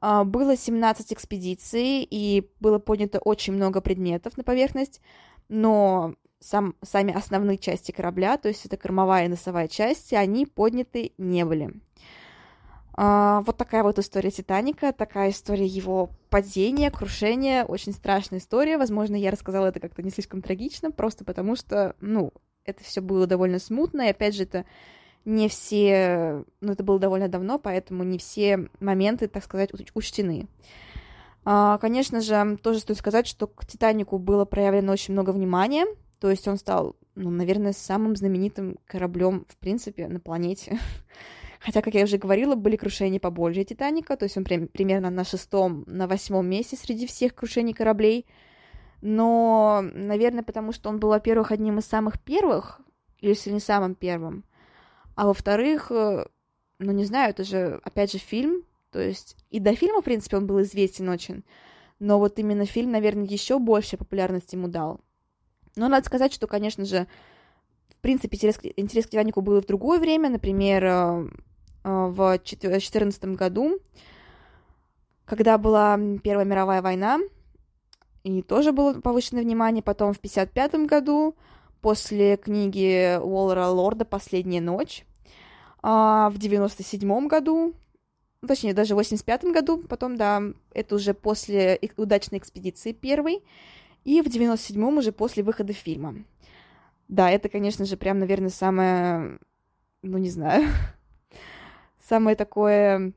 было 0.00 0.56
17 0.56 1.12
экспедиций, 1.12 2.06
и 2.08 2.50
было 2.60 2.78
поднято 2.78 3.18
очень 3.18 3.52
много 3.52 3.80
предметов 3.80 4.36
на 4.36 4.44
поверхность, 4.44 5.00
но 5.48 6.14
сам, 6.40 6.74
сами 6.82 7.12
основные 7.12 7.58
части 7.58 7.92
корабля, 7.92 8.36
то 8.36 8.48
есть 8.48 8.64
это 8.66 8.76
кормовая 8.76 9.26
и 9.26 9.28
носовая 9.28 9.68
части, 9.68 10.14
они 10.14 10.46
подняты 10.46 11.12
не 11.18 11.44
были. 11.44 11.72
Uh, 12.96 13.44
вот 13.46 13.56
такая 13.56 13.84
вот 13.84 14.00
история 14.00 14.32
Титаника, 14.32 14.92
такая 14.92 15.30
история 15.30 15.66
его 15.66 16.10
падения, 16.30 16.90
крушения, 16.90 17.64
очень 17.64 17.92
страшная 17.92 18.40
история. 18.40 18.76
Возможно, 18.76 19.14
я 19.14 19.30
рассказала 19.30 19.66
это 19.66 19.78
как-то 19.78 20.02
не 20.02 20.10
слишком 20.10 20.42
трагично, 20.42 20.90
просто 20.90 21.24
потому 21.24 21.54
что, 21.54 21.94
ну, 22.00 22.32
это 22.64 22.82
все 22.82 23.00
было 23.00 23.28
довольно 23.28 23.60
смутно, 23.60 24.02
и 24.02 24.10
опять 24.10 24.34
же, 24.34 24.42
это 24.42 24.64
не 25.28 25.48
все, 25.48 26.44
ну, 26.60 26.72
это 26.72 26.82
было 26.82 26.98
довольно 26.98 27.28
давно, 27.28 27.58
поэтому 27.58 28.04
не 28.04 28.18
все 28.18 28.68
моменты, 28.80 29.28
так 29.28 29.44
сказать, 29.44 29.70
учтены. 29.94 30.48
А, 31.44 31.78
конечно 31.78 32.20
же, 32.20 32.58
тоже 32.62 32.80
стоит 32.80 32.98
сказать, 32.98 33.26
что 33.26 33.46
к 33.46 33.66
Титанику 33.66 34.18
было 34.18 34.44
проявлено 34.44 34.92
очень 34.92 35.14
много 35.14 35.30
внимания, 35.30 35.86
то 36.18 36.30
есть 36.30 36.48
он 36.48 36.58
стал, 36.58 36.96
ну, 37.14 37.30
наверное, 37.30 37.72
самым 37.72 38.16
знаменитым 38.16 38.78
кораблем, 38.86 39.46
в 39.48 39.56
принципе, 39.56 40.08
на 40.08 40.20
планете. 40.20 40.78
Хотя, 41.60 41.82
как 41.82 41.94
я 41.94 42.04
уже 42.04 42.18
говорила, 42.18 42.54
были 42.54 42.76
крушения 42.76 43.20
побольше 43.20 43.64
Титаника, 43.64 44.16
то 44.16 44.24
есть 44.24 44.36
он 44.36 44.44
прям, 44.44 44.68
примерно 44.68 45.10
на 45.10 45.24
шестом, 45.24 45.84
на 45.86 46.06
восьмом 46.06 46.48
месте 46.48 46.76
среди 46.76 47.06
всех 47.06 47.34
крушений 47.34 47.72
кораблей— 47.72 48.26
но, 49.00 49.80
наверное, 49.94 50.42
потому 50.42 50.72
что 50.72 50.88
он 50.88 50.98
был, 50.98 51.10
во-первых, 51.10 51.52
одним 51.52 51.78
из 51.78 51.84
самых 51.84 52.20
первых, 52.20 52.80
если 53.20 53.50
не 53.50 53.60
самым 53.60 53.94
первым, 53.94 54.44
а 55.18 55.26
во-вторых, 55.26 55.90
э, 55.90 56.26
ну, 56.78 56.92
не 56.92 57.04
знаю, 57.04 57.30
это 57.30 57.42
же, 57.42 57.80
опять 57.82 58.12
же, 58.12 58.18
фильм, 58.18 58.62
то 58.92 59.00
есть 59.00 59.36
и 59.50 59.58
до 59.58 59.74
фильма, 59.74 60.00
в 60.00 60.04
принципе, 60.04 60.36
он 60.36 60.46
был 60.46 60.62
известен 60.62 61.08
очень, 61.08 61.42
но 61.98 62.20
вот 62.20 62.38
именно 62.38 62.64
фильм, 62.66 62.92
наверное, 62.92 63.24
еще 63.24 63.58
больше 63.58 63.96
популярности 63.96 64.54
ему 64.54 64.68
дал. 64.68 65.00
Но 65.74 65.88
надо 65.88 66.06
сказать, 66.06 66.32
что, 66.32 66.46
конечно 66.46 66.84
же, 66.84 67.08
в 67.88 67.96
принципе, 67.96 68.36
интерес, 68.36 68.60
интерес 68.76 69.06
к 69.06 69.10
Титанику 69.10 69.40
был 69.40 69.58
и 69.58 69.60
в 69.60 69.66
другое 69.66 69.98
время, 69.98 70.30
например, 70.30 70.84
э, 70.84 71.28
э, 71.82 72.06
в 72.06 72.38
2014 72.38 73.34
году, 73.34 73.80
когда 75.24 75.58
была 75.58 75.98
Первая 76.22 76.46
мировая 76.46 76.80
война, 76.80 77.18
и 78.22 78.40
тоже 78.42 78.70
было 78.70 79.00
повышенное 79.00 79.42
внимание. 79.42 79.82
Потом 79.82 80.12
в 80.12 80.18
1955 80.18 80.86
году 80.86 81.34
после 81.80 82.36
книги 82.36 83.18
Уоллера 83.20 83.66
Лорда 83.66 84.04
«Последняя 84.04 84.60
ночь». 84.60 85.04
А, 85.82 86.30
в 86.30 86.38
97 86.38 87.28
году, 87.28 87.74
точнее, 88.46 88.74
даже 88.74 88.94
в 88.94 88.98
85 88.98 89.44
году, 89.44 89.78
потом, 89.78 90.16
да, 90.16 90.42
это 90.72 90.94
уже 90.96 91.14
после 91.14 91.78
удачной 91.96 92.38
экспедиции 92.38 92.92
первой, 92.92 93.42
и 94.04 94.22
в 94.22 94.26
97-м 94.26 94.98
уже 94.98 95.12
после 95.12 95.42
выхода 95.42 95.72
фильма. 95.72 96.16
Да, 97.08 97.30
это, 97.30 97.48
конечно 97.48 97.84
же, 97.84 97.96
прям, 97.96 98.18
наверное, 98.18 98.50
самое, 98.50 99.38
ну, 100.02 100.18
не 100.18 100.30
знаю, 100.30 100.68
самое 102.08 102.36
такое, 102.36 103.12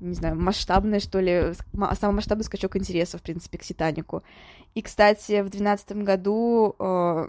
не 0.00 0.14
знаю, 0.14 0.40
масштабное, 0.40 1.00
что 1.00 1.20
ли, 1.20 1.52
самый 2.00 2.16
масштабный 2.16 2.44
скачок 2.44 2.76
интереса, 2.76 3.18
в 3.18 3.22
принципе, 3.22 3.58
к 3.58 3.62
«Титанику». 3.62 4.22
И, 4.74 4.82
кстати, 4.82 5.40
в 5.40 5.50
2012 5.50 5.92
году 5.98 6.74
э, 6.78 7.28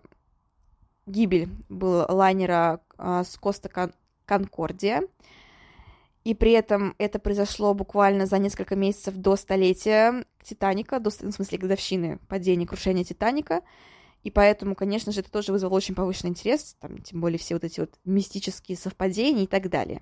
гибель 1.12 1.49
был 1.70 2.05
лайнера 2.07 2.82
э, 2.97 3.24
с 3.26 3.38
Коста 3.38 3.70
Кон- 3.70 3.93
Конкордия, 4.26 5.03
и 6.24 6.34
при 6.34 6.51
этом 6.51 6.95
это 6.97 7.20
произошло 7.20 7.74
буквально 7.74 8.26
за 8.26 8.38
несколько 8.38 8.76
месяцев 8.76 9.16
до 9.16 9.36
столетия 9.36 10.26
Титаника, 10.43 10.99
до, 10.99 11.09
в 11.09 11.14
смысле, 11.14 11.57
годовщины 11.57 12.20
падения, 12.28 12.68
крушения 12.68 13.03
Титаника, 13.03 13.62
и 14.24 14.30
поэтому, 14.30 14.76
конечно 14.76 15.12
же, 15.12 15.22
это 15.22 15.32
тоже 15.32 15.51
вызвало 15.51 15.76
очень 15.76 15.95
повышенный 15.95 16.30
интерес, 16.30 16.76
там, 16.80 16.99
тем 16.99 17.22
более 17.22 17.39
все 17.39 17.55
вот 17.55 17.64
эти 17.64 17.80
вот 17.80 17.95
мистические 18.05 18.78
совпадения 18.78 19.43
и 19.43 19.47
так 19.47 19.70
далее. 19.70 19.99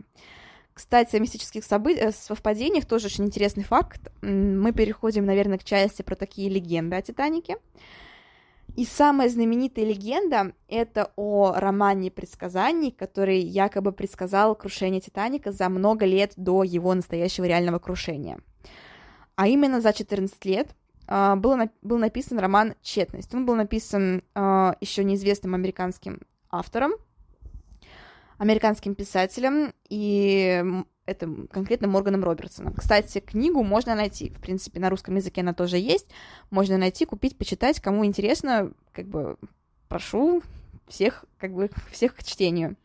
Кстати, 0.74 1.16
о 1.16 1.20
мистических 1.20 1.64
событиях, 1.64 2.16
совпадениях 2.16 2.86
тоже 2.86 3.08
очень 3.08 3.26
интересный 3.26 3.64
факт. 3.64 4.12
Мы 4.22 4.72
переходим, 4.72 5.26
наверное, 5.26 5.58
к 5.58 5.64
части 5.64 6.02
про 6.02 6.16
такие 6.16 6.50
легенды 6.50 6.96
о 6.96 7.02
Титанике. 7.02 7.58
И 8.80 8.86
самая 8.86 9.28
знаменитая 9.28 9.84
легенда— 9.84 10.54
это 10.70 11.12
о 11.18 11.52
романе 11.54 12.12
предсказаний, 12.12 12.92
который 12.92 13.42
якобы 13.42 13.92
предсказал 13.92 14.56
крушение 14.56 15.02
Титаника 15.02 15.52
за 15.52 15.68
много 15.68 16.06
лет 16.06 16.32
до 16.38 16.64
его 16.64 16.94
настоящего 16.94 17.44
реального 17.44 17.80
крушения. 17.80 18.40
А 19.36 19.50
именно 19.50 19.82
за 19.82 19.92
14 19.92 20.46
лет 20.46 20.70
Uh, 21.12 21.36
был, 21.36 21.58
был 21.82 21.98
написан 21.98 22.38
роман 22.38 22.76
«Тщетность». 22.84 23.34
Он 23.34 23.44
был 23.44 23.56
написан 23.56 24.22
uh, 24.36 24.78
еще 24.80 25.04
неизвестным 25.04 25.56
американским 25.56 26.20
автором, 26.52 26.92
американским 28.38 28.94
писателем, 28.94 29.74
и 29.90 30.64
это 31.10 31.30
конкретно 31.52 31.88
Морганом 31.88 32.24
Робертсоном. 32.24 32.74
Кстати, 32.74 33.20
книгу 33.20 33.64
можно 33.64 33.96
найти, 33.96 34.30
в 34.30 34.40
принципе, 34.40 34.80
на 34.80 34.90
русском 34.90 35.16
языке 35.16 35.42
она 35.42 35.54
тоже 35.54 35.78
есть, 35.78 36.08
можно 36.52 36.78
найти, 36.78 37.06
купить, 37.06 37.38
почитать, 37.38 37.80
кому 37.80 38.06
интересно, 38.06 38.72
как 38.94 39.08
бы 39.08 39.38
прошу 39.88 40.42
всех, 40.88 41.26
как 41.38 41.54
бы, 41.54 41.70
всех 41.92 42.16
к 42.16 42.24
чтению. 42.24 42.76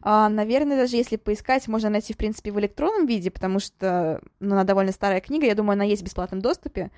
А, 0.00 0.28
наверное, 0.28 0.76
даже 0.76 0.96
если 0.96 1.16
поискать, 1.16 1.68
можно 1.68 1.88
найти, 1.88 2.12
в 2.12 2.16
принципе, 2.16 2.50
в 2.50 2.58
электронном 2.58 3.06
виде, 3.06 3.30
потому 3.30 3.60
что 3.60 4.20
ну, 4.40 4.54
она 4.54 4.64
довольно 4.64 4.92
старая 4.92 5.20
книга, 5.20 5.46
я 5.46 5.54
думаю, 5.54 5.74
она 5.74 5.84
есть 5.84 6.02
в 6.02 6.04
бесплатном 6.04 6.40
доступе, 6.42 6.90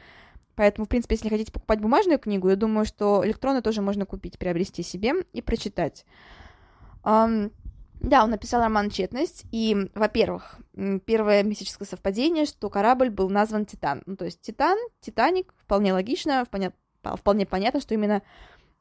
поэтому, 0.55 0.87
в 0.87 0.89
принципе, 0.89 1.15
если 1.17 1.29
хотите 1.29 1.53
покупать 1.53 1.81
бумажную 1.81 2.19
книгу, 2.19 2.49
я 2.49 2.57
думаю, 2.57 2.87
что 2.87 3.23
электронную 3.25 3.63
тоже 3.63 3.83
можно 3.83 4.07
купить, 4.07 4.39
приобрести 4.39 4.83
себе 4.83 5.25
и 5.33 5.43
прочитать. 5.43 6.07
Um, 7.03 7.53
да, 8.05 8.25
он 8.25 8.31
написал 8.31 8.63
роман 8.63 8.91
«Четность», 8.91 9.45
и, 9.51 9.91
во-первых, 9.95 10.59
первое 11.07 11.43
мистическое 11.43 11.87
совпадение, 11.87 12.47
что 12.47 12.71
корабль 12.71 13.11
был 13.11 13.31
назван 13.31 13.67
«Титан». 13.67 14.03
Ну, 14.07 14.17
то 14.17 14.25
есть 14.25 14.41
«Титан», 14.41 14.79
«Титаник», 15.01 15.55
вполне 15.57 15.93
логично, 15.93 16.45
вполне, 16.45 16.73
вполне 17.03 17.47
понятно, 17.47 17.81
что 17.81 17.95
именно 17.95 18.23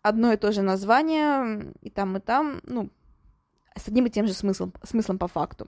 одно 0.02 0.34
и 0.34 0.38
то 0.38 0.52
же 0.52 0.62
название, 0.62 1.74
и 1.82 1.90
там, 1.90 2.18
и 2.18 2.20
там, 2.20 2.62
ну, 2.64 2.90
с 3.76 3.88
одним 3.88 4.06
и 4.06 4.10
тем 4.10 4.28
же 4.28 4.34
смыслом, 4.34 4.74
смыслом 4.84 5.18
по 5.18 5.28
факту. 5.28 5.68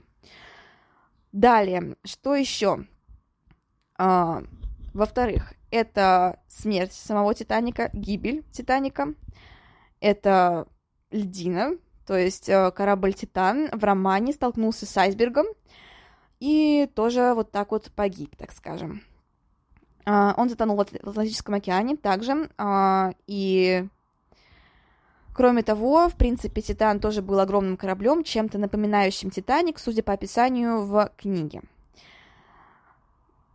Далее, 1.32 1.96
что 2.04 2.36
еще? 2.36 2.86
А, 3.98 4.44
во-вторых, 4.94 5.54
это 5.72 6.40
смерть 6.48 6.94
самого 6.94 7.34
Титаника, 7.34 7.90
гибель 7.94 8.44
Титаника, 8.52 9.14
это 10.00 10.68
льдина, 11.12 11.78
то 12.06 12.18
есть 12.18 12.50
э, 12.50 12.72
корабль 12.72 13.14
«Титан» 13.14 13.70
в 13.72 13.84
романе 13.84 14.34
столкнулся 14.34 14.86
с 14.86 14.98
айсбергом 14.98 15.46
и 16.40 16.90
тоже 16.94 17.34
вот 17.34 17.52
так 17.52 17.72
вот 17.72 17.92
погиб, 17.92 18.36
так 18.36 18.52
скажем. 18.52 19.02
А, 20.06 20.34
он 20.38 20.50
затонул 20.50 20.78
в 20.78 21.10
Атлантическом 21.10 21.56
океане 21.56 21.98
также, 21.98 22.50
а, 22.58 23.14
и 23.28 23.88
Кроме 25.36 25.64
того, 25.64 26.08
в 26.08 26.16
принципе, 26.16 26.62
Титан 26.62 27.02
тоже 27.02 27.22
был 27.22 27.42
огромным 27.42 27.76
кораблем, 27.76 28.24
чем-то 28.24 28.58
напоминающим 28.58 29.32
Титаник, 29.32 29.80
судя 29.80 30.02
по 30.02 30.14
описанию 30.14 30.86
в 30.86 31.12
книге. 31.18 31.62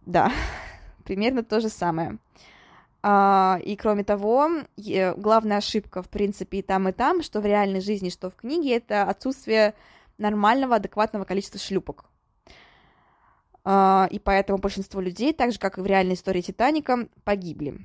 Да, 0.04 0.30
примерно 1.04 1.42
то 1.42 1.58
же 1.58 1.70
самое. 1.70 2.18
А, 3.02 3.58
и 3.64 3.76
кроме 3.76 4.04
того, 4.04 4.50
главная 5.16 5.58
ошибка, 5.58 6.02
в 6.02 6.08
принципе, 6.08 6.58
и 6.58 6.62
там, 6.62 6.88
и 6.88 6.92
там, 6.92 7.22
что 7.22 7.40
в 7.40 7.46
реальной 7.46 7.80
жизни, 7.80 8.10
что 8.10 8.30
в 8.30 8.36
книге, 8.36 8.76
это 8.76 9.04
отсутствие 9.04 9.74
нормального, 10.18 10.76
адекватного 10.76 11.24
количества 11.24 11.58
шлюпок. 11.58 12.04
А, 13.64 14.08
и 14.10 14.18
поэтому 14.18 14.58
большинство 14.58 15.00
людей, 15.00 15.32
так 15.32 15.52
же, 15.52 15.58
как 15.58 15.78
и 15.78 15.80
в 15.80 15.86
реальной 15.86 16.14
истории 16.14 16.42
Титаника, 16.42 17.08
погибли. 17.24 17.78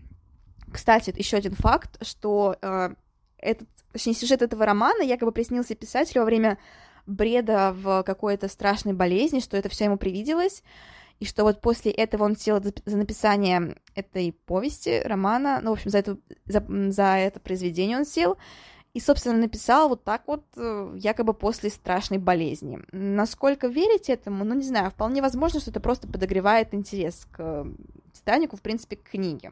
Кстати, 0.72 1.14
еще 1.16 1.38
один 1.38 1.54
факт, 1.54 2.06
что 2.06 2.58
а, 2.62 2.94
этот, 3.38 3.68
точнее, 3.94 4.14
сюжет 4.14 4.42
этого 4.42 4.66
романа 4.66 5.02
якобы 5.02 5.32
приснился 5.32 5.76
писателю 5.76 6.22
во 6.22 6.26
время 6.26 6.58
бреда 7.06 7.74
в 7.74 8.04
какой-то 8.04 8.48
страшной 8.48 8.94
болезни, 8.94 9.40
что 9.40 9.58
это 9.58 9.70
все 9.70 9.86
ему 9.86 9.98
привиделось, 9.98 10.64
и 11.20 11.26
что 11.26 11.44
вот 11.44 11.62
после 11.62 11.92
этого 11.92 12.24
он 12.24 12.36
сел 12.36 12.62
за 12.62 12.98
написание 12.98 13.78
этой 13.96 14.34
повести, 14.46 15.02
романа, 15.06 15.60
ну, 15.62 15.72
в 15.72 15.74
общем, 15.74 15.90
за, 15.90 16.00
эту, 16.00 16.20
за, 16.46 16.66
за 16.92 17.04
это 17.18 17.40
произведение 17.40 17.98
он 17.98 18.06
сел, 18.06 18.38
и, 18.94 19.00
собственно, 19.00 19.38
написал 19.38 19.90
вот 19.90 20.04
так 20.04 20.24
вот, 20.26 20.46
э, 20.56 20.94
якобы 20.96 21.34
после 21.34 21.70
страшной 21.70 22.18
болезни. 22.18 22.80
Насколько 22.94 23.68
верить 23.68 24.10
этому, 24.10 24.46
ну, 24.46 24.56
не 24.56 24.64
знаю, 24.64 24.90
вполне 24.90 25.22
возможно, 25.22 25.60
что 25.60 25.72
это 25.72 25.82
просто 25.82 26.08
подогревает 26.08 26.74
интерес 26.74 27.28
к 27.32 27.68
Титанику, 28.14 28.56
в 28.56 28.62
принципе, 28.62 28.96
к 28.96 29.04
книге. 29.04 29.52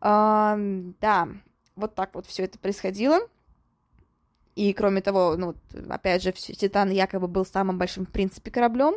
А, 0.00 0.58
да, 1.00 1.28
вот 1.76 1.94
так 1.94 2.14
вот 2.14 2.26
все 2.26 2.44
это 2.44 2.58
происходило. 2.58 3.20
И, 4.56 4.72
кроме 4.72 5.02
того, 5.02 5.36
ну, 5.36 5.54
опять 5.88 6.22
же, 6.22 6.32
Титан 6.32 6.90
якобы 6.90 7.28
был 7.28 7.44
самым 7.44 7.78
большим, 7.78 8.06
в 8.06 8.10
принципе, 8.10 8.50
кораблем. 8.50 8.94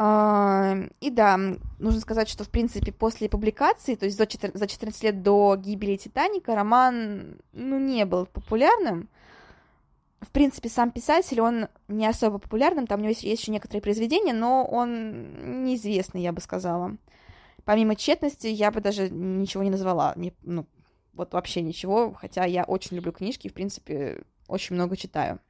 И 0.00 1.10
да, 1.10 1.36
нужно 1.80 2.00
сказать, 2.00 2.28
что, 2.28 2.44
в 2.44 2.50
принципе, 2.50 2.92
после 2.92 3.28
публикации, 3.28 3.96
то 3.96 4.04
есть 4.04 4.16
за 4.16 4.26
14 4.26 5.02
лет 5.02 5.22
до 5.24 5.56
гибели 5.56 5.96
Титаника, 5.96 6.54
роман, 6.54 7.38
ну, 7.52 7.80
не 7.80 8.04
был 8.06 8.26
популярным. 8.26 9.08
В 10.20 10.30
принципе, 10.30 10.68
сам 10.68 10.92
писатель, 10.92 11.40
он 11.40 11.66
не 11.88 12.06
особо 12.06 12.38
популярным, 12.38 12.86
там 12.86 13.00
у 13.00 13.02
него 13.02 13.10
есть, 13.10 13.24
еще 13.24 13.50
некоторые 13.50 13.82
произведения, 13.82 14.32
но 14.32 14.64
он 14.64 15.64
неизвестный, 15.64 16.22
я 16.22 16.32
бы 16.32 16.40
сказала. 16.40 16.96
Помимо 17.64 17.96
тщетности, 17.96 18.46
я 18.46 18.70
бы 18.70 18.80
даже 18.80 19.10
ничего 19.10 19.64
не 19.64 19.70
назвала, 19.70 20.12
не, 20.14 20.32
ну, 20.42 20.66
вот 21.12 21.32
вообще 21.32 21.60
ничего, 21.60 22.12
хотя 22.12 22.44
я 22.44 22.62
очень 22.62 22.96
люблю 22.96 23.10
книжки, 23.10 23.48
в 23.48 23.52
принципе, 23.52 24.22
очень 24.46 24.76
много 24.76 24.96
читаю. 24.96 25.40
А, 25.40 25.42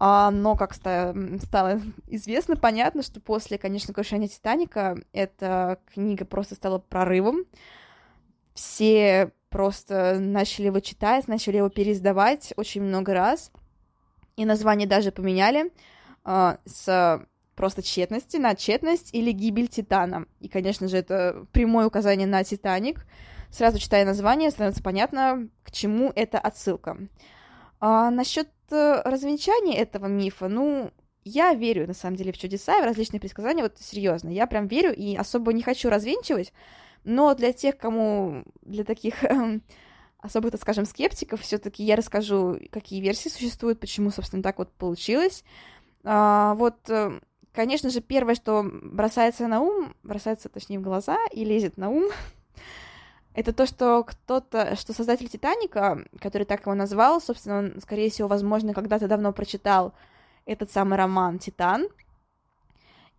но, 0.00 0.54
как 0.56 0.74
стало 0.74 1.14
известно, 2.06 2.56
понятно, 2.56 3.02
что 3.02 3.20
после, 3.20 3.58
конечно, 3.58 3.92
крушения 3.92 4.28
Титаника 4.28 4.96
эта 5.12 5.80
книга 5.92 6.24
просто 6.24 6.54
стала 6.54 6.78
прорывом. 6.78 7.44
Все 8.54 9.32
просто 9.50 10.18
начали 10.20 10.66
его 10.66 10.80
читать, 10.80 11.26
начали 11.26 11.56
его 11.56 11.68
переиздавать 11.68 12.52
очень 12.56 12.82
много 12.82 13.12
раз. 13.14 13.50
И 14.36 14.44
название 14.44 14.86
даже 14.86 15.10
поменяли 15.10 15.72
а, 16.24 16.58
с 16.64 17.26
просто 17.56 17.82
тщетности 17.82 18.36
на 18.36 18.54
тщетность 18.54 19.12
или 19.12 19.32
гибель 19.32 19.66
Титана. 19.66 20.26
И, 20.38 20.48
конечно 20.48 20.86
же, 20.86 20.96
это 20.96 21.44
прямое 21.50 21.86
указание 21.86 22.28
на 22.28 22.44
Титаник. 22.44 23.04
Сразу 23.50 23.80
читая 23.80 24.04
название, 24.04 24.52
становится 24.52 24.80
понятно, 24.80 25.48
к 25.64 25.72
чему 25.72 26.12
это 26.14 26.38
отсылка. 26.38 26.96
А, 27.80 28.10
насчет 28.10 28.48
э, 28.72 29.02
развенчания 29.04 29.80
этого 29.80 30.06
мифа, 30.06 30.48
ну, 30.48 30.90
я 31.24 31.54
верю, 31.54 31.86
на 31.86 31.94
самом 31.94 32.16
деле, 32.16 32.32
в 32.32 32.38
чудеса 32.38 32.78
и 32.78 32.82
в 32.82 32.84
различные 32.84 33.20
предсказания, 33.20 33.62
вот 33.62 33.78
серьезно, 33.78 34.28
я 34.28 34.46
прям 34.46 34.66
верю 34.66 34.94
и 34.94 35.16
особо 35.16 35.52
не 35.52 35.62
хочу 35.62 35.90
развенчивать, 35.90 36.52
но 37.04 37.34
для 37.34 37.52
тех, 37.52 37.76
кому, 37.76 38.44
для 38.62 38.84
таких 38.84 39.24
эм, 39.24 39.62
особо, 40.18 40.50
так 40.50 40.60
скажем, 40.60 40.84
скептиков, 40.84 41.40
все-таки 41.40 41.84
я 41.84 41.96
расскажу, 41.96 42.58
какие 42.70 43.00
версии 43.00 43.28
существуют, 43.28 43.80
почему, 43.80 44.10
собственно, 44.10 44.42
так 44.42 44.58
вот 44.58 44.72
получилось. 44.72 45.44
А, 46.04 46.54
вот, 46.54 46.76
э, 46.88 47.20
конечно 47.52 47.90
же, 47.90 48.00
первое, 48.00 48.34
что 48.34 48.62
бросается 48.64 49.46
на 49.46 49.60
ум, 49.60 49.94
бросается, 50.02 50.48
точнее, 50.48 50.78
в 50.78 50.82
глаза 50.82 51.18
и 51.32 51.44
лезет 51.44 51.76
на 51.76 51.90
ум, 51.90 52.08
это 53.38 53.52
то, 53.52 53.66
что 53.66 54.02
кто-то, 54.02 54.74
что 54.74 54.92
создатель 54.92 55.28
Титаника, 55.28 56.04
который 56.20 56.42
так 56.42 56.62
его 56.62 56.74
назвал, 56.74 57.20
собственно, 57.20 57.58
он, 57.58 57.80
скорее 57.80 58.10
всего, 58.10 58.26
возможно, 58.26 58.74
когда-то 58.74 59.06
давно 59.06 59.32
прочитал 59.32 59.94
этот 60.44 60.72
самый 60.72 60.98
роман 60.98 61.38
«Титан», 61.38 61.86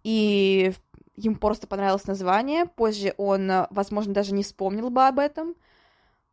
и 0.04 0.74
ему 1.16 1.38
просто 1.38 1.68
понравилось 1.68 2.06
название. 2.06 2.66
Позже 2.66 3.14
он, 3.16 3.50
возможно, 3.70 4.14
даже 4.14 4.34
не 4.34 4.44
вспомнил 4.44 4.90
бы 4.90 5.08
об 5.08 5.20
этом. 5.20 5.56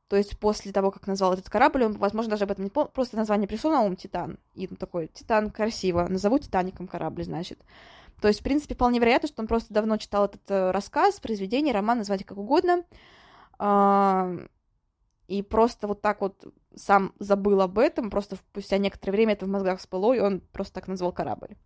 То 0.09 0.16
есть 0.16 0.37
после 0.39 0.72
того, 0.72 0.91
как 0.91 1.07
назвал 1.07 1.34
этот 1.34 1.49
корабль, 1.49 1.84
он, 1.84 1.93
возможно, 1.93 2.30
даже 2.30 2.43
об 2.43 2.51
этом 2.51 2.64
не 2.64 2.70
помнил. 2.70 2.91
Просто 2.93 3.16
название 3.16 3.47
пришло 3.47 3.70
на 3.70 3.82
ум 3.82 3.95
«Титан». 3.95 4.39
И 4.55 4.66
он 4.68 4.76
такой 4.76 5.07
«Титан» 5.14 5.51
красиво. 5.51 6.09
Назову 6.09 6.41
«Титаником» 6.41 6.89
корабль, 6.89 7.22
значит. 7.22 7.61
То 8.20 8.26
есть, 8.26 8.41
в 8.41 8.43
принципе, 8.43 8.74
вполне 8.74 8.99
вероятно, 8.99 9.28
что 9.28 9.43
он 9.43 9.47
просто 9.47 9.72
давно 9.72 9.97
читал 9.97 10.24
этот 10.24 10.43
э, 10.49 10.72
рассказ, 10.72 11.20
произведение, 11.20 11.72
роман, 11.72 11.99
назвать 11.99 12.24
как 12.24 12.39
угодно. 12.39 12.82
И 13.59 15.42
просто 15.42 15.88
вот 15.88 16.02
так 16.02 16.20
вот 16.20 16.44
сам 16.76 17.12
забыл 17.18 17.61
об 17.61 17.78
этом, 17.78 18.11
просто 18.11 18.36
спустя 18.36 18.78
некоторое 18.78 19.12
время 19.12 19.32
это 19.32 19.46
в 19.46 19.48
мозгах 19.48 19.80
всплыло, 19.80 20.12
и 20.12 20.20
он 20.20 20.40
просто 20.52 20.74
так 20.74 20.88
назвал 20.88 21.12
корабль. 21.12 21.57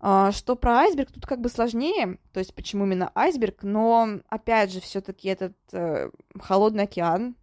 А, 0.00 0.32
что 0.32 0.54
про 0.54 0.80
айсберг, 0.80 1.10
тут 1.10 1.26
как 1.26 1.40
бы 1.40 1.48
сложнее, 1.48 2.18
то 2.32 2.38
есть 2.38 2.54
почему 2.54 2.84
именно 2.84 3.10
айсберг, 3.14 3.62
но 3.62 4.20
опять 4.28 4.70
же, 4.70 4.80
все-таки 4.80 5.28
этот 5.28 5.56
э, 5.72 6.10
холодный 6.38 6.84
океан, 6.84 7.36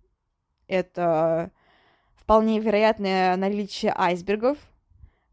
это 0.67 1.51
вполне 2.15 2.59
вероятное 2.59 3.35
наличие 3.35 3.93
айсбергов, 3.97 4.57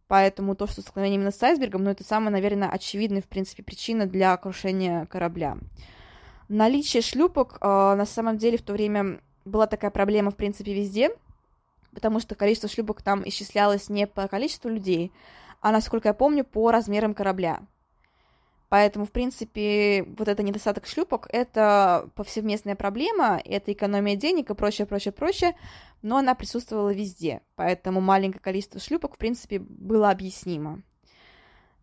поэтому 0.09 0.57
то, 0.57 0.67
что 0.67 0.81
столкновение 0.81 1.17
именно 1.17 1.31
с 1.31 1.43
айсбергом, 1.43 1.85
ну, 1.85 1.91
это 1.91 2.03
самая, 2.03 2.31
наверное, 2.31 2.71
очевидная, 2.71 3.21
в 3.21 3.29
принципе, 3.29 3.63
причина 3.63 4.07
для 4.07 4.37
крушения 4.37 5.05
корабля. 5.05 5.59
Наличие 6.49 7.03
шлюпок, 7.03 7.59
э, 7.61 7.67
на 7.67 8.07
самом 8.07 8.39
деле, 8.39 8.57
в 8.57 8.63
то 8.63 8.73
время 8.73 9.21
была 9.45 9.67
такая 9.67 9.91
проблема, 9.91 10.31
в 10.31 10.37
принципе, 10.37 10.75
везде, 10.75 11.11
потому 11.93 12.21
что 12.21 12.35
количество 12.35 12.69
шлюпок 12.69 13.03
там 13.03 13.23
исчислялось 13.27 13.89
не 13.89 14.07
по 14.07 14.29
количеству 14.29 14.71
людей, 14.71 15.13
а, 15.61 15.73
насколько 15.73 16.09
я 16.09 16.15
помню, 16.15 16.45
по 16.45 16.71
размерам 16.71 17.15
корабля. 17.15 17.61
Поэтому, 18.69 19.07
в 19.07 19.13
принципе, 19.13 20.05
вот 20.19 20.29
это 20.29 20.43
недостаток 20.43 20.87
шлюпок— 20.87 21.27
это 21.33 22.11
повсеместная 22.15 22.77
проблема, 22.77 23.41
это 23.43 23.73
экономия 23.73 24.15
денег 24.15 24.51
и 24.51 24.55
прочее, 24.55 24.87
прочее, 24.87 25.13
прочее, 25.13 25.57
но 26.03 26.19
она 26.19 26.35
присутствовала 26.35 26.93
везде, 26.93 27.41
поэтому 27.57 28.01
маленькое 28.03 28.41
количество 28.41 28.79
шлюпок, 28.79 29.15
в 29.15 29.19
принципе, 29.19 29.59
было 29.59 30.11
объяснимо. 30.11 30.83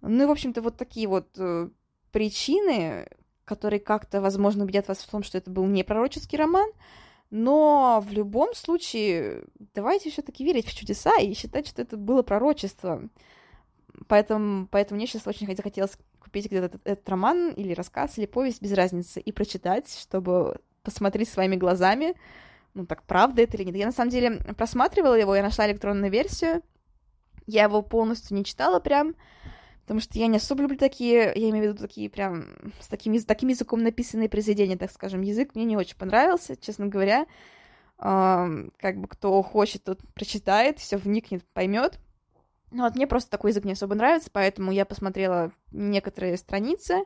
Ну 0.02 0.24
и, 0.24 0.28
в 0.28 0.32
общем-то, 0.32 0.62
вот 0.62 0.78
такие 0.78 1.08
вот 1.08 1.28
э, 1.38 1.70
причины, 2.12 3.08
которые 3.46 3.80
как-то, 3.80 4.22
возможно, 4.22 4.64
убедят 4.64 4.88
вас 4.88 5.00
в 5.00 5.10
том, 5.10 5.24
что 5.24 5.38
это 5.38 5.50
был 5.50 5.66
не 5.66 5.84
пророческий 5.84 6.38
роман, 6.38 6.70
но 7.30 8.04
в 8.06 8.12
любом 8.12 8.54
случае 8.54 9.46
давайте 9.74 10.10
все-таки 10.10 10.44
верить 10.44 10.68
в 10.68 10.76
чудеса 10.76 11.18
и 11.20 11.34
считать, 11.34 11.68
что 11.68 11.82
это 11.82 11.98
было 11.98 12.22
пророчество. 12.24 13.10
Поэтому, 14.08 14.68
поэтому 14.68 14.98
мне 14.98 15.08
сейчас 15.08 15.26
очень 15.26 15.48
захотелось 15.56 15.98
купить 16.20 16.48
где-то 16.48 16.66
этот, 16.66 16.82
этот 16.86 17.10
роман 17.10 17.52
или 17.52 17.74
рассказ, 17.74 18.18
или 18.18 18.26
повесть, 18.26 18.62
без 18.62 18.74
разницы, 18.74 19.20
и 19.20 19.32
прочитать, 19.32 19.90
чтобы 19.98 20.60
посмотреть 20.84 21.30
своими 21.30 21.56
глазами, 21.56 22.16
ну 22.74 22.86
так 22.86 23.04
правда 23.04 23.42
это 23.42 23.58
или 23.58 23.64
нет. 23.64 23.76
Я 23.76 23.86
на 23.86 23.92
самом 23.92 24.12
деле 24.12 24.38
просматривала 24.58 25.16
его, 25.16 25.36
я 25.36 25.44
нашла 25.44 25.68
электронную 25.68 26.12
версию, 26.12 26.62
я 27.48 27.64
его 27.64 27.82
полностью 27.82 28.36
не 28.36 28.44
читала 28.44 28.80
прям, 28.80 29.16
потому 29.86 30.00
что 30.00 30.18
я 30.18 30.26
не 30.26 30.38
особо 30.38 30.64
люблю 30.64 30.78
такие, 30.78 31.32
я 31.36 31.50
имею 31.52 31.66
в 31.66 31.68
виду 31.70 31.82
такие 31.88 32.10
прям 32.10 32.48
с 32.80 32.88
таким, 32.88 33.16
с 33.16 33.24
таким 33.24 33.50
языком 33.50 33.84
написанные 33.84 34.30
произведения, 34.30 34.78
так 34.78 34.92
скажем. 34.92 35.22
Язык 35.22 35.54
мне 35.54 35.64
не 35.64 35.78
очень 35.78 35.96
понравился, 35.96 36.58
честно 36.58 36.88
говоря. 36.88 37.28
Uh, 37.98 38.74
как 38.78 38.98
бы 39.00 39.08
кто 39.08 39.42
хочет, 39.42 39.86
тот 39.86 40.02
прочитает, 40.16 40.80
все 40.80 40.98
вникнет, 40.98 41.46
поймет. 41.54 42.00
Но 42.72 42.84
вот 42.84 42.96
мне 42.96 43.08
просто 43.08 43.30
такой 43.30 43.52
язык 43.52 43.64
не 43.64 43.72
особо 43.74 43.96
нравится, 43.96 44.30
поэтому 44.34 44.72
я 44.72 44.86
посмотрела 44.86 45.52
некоторые 45.72 46.36
страницы, 46.36 47.06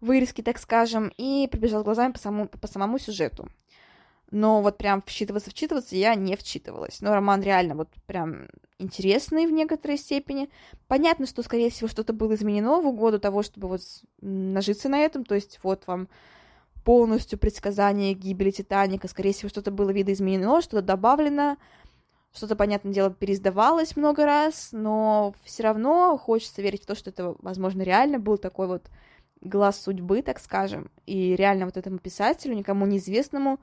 вырезки, 0.00 0.42
так 0.42 0.58
скажем, 0.58 1.10
и 1.16 1.48
пробежала 1.50 1.84
глазами 1.84 2.12
по 2.12 2.18
самому, 2.18 2.48
по 2.48 2.66
самому 2.66 2.98
сюжету 2.98 3.48
но 4.30 4.62
вот 4.62 4.78
прям 4.78 5.02
вчитываться, 5.02 5.50
вчитываться 5.50 5.96
я 5.96 6.14
не 6.14 6.36
вчитывалась. 6.36 7.00
Но 7.00 7.12
роман 7.14 7.42
реально 7.42 7.74
вот 7.74 7.88
прям 8.06 8.48
интересный 8.78 9.46
в 9.46 9.52
некоторой 9.52 9.98
степени. 9.98 10.50
Понятно, 10.88 11.26
что, 11.26 11.42
скорее 11.42 11.70
всего, 11.70 11.88
что-то 11.88 12.12
было 12.12 12.34
изменено 12.34 12.80
в 12.80 12.86
угоду 12.86 13.18
того, 13.18 13.42
чтобы 13.42 13.68
вот 13.68 13.82
нажиться 14.20 14.88
на 14.88 14.98
этом, 15.00 15.24
то 15.24 15.34
есть 15.34 15.58
вот 15.62 15.86
вам 15.86 16.08
полностью 16.84 17.38
предсказание 17.38 18.14
гибели 18.14 18.50
Титаника, 18.50 19.06
скорее 19.08 19.32
всего, 19.32 19.48
что-то 19.48 19.70
было 19.70 19.90
видоизменено, 19.90 20.62
что-то 20.62 20.82
добавлено, 20.82 21.56
что-то, 22.32 22.56
понятное 22.56 22.92
дело, 22.92 23.10
пересдавалось 23.10 23.96
много 23.96 24.24
раз, 24.24 24.70
но 24.72 25.34
все 25.44 25.64
равно 25.64 26.16
хочется 26.16 26.62
верить 26.62 26.84
в 26.84 26.86
то, 26.86 26.94
что 26.94 27.10
это, 27.10 27.34
возможно, 27.40 27.82
реально 27.82 28.18
был 28.18 28.38
такой 28.38 28.66
вот 28.66 28.88
глаз 29.40 29.80
судьбы, 29.80 30.22
так 30.22 30.38
скажем, 30.38 30.90
и 31.06 31.34
реально 31.34 31.66
вот 31.66 31.76
этому 31.76 31.98
писателю, 31.98 32.54
никому 32.54 32.86
неизвестному, 32.86 33.58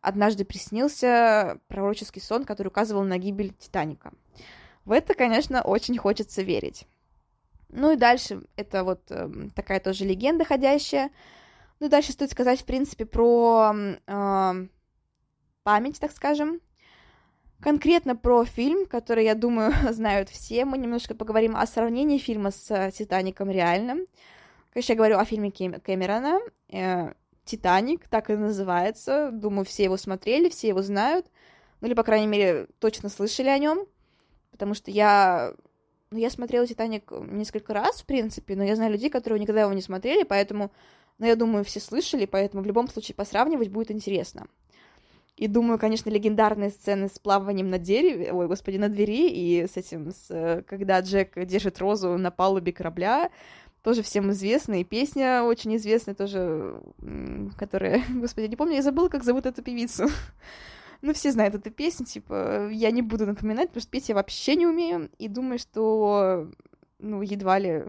однажды 0.00 0.44
приснился 0.44 1.60
пророческий 1.68 2.20
сон, 2.22 2.44
который 2.44 2.68
указывал 2.68 3.04
на 3.04 3.18
гибель 3.18 3.54
Титаника. 3.54 4.12
В 4.84 4.92
это, 4.92 5.14
конечно, 5.14 5.62
очень 5.62 5.98
хочется 5.98 6.42
верить. 6.42 6.86
Ну 7.68 7.92
и 7.92 7.96
дальше, 7.96 8.42
это 8.56 8.82
вот 8.82 9.02
э, 9.10 9.28
такая 9.54 9.80
тоже 9.80 10.04
легенда 10.04 10.44
ходящая. 10.44 11.10
Ну 11.78 11.86
и 11.86 11.90
дальше 11.90 12.12
стоит 12.12 12.30
сказать, 12.30 12.60
в 12.60 12.64
принципе, 12.64 13.06
про 13.06 13.72
э, 14.06 14.66
память, 15.62 16.00
так 16.00 16.12
скажем. 16.12 16.60
Конкретно 17.60 18.16
про 18.16 18.44
фильм, 18.44 18.86
который, 18.86 19.24
я 19.24 19.34
думаю, 19.34 19.72
знают 19.92 20.30
все. 20.30 20.64
Мы 20.64 20.78
немножко 20.78 21.14
поговорим 21.14 21.56
о 21.56 21.66
сравнении 21.66 22.18
фильма 22.18 22.50
с 22.50 22.90
«Титаником» 22.92 23.50
реальным. 23.50 24.06
Конечно, 24.72 24.92
я 24.92 24.96
говорю 24.96 25.18
о 25.18 25.24
фильме 25.24 25.50
Кэмерона. 25.50 26.40
Э, 26.72 27.12
Титаник, 27.50 28.08
так 28.08 28.30
и 28.30 28.36
называется. 28.36 29.30
Думаю, 29.32 29.64
все 29.64 29.84
его 29.84 29.96
смотрели, 29.96 30.48
все 30.48 30.68
его 30.68 30.82
знают. 30.82 31.26
Ну, 31.80 31.88
или, 31.88 31.94
по 31.94 32.02
крайней 32.02 32.26
мере, 32.26 32.68
точно 32.78 33.08
слышали 33.08 33.48
о 33.48 33.58
нем. 33.58 33.86
Потому 34.50 34.74
что 34.74 34.90
я... 34.90 35.54
Ну, 36.10 36.18
я 36.18 36.30
смотрела 36.30 36.66
Титаник 36.66 37.10
несколько 37.10 37.72
раз, 37.72 38.02
в 38.02 38.06
принципе, 38.06 38.56
но 38.56 38.64
я 38.64 38.76
знаю 38.76 38.92
людей, 38.92 39.10
которые 39.10 39.40
никогда 39.40 39.62
его 39.62 39.72
не 39.72 39.82
смотрели, 39.82 40.22
поэтому... 40.22 40.70
Ну, 41.18 41.26
я 41.26 41.36
думаю, 41.36 41.64
все 41.64 41.80
слышали, 41.80 42.24
поэтому 42.24 42.62
в 42.62 42.66
любом 42.66 42.88
случае 42.88 43.14
посравнивать 43.14 43.68
будет 43.68 43.90
интересно. 43.90 44.46
И 45.36 45.46
думаю, 45.46 45.78
конечно, 45.78 46.10
легендарные 46.10 46.70
сцены 46.70 47.08
с 47.08 47.18
плаванием 47.18 47.70
на 47.70 47.78
дереве, 47.78 48.32
ой, 48.32 48.46
господи, 48.46 48.76
на 48.76 48.88
двери, 48.88 49.30
и 49.30 49.66
с 49.66 49.76
этим, 49.76 50.12
с, 50.12 50.64
когда 50.66 51.00
Джек 51.00 51.32
держит 51.46 51.78
розу 51.78 52.18
на 52.18 52.30
палубе 52.30 52.72
корабля, 52.72 53.30
тоже 53.82 54.02
всем 54.02 54.30
известная, 54.30 54.80
и 54.80 54.84
песня 54.84 55.42
очень 55.42 55.76
известная 55.76 56.14
тоже, 56.14 56.82
которая, 57.56 58.04
господи, 58.10 58.46
не 58.46 58.56
помню, 58.56 58.76
я 58.76 58.82
забыла, 58.82 59.08
как 59.08 59.24
зовут 59.24 59.46
эту 59.46 59.62
певицу. 59.62 60.08
ну, 61.02 61.12
все 61.14 61.32
знают 61.32 61.54
эту 61.54 61.70
песню, 61.70 62.06
типа, 62.06 62.68
я 62.70 62.90
не 62.90 63.02
буду 63.02 63.26
напоминать, 63.26 63.68
потому 63.68 63.82
что 63.82 63.90
петь 63.90 64.08
я 64.08 64.14
вообще 64.14 64.56
не 64.56 64.66
умею, 64.66 65.10
и 65.18 65.28
думаю, 65.28 65.58
что, 65.58 66.50
ну, 66.98 67.22
едва 67.22 67.58
ли 67.58 67.84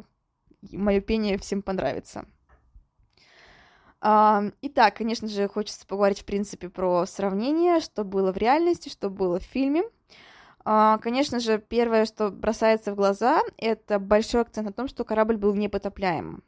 мое 0.71 1.01
пение 1.01 1.37
всем 1.37 1.61
понравится. 1.61 2.25
Итак, 4.01 4.95
конечно 4.97 5.27
же, 5.27 5.47
хочется 5.47 5.85
поговорить, 5.85 6.21
в 6.21 6.25
принципе, 6.25 6.69
про 6.69 7.05
сравнение, 7.05 7.79
что 7.81 8.03
было 8.03 8.33
в 8.33 8.37
реальности, 8.37 8.89
что 8.89 9.11
было 9.11 9.39
в 9.39 9.43
фильме. 9.43 9.83
А, 10.63 10.97
конечно 10.99 11.39
же, 11.39 11.57
первое, 11.59 12.05
что 12.05 12.29
бросается 12.29 12.91
в 12.91 12.95
глаза, 12.95 13.41
это 13.57 13.99
большой 13.99 14.41
акцент 14.41 14.67
на 14.67 14.73
том, 14.73 14.87
что 14.87 15.03
корабль 15.03 15.37
был 15.37 15.55
непотопляемым. 15.55 16.43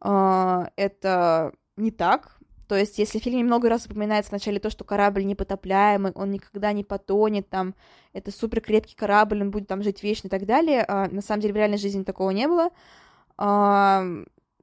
А, 0.00 0.70
это 0.76 1.52
не 1.76 1.90
так. 1.90 2.38
То 2.68 2.76
есть, 2.76 2.98
если 2.98 3.18
в 3.18 3.22
фильме 3.22 3.44
много 3.44 3.68
раз 3.68 3.84
упоминается 3.84 4.30
вначале 4.30 4.58
то, 4.58 4.70
что 4.70 4.84
корабль 4.84 5.26
непотопляемый, 5.26 6.12
он 6.12 6.30
никогда 6.30 6.72
не 6.72 6.84
потонет, 6.84 7.50
там, 7.50 7.74
это 8.14 8.30
супер 8.30 8.62
крепкий 8.62 8.96
корабль, 8.96 9.42
он 9.42 9.50
будет 9.50 9.68
там 9.68 9.82
жить 9.82 10.02
вечно 10.02 10.28
и 10.28 10.30
так 10.30 10.46
далее, 10.46 10.82
а, 10.88 11.08
на 11.08 11.20
самом 11.20 11.42
деле 11.42 11.52
в 11.52 11.56
реальной 11.56 11.78
жизни 11.78 12.02
такого 12.02 12.30
не 12.30 12.48
было. 12.48 12.70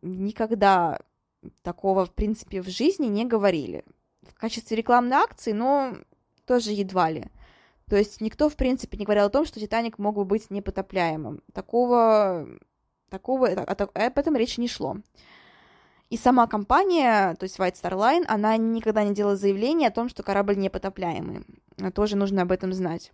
Никогда 0.02 1.00
такого, 1.62 2.06
в 2.06 2.12
принципе, 2.14 2.62
в 2.62 2.70
жизни 2.70 3.08
не 3.08 3.26
говорили. 3.26 3.84
В 4.24 4.34
качестве 4.40 4.78
рекламной 4.78 5.18
акции, 5.18 5.52
но 5.52 5.96
тоже 6.46 6.72
едва 6.72 7.10
ли. 7.12 7.28
То 7.90 7.98
есть 7.98 8.22
никто, 8.22 8.50
в 8.50 8.56
принципе, 8.56 8.98
не 8.98 9.06
говорил 9.06 9.26
о 9.26 9.30
том, 9.30 9.46
что 9.46 9.60
Титаник 9.60 9.98
мог 9.98 10.16
бы 10.16 10.24
быть 10.24 10.52
непотопляемым. 10.52 11.42
Такого, 11.54 12.48
такого, 13.10 13.48
об 13.48 14.18
этом 14.18 14.36
речи 14.36 14.60
не 14.60 14.68
шло. 14.68 14.98
И 16.10 16.18
сама 16.18 16.48
компания, 16.48 17.36
то 17.36 17.44
есть 17.44 17.58
White 17.60 17.76
Star 17.76 17.94
Line, 17.94 18.26
она 18.28 18.58
никогда 18.58 19.04
не 19.04 19.14
делала 19.14 19.36
заявление 19.36 19.90
о 19.90 19.94
том, 19.94 20.10
что 20.10 20.24
корабль 20.24 20.58
непотопляемый. 20.58 21.46
Тоже 21.94 22.16
нужно 22.16 22.44
об 22.44 22.52
этом 22.52 22.74
знать. 22.74 23.12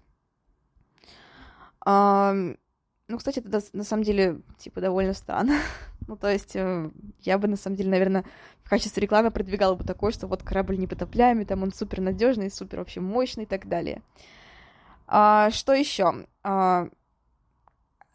Ну, 3.07 3.17
кстати, 3.19 3.39
это 3.39 3.61
на 3.73 3.83
самом 3.83 4.03
деле, 4.03 4.41
типа, 4.57 4.81
довольно 4.81 5.13
странно. 5.13 5.59
ну, 6.07 6.17
то 6.17 6.31
есть, 6.31 6.55
э, 6.55 6.89
я 7.21 7.37
бы, 7.37 7.47
на 7.47 7.55
самом 7.55 7.77
деле, 7.77 7.91
наверное, 7.91 8.25
в 8.63 8.69
качестве 8.69 9.01
рекламы 9.01 9.29
продвигала 9.29 9.75
бы 9.75 9.83
такое, 9.83 10.11
что 10.11 10.25
вот 10.25 10.41
корабль 10.41 10.79
непотопляемый, 10.79 11.45
там 11.45 11.61
он 11.61 11.71
супер 11.71 12.01
надежный, 12.01 12.49
супер 12.49 12.79
вообще 12.79 13.01
мощный 13.01 13.43
и 13.43 13.45
так 13.45 13.67
далее. 13.67 14.01
А, 15.07 15.51
что 15.51 15.73
еще? 15.73 16.25
А, 16.43 16.87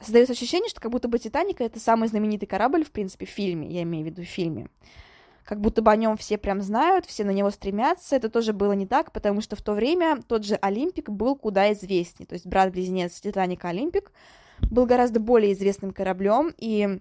создается 0.01 0.33
ощущение, 0.33 0.69
что 0.69 0.81
как 0.81 0.91
будто 0.91 1.09
бы 1.09 1.19
Титаник 1.19 1.61
это 1.61 1.79
самый 1.79 2.09
знаменитый 2.09 2.49
корабль, 2.49 2.85
в 2.85 2.91
принципе, 2.91 3.27
в 3.27 3.31
фильме, 3.31 3.69
я 3.69 3.83
имею 3.83 4.05
в 4.05 4.09
виду 4.09 4.23
в 4.23 4.27
фильме. 4.27 4.69
Как 5.45 5.61
будто 5.61 5.83
бы 5.83 5.91
о 5.91 5.97
нем 5.97 6.17
все 6.17 6.39
прям 6.39 6.63
знают, 6.63 7.07
все 7.07 7.25
на 7.25 7.31
него 7.31 7.51
стремятся. 7.51 8.15
Это 8.15 8.29
тоже 8.29 8.53
было 8.53 8.73
не 8.73 8.87
так, 8.87 9.13
потому 9.13 9.41
что 9.41 9.57
в 9.57 9.63
то 9.63 9.73
время 9.73 10.23
тот 10.23 10.45
же 10.45 10.55
Олимпик 10.55 11.09
был 11.09 11.35
куда 11.35 11.73
известнее. 11.73 12.27
То 12.27 12.35
есть 12.35 12.47
брат-близнец 12.47 13.21
Титаника 13.21 13.69
Олимпик 13.69 14.13
был 14.61 14.87
гораздо 14.87 15.19
более 15.19 15.53
известным 15.53 15.93
кораблем, 15.93 16.55
и 16.57 17.01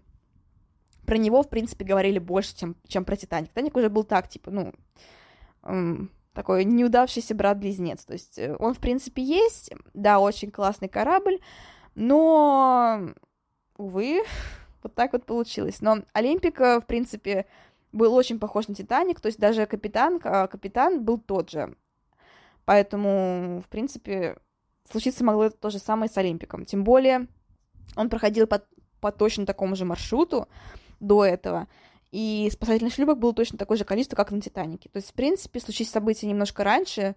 про 1.06 1.18
него, 1.18 1.44
в 1.44 1.50
принципе, 1.50 1.86
говорили 1.86 2.18
больше, 2.18 2.56
чем, 2.56 2.76
чем 2.88 3.06
про 3.06 3.16
Титаник. 3.16 3.50
Титаник 3.50 3.76
уже 3.76 3.90
был 3.90 4.04
так, 4.04 4.28
типа, 4.30 4.52
ну, 4.52 6.10
такой 6.34 6.64
неудавшийся 6.66 7.36
брат-близнец. 7.36 8.06
То 8.06 8.14
есть 8.14 8.38
э, 8.38 8.56
он, 8.60 8.74
в 8.74 8.80
принципе, 8.80 9.22
есть, 9.22 9.72
да, 9.94 10.20
очень 10.20 10.52
классный 10.52 10.90
корабль, 10.90 11.40
но, 11.96 13.14
увы, 13.78 14.24
вот 14.84 14.96
так 14.96 15.14
вот 15.14 15.26
получилось. 15.26 15.82
Но 15.82 16.00
Олимпика, 16.14 16.80
в 16.82 16.86
принципе, 16.86 17.46
был 17.92 18.14
очень 18.14 18.40
похож 18.40 18.68
на 18.68 18.76
Титаник, 18.76 19.20
то 19.20 19.28
есть 19.28 19.40
даже 19.40 19.66
капитан, 19.66 20.20
капитан 20.20 21.04
был 21.04 21.18
тот 21.18 21.50
же. 21.50 21.76
Поэтому, 22.66 23.64
в 23.66 23.70
принципе, 23.70 24.38
случиться 24.92 25.24
могло 25.24 25.50
то 25.50 25.70
же 25.70 25.80
самое 25.80 26.10
с 26.10 26.18
Олимпиком. 26.18 26.66
Тем 26.66 26.84
более, 26.84 27.28
он 27.96 28.10
проходил 28.10 28.46
по, 28.46 28.62
по 29.02 29.12
точно 29.12 29.46
такому 29.46 29.76
же 29.76 29.86
маршруту 29.86 30.48
до 31.00 31.26
этого, 31.26 31.68
и 32.12 32.49
спасательных 32.51 32.93
шлюпок 32.93 33.20
было 33.20 33.34
точно 33.34 33.57
такое 33.57 33.78
же 33.78 33.86
количество, 33.86 34.16
как 34.16 34.32
на 34.32 34.41
Титанике. 34.41 34.89
То 34.89 34.97
есть, 34.97 35.12
в 35.12 35.14
принципе, 35.14 35.60
случись 35.60 35.91
события 35.91 36.28
немножко 36.28 36.64
раньше, 36.64 37.16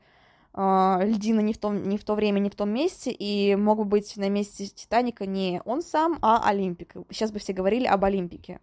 э, 0.55 0.99
льдина 1.05 1.41
не 1.41 1.55
в, 1.55 1.59
том, 1.59 1.89
не 1.89 1.97
в 1.97 2.05
то 2.05 2.15
время, 2.15 2.41
не 2.41 2.51
в 2.51 2.55
том 2.55 2.71
месте, 2.71 3.11
и 3.11 3.57
мог 3.57 3.79
бы 3.79 3.85
быть 3.85 4.17
на 4.17 4.29
месте 4.29 4.67
Титаника 4.67 5.25
не 5.25 5.63
он 5.65 5.83
сам, 5.83 6.19
а 6.21 6.47
Олимпик. 6.47 6.95
Сейчас 7.11 7.33
бы 7.33 7.39
все 7.39 7.55
говорили 7.55 7.87
об 7.87 8.05
Олимпике. 8.05 8.61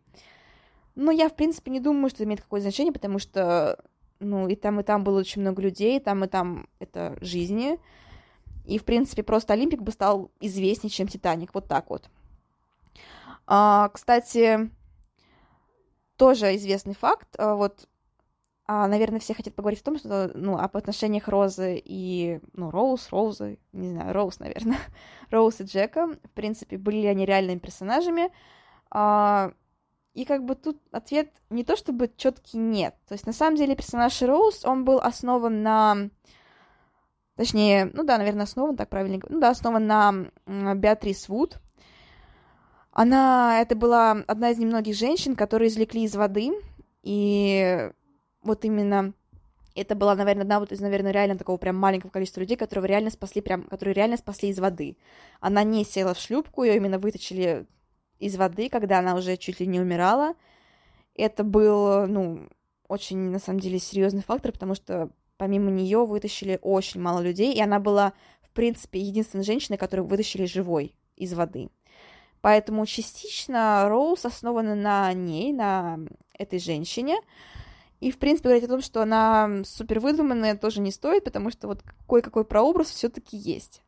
Но 0.96 1.12
я, 1.12 1.30
в 1.30 1.36
принципе, 1.36 1.72
не 1.72 1.80
думаю, 1.80 2.10
что 2.10 2.18
это 2.18 2.26
имеет 2.26 2.42
какое-то 2.42 2.64
значение, 2.64 2.94
потому 2.94 3.18
что, 3.18 3.84
ну, 4.20 4.48
и 4.48 4.56
там, 4.56 4.80
и 4.80 4.84
там 4.84 5.04
было 5.04 5.20
очень 5.20 5.42
много 5.42 5.62
людей, 5.62 5.98
и 5.98 6.00
там, 6.00 6.24
и 6.24 6.28
там 6.28 6.68
это 6.80 7.18
жизни. 7.22 7.80
И, 8.66 8.78
в 8.78 8.84
принципе, 8.84 9.24
просто 9.24 9.54
Олимпик 9.54 9.82
бы 9.82 9.92
стал 9.92 10.30
известнее, 10.40 10.92
чем 10.92 11.08
Титаник. 11.08 11.56
Вот 11.56 11.68
так 11.68 11.90
вот. 11.90 12.10
А, 13.48 13.90
кстати, 13.90 14.70
тоже 16.20 16.54
известный 16.58 16.94
факт. 16.94 17.30
А, 17.38 17.56
вот, 17.56 17.88
а, 18.68 18.88
наверное, 18.88 19.22
все 19.22 19.34
хотят 19.34 19.56
поговорить 19.56 19.82
о 19.82 19.86
том, 19.86 19.98
что, 19.98 20.30
ну, 20.36 20.58
об 20.58 20.76
отношениях 20.76 21.30
Розы 21.30 21.82
и, 21.84 22.42
ну, 22.54 22.70
Роуз, 22.70 23.10
Роузы, 23.10 23.58
не 23.72 23.90
знаю, 23.90 24.14
Роуз, 24.14 24.40
наверное, 24.40 24.78
Роуз 25.32 25.62
и 25.62 25.64
Джека. 25.64 26.08
В 26.08 26.32
принципе, 26.32 26.78
были 26.78 26.98
ли 26.98 27.08
они 27.08 27.26
реальными 27.26 27.60
персонажами? 27.60 28.32
А, 28.92 29.54
и 30.14 30.26
как 30.26 30.44
бы 30.44 30.56
тут 30.56 30.82
ответ 30.92 31.32
не 31.50 31.64
то 31.64 31.78
чтобы 31.78 32.12
четкий 32.18 32.58
нет. 32.58 32.96
То 33.08 33.14
есть 33.14 33.26
на 33.26 33.34
самом 33.34 33.56
деле 33.56 33.76
персонаж 33.76 34.22
Роуз, 34.22 34.66
он 34.66 34.84
был 34.84 35.00
основан 35.00 35.64
на 35.64 36.10
Точнее, 37.38 37.90
ну 37.94 38.04
да, 38.04 38.18
наверное, 38.18 38.44
основан, 38.44 38.76
так 38.76 38.90
правильно 38.90 39.24
Ну 39.30 39.40
да, 39.40 39.52
основан 39.52 39.88
на 39.88 40.76
Беатрис 40.76 41.30
Вуд. 41.30 41.62
Она, 42.92 43.62
это 43.62 43.76
была 43.76 44.24
одна 44.28 44.52
из 44.52 44.58
немногих 44.58 44.96
женщин, 44.96 45.36
которые 45.36 45.70
извлекли 45.70 46.04
из 46.04 46.16
воды, 46.16 46.52
и 47.04 47.92
вот 48.42 48.66
именно 48.66 49.14
это 49.76 49.96
была, 49.96 50.16
наверное, 50.16 50.44
одна 50.44 50.60
вот 50.60 50.72
из, 50.72 50.82
наверное, 50.82 51.12
реально 51.12 51.38
такого 51.38 51.58
прям 51.58 51.76
маленького 51.78 52.10
количества 52.10 52.42
людей, 52.42 52.58
которые 52.58 52.90
реально 52.90 53.12
спасли, 53.12 53.42
прям, 53.42 53.64
которые 53.64 53.94
реально 53.94 54.18
спасли 54.18 54.50
из 54.50 54.60
воды. 54.60 54.98
Она 55.40 55.64
не 55.64 55.86
села 55.86 56.14
в 56.14 56.20
шлюпку, 56.20 56.64
ее 56.64 56.78
именно 56.78 57.00
вытащили 57.00 57.66
из 58.18 58.36
воды, 58.36 58.70
когда 58.70 59.00
она 59.00 59.16
уже 59.16 59.38
чуть 59.38 59.60
ли 59.60 59.68
не 59.68 59.80
умирала. 59.80 60.34
Это 61.16 61.44
был, 61.44 62.08
ну, 62.08 62.50
очень, 62.88 63.18
на 63.18 63.40
самом 63.40 63.60
деле, 63.60 63.80
серьезный 63.80 64.24
фактор, 64.24 64.52
потому 64.52 64.76
что 64.76 65.10
помимо 65.38 65.72
нее 65.72 66.06
вытащили 66.06 66.60
очень 66.62 67.00
мало 67.02 67.22
людей, 67.22 67.54
и 67.54 67.62
она 67.62 67.80
была, 67.80 68.14
в 68.42 68.50
принципе, 68.52 69.00
единственной 69.00 69.44
женщиной, 69.44 69.78
которую 69.78 70.08
вытащили 70.08 70.46
живой 70.46 70.96
из 71.16 71.34
воды. 71.34 71.70
Поэтому 72.42 72.86
частично 72.86 73.88
Роуз 73.90 74.26
основана 74.26 74.76
на 74.76 75.12
ней, 75.14 75.52
на 75.52 76.00
этой 76.34 76.60
женщине. 76.60 77.18
И, 78.00 78.12
в 78.12 78.18
принципе, 78.18 78.50
говорить 78.50 78.64
о 78.64 78.70
том, 78.70 78.82
что 78.82 79.02
она 79.02 79.64
супер 79.66 80.00
выдуманная, 80.00 80.56
тоже 80.56 80.80
не 80.80 80.92
стоит, 80.92 81.26
потому 81.26 81.52
что 81.52 81.68
вот 81.68 81.84
кое-какой 82.08 82.46
прообраз 82.46 82.90
все-таки 82.90 83.36
есть. 83.36 83.82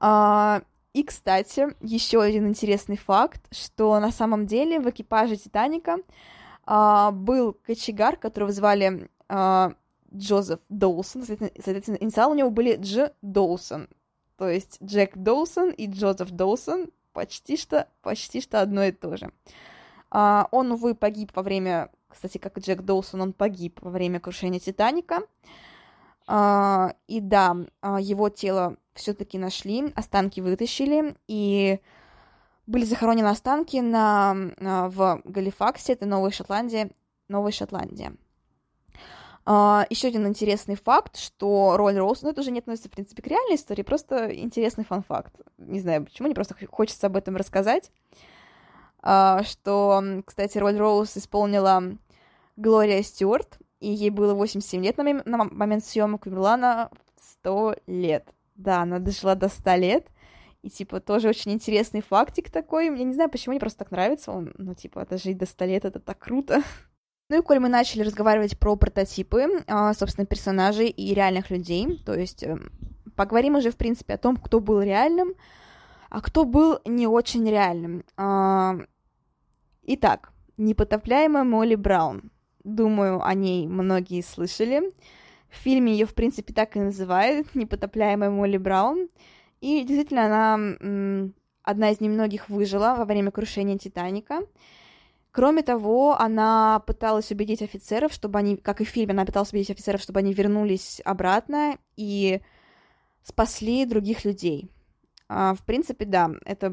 А, 0.00 0.62
и, 0.92 1.02
кстати, 1.02 1.68
еще 1.80 2.22
один 2.22 2.48
интересный 2.48 2.96
факт, 2.96 3.42
что 3.50 3.98
на 4.00 4.10
самом 4.12 4.46
деле 4.46 4.80
в 4.80 4.90
экипаже 4.90 5.36
Титаника 5.36 5.98
а, 6.64 7.10
был 7.10 7.54
кочегар, 7.54 8.18
которого 8.18 8.52
звали 8.52 9.08
а, 9.28 9.72
Джозеф 10.14 10.60
Доусон, 10.68 11.24
соответственно, 11.24 11.98
инициалы 12.00 12.34
у 12.34 12.38
него 12.38 12.50
были 12.50 12.76
Дж. 12.76 13.10
Доусон, 13.22 13.88
то 14.36 14.48
есть 14.48 14.78
Джек 14.82 15.16
Доусон 15.16 15.70
и 15.70 15.86
Джозеф 15.86 16.30
Доусон 16.30 16.90
почти 17.12 17.56
что, 17.56 17.88
почти 18.02 18.40
что 18.40 18.60
одно 18.60 18.84
и 18.84 18.92
то 18.92 19.16
же. 19.16 19.32
А, 20.10 20.48
он, 20.50 20.72
увы, 20.72 20.94
погиб 20.94 21.32
во 21.34 21.42
время, 21.42 21.90
кстати, 22.08 22.38
как 22.38 22.58
и 22.58 22.60
Джек 22.60 22.82
Доусон, 22.82 23.22
он 23.22 23.32
погиб 23.32 23.80
во 23.82 23.90
время 23.90 24.20
крушения 24.20 24.60
Титаника. 24.60 25.20
А, 26.26 26.94
и 27.06 27.20
да, 27.20 27.56
а, 27.80 28.00
его 28.00 28.28
тело 28.28 28.76
все-таки 28.94 29.38
нашли, 29.38 29.92
останки 29.94 30.40
вытащили, 30.40 31.16
и 31.28 31.80
были 32.66 32.84
захоронены 32.84 33.28
останки 33.28 33.76
на, 33.76 34.34
на, 34.58 34.88
в 34.88 35.22
Галифаксе, 35.24 35.92
это 35.92 36.06
Новая 36.06 36.32
Шотландия, 36.32 36.90
Новая 37.28 37.52
Шотландия. 37.52 38.14
Uh, 39.46 39.86
еще 39.90 40.08
один 40.08 40.26
интересный 40.26 40.74
факт, 40.74 41.16
что 41.16 41.76
роль 41.76 41.96
Роуз, 41.96 42.22
ну 42.22 42.30
это 42.30 42.40
уже 42.40 42.50
не 42.50 42.58
относится, 42.58 42.88
в 42.88 42.92
принципе, 42.92 43.22
к 43.22 43.28
реальной 43.28 43.54
истории, 43.54 43.82
просто 43.82 44.34
интересный 44.34 44.84
фан-факт. 44.84 45.40
Не 45.58 45.78
знаю, 45.78 46.04
почему, 46.04 46.26
мне 46.26 46.34
просто 46.34 46.56
хочется 46.68 47.06
об 47.06 47.16
этом 47.16 47.36
рассказать. 47.36 47.92
Uh, 49.02 49.44
что, 49.44 50.02
кстати, 50.24 50.58
роль 50.58 50.76
Роуз 50.76 51.16
исполнила 51.16 51.80
Глория 52.56 53.02
Стюарт, 53.04 53.60
и 53.78 53.88
ей 53.88 54.10
было 54.10 54.34
87 54.34 54.82
лет 54.82 54.96
на, 54.96 55.02
мом- 55.04 55.22
на 55.24 55.44
момент 55.44 55.84
съемок, 55.84 56.26
умерла 56.26 56.54
она 56.54 56.90
100 57.20 57.76
лет. 57.86 58.28
Да, 58.56 58.82
она 58.82 58.98
дожила 58.98 59.36
до 59.36 59.48
100 59.48 59.74
лет, 59.76 60.06
и, 60.62 60.70
типа, 60.70 60.98
тоже 60.98 61.28
очень 61.28 61.52
интересный 61.52 62.00
фактик 62.00 62.50
такой. 62.50 62.86
Я 62.86 63.04
не 63.04 63.14
знаю, 63.14 63.30
почему 63.30 63.52
мне 63.52 63.60
просто 63.60 63.80
так 63.80 63.92
нравится 63.92 64.32
он, 64.32 64.52
ну, 64.58 64.74
типа, 64.74 65.06
дожить 65.06 65.38
до 65.38 65.46
100 65.46 65.64
лет, 65.66 65.84
это 65.84 66.00
так 66.00 66.18
круто. 66.18 66.62
Ну 67.28 67.38
и 67.38 67.42
коль 67.42 67.58
мы 67.58 67.68
начали 67.68 68.02
разговаривать 68.02 68.56
про 68.56 68.76
прототипы, 68.76 69.64
а, 69.66 69.92
собственно, 69.94 70.26
персонажей 70.26 70.88
и 70.88 71.12
реальных 71.12 71.50
людей, 71.50 72.00
то 72.04 72.14
есть 72.14 72.44
эм, 72.44 72.70
поговорим 73.16 73.56
уже, 73.56 73.72
в 73.72 73.76
принципе, 73.76 74.14
о 74.14 74.18
том, 74.18 74.36
кто 74.36 74.60
был 74.60 74.80
реальным, 74.80 75.34
а 76.08 76.20
кто 76.20 76.44
был 76.44 76.78
не 76.84 77.08
очень 77.08 77.48
реальным. 77.48 78.04
А, 78.16 78.76
итак, 79.82 80.32
непотопляемая 80.56 81.42
Молли 81.42 81.74
Браун. 81.74 82.30
Думаю, 82.62 83.24
о 83.24 83.34
ней 83.34 83.66
многие 83.66 84.22
слышали. 84.22 84.92
В 85.50 85.56
фильме 85.56 85.92
ее, 85.92 86.06
в 86.06 86.14
принципе, 86.14 86.52
так 86.52 86.76
и 86.76 86.80
называют, 86.80 87.48
непотопляемая 87.54 88.30
Молли 88.30 88.56
Браун. 88.56 89.08
И 89.60 89.82
действительно, 89.82 90.26
она 90.26 91.30
одна 91.62 91.90
из 91.90 92.00
немногих 92.00 92.48
выжила 92.48 92.94
во 92.96 93.04
время 93.04 93.32
крушения 93.32 93.78
Титаника. 93.78 94.42
Кроме 95.36 95.62
того, 95.62 96.18
она 96.18 96.82
пыталась 96.86 97.30
убедить 97.30 97.60
офицеров, 97.60 98.10
чтобы 98.10 98.38
они, 98.38 98.56
как 98.56 98.80
и 98.80 98.86
в 98.86 98.88
фильме, 98.88 99.12
она 99.12 99.26
пыталась 99.26 99.52
убедить 99.52 99.70
офицеров, 99.70 100.00
чтобы 100.00 100.20
они 100.20 100.32
вернулись 100.32 101.02
обратно 101.04 101.76
и 101.94 102.40
спасли 103.22 103.84
других 103.84 104.24
людей. 104.24 104.70
А, 105.28 105.52
в 105.52 105.62
принципе, 105.66 106.06
да, 106.06 106.30
это 106.46 106.72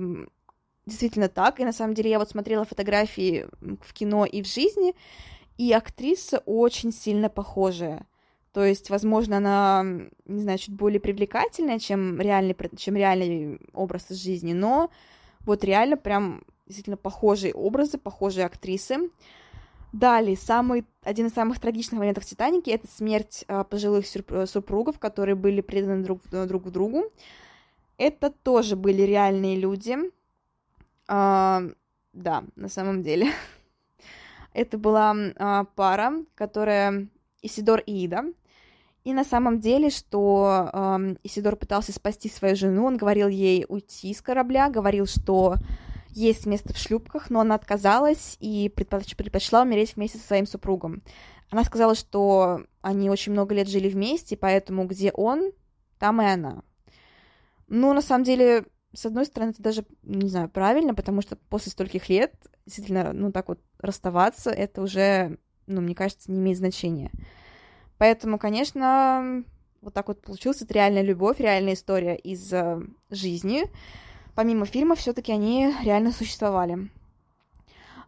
действительно 0.85 1.27
так. 1.27 1.59
И 1.59 1.65
на 1.65 1.73
самом 1.73 1.93
деле 1.93 2.11
я 2.11 2.19
вот 2.19 2.29
смотрела 2.29 2.63
фотографии 2.63 3.47
в 3.81 3.93
кино 3.93 4.23
и 4.23 4.41
в 4.41 4.47
жизни, 4.47 4.95
и 5.57 5.73
актриса 5.73 6.41
очень 6.45 6.93
сильно 6.93 7.27
похожая. 7.27 8.07
То 8.53 8.63
есть, 8.63 8.89
возможно, 8.89 9.37
она, 9.37 9.83
не 10.23 10.41
знаю, 10.41 10.57
чуть 10.57 10.73
более 10.73 11.01
привлекательная, 11.01 11.79
чем 11.79 12.17
реальный, 12.21 12.55
чем 12.77 12.95
реальный 12.95 13.59
образ 13.73 14.09
из 14.09 14.23
жизни, 14.23 14.53
но 14.53 14.89
вот 15.41 15.65
реально 15.65 15.97
прям 15.97 16.45
действительно 16.73 16.97
похожие 16.97 17.53
образы, 17.53 17.97
похожие 17.97 18.45
актрисы. 18.45 19.09
Далее, 19.93 20.35
самый, 20.35 20.85
один 21.03 21.27
из 21.27 21.33
самых 21.33 21.59
трагичных 21.59 21.99
моментов 21.99 22.25
Титаники— 22.25 22.69
это 22.71 22.87
смерть 22.87 23.45
а, 23.47 23.63
пожилых 23.63 24.05
супругов, 24.47 24.97
которые 24.97 25.35
были 25.35 25.61
преданы 25.61 26.03
друг, 26.03 26.21
друг 26.29 26.71
другу. 26.71 27.03
это 27.99 28.31
тоже 28.31 28.75
были 28.75 29.03
реальные 29.03 29.59
люди. 29.59 29.97
А, 31.07 31.61
да, 32.11 32.43
на 32.55 32.69
самом 32.69 33.03
деле. 33.03 33.31
это 34.53 34.79
была 34.79 35.15
а, 35.35 35.65
пара, 35.75 36.13
которая 36.33 37.07
Исидор 37.43 37.81
и 37.85 38.05
Ида. 38.05 38.23
И 39.03 39.13
на 39.13 39.23
самом 39.25 39.59
деле, 39.59 39.89
что 39.89 40.69
э, 40.71 41.15
Исидор 41.23 41.57
пытался 41.57 41.91
спасти 41.91 42.29
свою 42.29 42.55
жену, 42.55 42.85
он 42.85 42.95
говорил 42.95 43.27
ей 43.27 43.65
уйти 43.67 44.13
с 44.13 44.21
корабля, 44.21 44.69
говорил, 44.69 45.07
что 45.07 45.55
есть 46.13 46.45
место 46.45 46.73
в 46.73 46.77
шлюпках, 46.77 47.29
но 47.29 47.41
она 47.41 47.55
отказалась 47.55 48.37
и 48.39 48.71
предпоч- 48.75 49.15
предпочла 49.15 49.61
умереть 49.63 49.95
вместе 49.95 50.17
со 50.17 50.27
своим 50.27 50.45
супругом. 50.45 51.03
Она 51.49 51.63
сказала, 51.63 51.95
что 51.95 52.63
они 52.81 53.09
очень 53.09 53.31
много 53.31 53.53
лет 53.53 53.67
жили 53.67 53.89
вместе, 53.89 54.37
поэтому 54.37 54.85
где 54.85 55.11
он, 55.11 55.51
там 55.99 56.21
и 56.21 56.25
она. 56.25 56.63
Ну, 57.67 57.93
на 57.93 58.01
самом 58.01 58.23
деле, 58.23 58.65
с 58.93 59.05
одной 59.05 59.25
стороны, 59.25 59.51
это 59.51 59.61
даже, 59.61 59.85
не 60.03 60.29
знаю, 60.29 60.49
правильно, 60.49 60.93
потому 60.93 61.21
что 61.21 61.35
после 61.35 61.71
стольких 61.71 62.09
лет, 62.09 62.33
действительно, 62.65 63.13
ну, 63.13 63.31
так 63.31 63.47
вот 63.47 63.59
расставаться, 63.79 64.49
это 64.49 64.81
уже, 64.81 65.37
ну, 65.67 65.81
мне 65.81 65.95
кажется, 65.95 66.31
не 66.31 66.39
имеет 66.39 66.57
значения. 66.57 67.11
Поэтому, 67.97 68.37
конечно, 68.37 69.43
вот 69.81 69.93
так 69.93 70.07
вот 70.07 70.21
получилась 70.21 70.61
это 70.61 70.73
реальная 70.73 71.01
любовь, 71.01 71.39
реальная 71.39 71.73
история 71.73 72.15
из 72.15 72.51
э, 72.53 72.81
жизни. 73.09 73.65
Помимо 74.35 74.65
фильма, 74.65 74.95
все-таки 74.95 75.31
они 75.31 75.73
реально 75.83 76.11
существовали. 76.11 76.89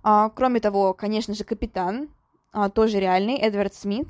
А, 0.03 0.30
кроме 0.30 0.59
того, 0.59 0.93
конечно 0.93 1.34
же, 1.34 1.43
капитан, 1.43 2.09
а, 2.51 2.69
тоже 2.69 2.99
реальный, 2.99 3.38
Эдвард 3.38 3.73
Смит. 3.73 4.07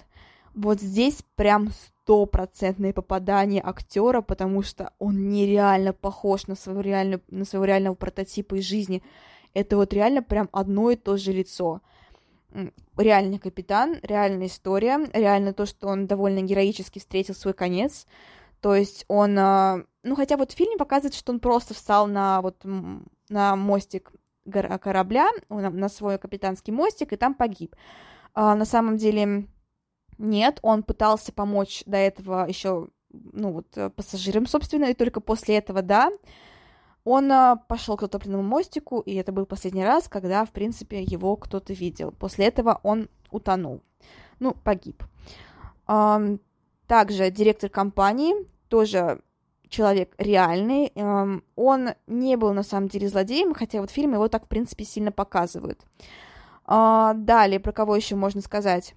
Вот 0.53 0.79
здесь 0.79 1.23
прям 1.35 1.71
стопроцентное 1.71 2.93
попадание 2.93 3.61
актера, 3.61 4.21
потому 4.21 4.61
что 4.61 4.93
он 4.99 5.29
нереально 5.29 5.91
похож 5.91 6.47
на 6.47 6.55
своего, 6.55 6.81
реально, 6.81 7.19
на 7.29 7.45
своего 7.45 7.65
реального 7.65 7.95
прототипа 7.95 8.55
из 8.55 8.63
жизни. 8.63 9.03
Это 9.53 9.75
вот 9.75 9.93
реально 9.93 10.21
прям 10.21 10.49
одно 10.51 10.91
и 10.91 10.95
то 10.95 11.17
же 11.17 11.31
лицо 11.31 11.81
реальный 12.97 13.39
капитан, 13.39 13.97
реальная 14.01 14.47
история, 14.47 14.99
реально 15.13 15.53
то, 15.53 15.65
что 15.65 15.87
он 15.87 16.07
довольно 16.07 16.41
героически 16.41 16.99
встретил 16.99 17.35
свой 17.35 17.53
конец. 17.53 18.07
То 18.65 18.73
есть 18.73 19.05
он, 19.07 19.37
а, 19.37 19.83
ну 20.01 20.15
хотя 20.15 20.37
вот 20.37 20.51
в 20.51 20.55
фильме 20.55 20.75
показывает, 20.75 21.13
что 21.13 21.31
он 21.31 21.39
просто 21.39 21.75
встал 21.75 22.07
на 22.07 22.41
вот 22.41 22.63
на 23.29 23.55
мостик 23.55 24.11
корабля, 24.49 25.29
на 25.49 25.87
свой 25.87 26.17
капитанский 26.17 26.73
мостик 26.73 27.13
и 27.13 27.15
там 27.15 27.35
погиб. 27.35 27.75
А 28.33 28.55
на 28.55 28.65
самом 28.65 28.97
деле 28.97 29.47
нет, 30.17 30.57
он 30.63 30.81
пытался 30.81 31.31
помочь 31.31 31.83
до 31.85 31.97
этого 31.97 32.47
еще, 32.47 32.87
ну 33.11 33.51
вот 33.51 33.93
пассажирам, 33.95 34.47
собственно, 34.47 34.85
и 34.85 34.95
только 34.95 35.21
после 35.21 35.57
этого, 35.57 35.83
да, 35.83 36.09
он 37.03 37.31
а, 37.31 37.57
пошел 37.57 37.97
к 37.97 38.01
затопленному 38.01 38.41
мостику, 38.41 38.99
и 39.01 39.13
это 39.13 39.31
был 39.31 39.45
последний 39.45 39.85
раз, 39.85 40.07
когда, 40.07 40.43
в 40.43 40.49
принципе, 40.49 41.03
его 41.03 41.35
кто-то 41.35 41.71
видел. 41.73 42.13
После 42.13 42.47
этого 42.47 42.79
он 42.81 43.09
утонул. 43.29 43.83
Ну, 44.39 44.55
погиб. 44.55 45.03
Также 45.85 47.29
директор 47.29 47.69
компании, 47.69 48.33
тоже 48.67 49.21
человек 49.69 50.13
реальный. 50.17 50.91
Он 51.55 51.89
не 52.07 52.37
был 52.37 52.53
на 52.53 52.63
самом 52.63 52.87
деле 52.87 53.07
злодеем, 53.07 53.53
хотя 53.53 53.81
вот 53.81 53.91
фильм 53.91 54.13
его 54.13 54.27
так, 54.27 54.45
в 54.45 54.47
принципе, 54.47 54.85
сильно 54.85 55.11
показывают. 55.11 55.81
А, 56.65 57.13
далее, 57.13 57.59
про 57.59 57.71
кого 57.71 57.95
еще 57.95 58.15
можно 58.15 58.41
сказать? 58.41 58.95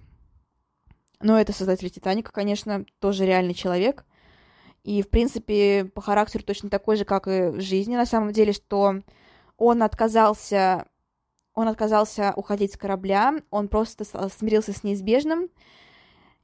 Ну, 1.21 1.35
это 1.35 1.53
создатель 1.53 1.89
Титаника, 1.89 2.31
конечно, 2.31 2.85
тоже 2.99 3.25
реальный 3.25 3.53
человек. 3.53 4.05
И, 4.83 5.01
в 5.01 5.09
принципе, 5.09 5.85
по 5.85 6.01
характеру 6.01 6.43
точно 6.43 6.69
такой 6.69 6.95
же, 6.95 7.03
как 7.03 7.27
и 7.27 7.49
в 7.49 7.59
жизни, 7.59 7.95
на 7.95 8.05
самом 8.05 8.31
деле, 8.31 8.53
что 8.53 9.01
он 9.57 9.83
отказался, 9.83 10.85
он 11.53 11.67
отказался 11.67 12.33
уходить 12.37 12.73
с 12.73 12.77
корабля, 12.77 13.35
он 13.51 13.67
просто 13.67 14.05
смирился 14.29 14.71
с 14.71 14.83
неизбежным, 14.83 15.49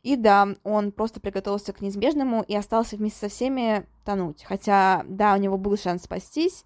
и 0.05 0.15
да, 0.15 0.49
он 0.63 0.91
просто 0.91 1.19
приготовился 1.19 1.73
к 1.73 1.81
неизбежному 1.81 2.43
и 2.43 2.55
остался 2.55 2.95
вместе 2.95 3.21
со 3.21 3.27
всеми 3.27 3.87
тонуть. 4.03 4.43
Хотя, 4.43 5.03
да, 5.09 5.33
у 5.33 5.37
него 5.37 5.57
был 5.57 5.75
шанс 5.77 6.03
спастись, 6.03 6.63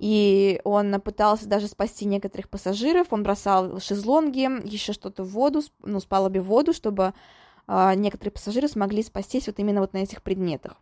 и 0.00 0.60
он 0.64 1.00
пытался 1.00 1.46
даже 1.46 1.68
спасти 1.68 2.04
некоторых 2.04 2.50
пассажиров, 2.50 3.12
он 3.12 3.22
бросал 3.22 3.78
шезлонги, 3.78 4.48
еще 4.68 4.92
что-то 4.92 5.22
в 5.22 5.28
воду, 5.28 5.62
ну, 5.84 6.00
спал 6.00 6.24
обе 6.24 6.40
в 6.40 6.46
воду, 6.46 6.72
чтобы 6.72 7.14
а, 7.68 7.94
некоторые 7.94 8.32
пассажиры 8.32 8.66
смогли 8.66 9.04
спастись 9.04 9.46
вот 9.46 9.60
именно 9.60 9.80
вот 9.80 9.92
на 9.92 9.98
этих 9.98 10.20
предметах. 10.20 10.74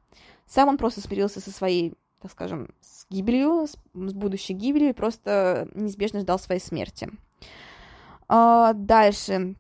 Сам 0.47 0.71
он 0.71 0.79
просто 0.79 1.03
смирился 1.03 1.41
со 1.41 1.51
своей, 1.51 1.93
так 2.23 2.33
скажем, 2.33 2.71
с 2.81 3.05
гибелью, 3.11 3.67
с, 3.67 3.73
с 3.93 4.15
будущей 4.15 4.55
гибелью 4.55 4.89
и 4.89 4.95
просто 4.95 5.69
неизбежно 5.75 6.21
ждал 6.21 6.39
своей 6.39 6.61
смерти. 6.63 7.11
А, 8.29 8.73
дальше, 8.73 9.57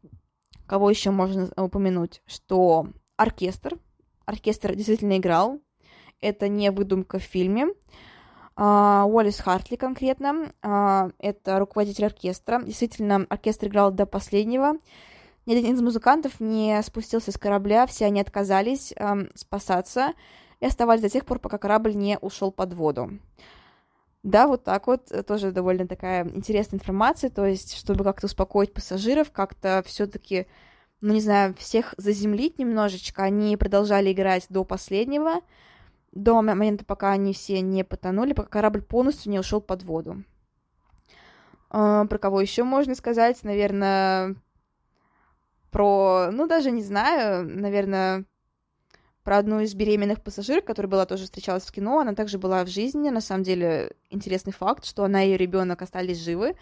кого 0.66 0.90
еще 0.90 1.10
можно 1.10 1.48
упомянуть, 1.56 2.22
что 2.26 2.88
оркестр, 3.16 3.78
оркестр 4.24 4.74
действительно 4.74 5.16
играл, 5.18 5.60
это 6.20 6.48
не 6.48 6.70
выдумка 6.70 7.18
в 7.18 7.22
фильме, 7.22 7.68
Uh, 8.58 9.04
Уоллес 9.04 9.38
Хартли 9.40 9.76
конкретно, 9.76 10.50
uh, 10.62 11.12
это 11.18 11.58
руководитель 11.58 12.06
оркестра. 12.06 12.62
Действительно, 12.62 13.26
оркестр 13.28 13.66
играл 13.66 13.90
до 13.90 14.06
последнего. 14.06 14.78
Ни 15.46 15.54
один 15.54 15.74
из 15.74 15.82
музыкантов 15.82 16.40
не 16.40 16.82
спустился 16.82 17.30
с 17.30 17.38
корабля, 17.38 17.86
все 17.86 18.06
они 18.06 18.20
отказались 18.20 18.92
эм, 18.96 19.30
спасаться 19.36 20.14
и 20.58 20.66
оставались 20.66 21.02
до 21.02 21.08
тех 21.08 21.24
пор, 21.24 21.38
пока 21.38 21.56
корабль 21.56 21.94
не 21.94 22.18
ушел 22.18 22.50
под 22.50 22.74
воду. 22.74 23.20
Да, 24.26 24.48
вот 24.48 24.64
так 24.64 24.88
вот, 24.88 25.12
э, 25.12 25.22
тоже 25.22 25.52
довольно 25.52 25.86
такая 25.86 26.24
интересная 26.26 26.80
информация, 26.80 27.30
то 27.30 27.46
есть, 27.46 27.76
чтобы 27.76 28.02
как-то 28.02 28.26
успокоить 28.26 28.74
пассажиров, 28.74 29.30
как-то 29.30 29.84
все-таки, 29.86 30.48
ну 31.00 31.14
не 31.14 31.20
знаю, 31.20 31.54
всех 31.54 31.94
заземлить 31.96 32.58
немножечко, 32.58 33.22
они 33.22 33.56
продолжали 33.56 34.10
играть 34.12 34.46
до 34.48 34.64
последнего, 34.64 35.42
до 36.10 36.42
момента, 36.42 36.84
пока 36.84 37.12
они 37.12 37.34
все 37.34 37.60
не 37.60 37.84
потонули, 37.84 38.32
пока 38.32 38.48
корабль 38.48 38.82
полностью 38.82 39.30
не 39.30 39.38
ушел 39.38 39.60
под 39.60 39.84
воду. 39.84 40.24
Э, 41.70 42.04
про 42.10 42.18
кого 42.18 42.40
еще 42.40 42.64
можно 42.64 42.96
сказать? 42.96 43.44
Наверное, 43.44 44.34
про, 45.70 46.30
ну, 46.32 46.48
даже 46.48 46.72
не 46.72 46.82
знаю, 46.82 47.48
наверное, 47.48 48.24
про 49.26 49.38
одну 49.38 49.58
из 49.58 49.74
беременных 49.74 50.22
пассажирок, 50.22 50.64
которая 50.64 50.88
была 50.88 51.04
тоже 51.04 51.24
встречалась 51.24 51.64
в 51.64 51.72
кино, 51.72 51.98
она 51.98 52.14
также 52.14 52.38
была 52.38 52.64
в 52.64 52.68
жизни, 52.68 53.10
на 53.10 53.20
самом 53.20 53.42
деле 53.42 53.90
интересный 54.08 54.52
факт, 54.52 54.84
что 54.84 55.02
она 55.02 55.24
и 55.24 55.30
ее 55.30 55.36
ребенок 55.36 55.82
остались 55.82 56.20
живы. 56.20 56.54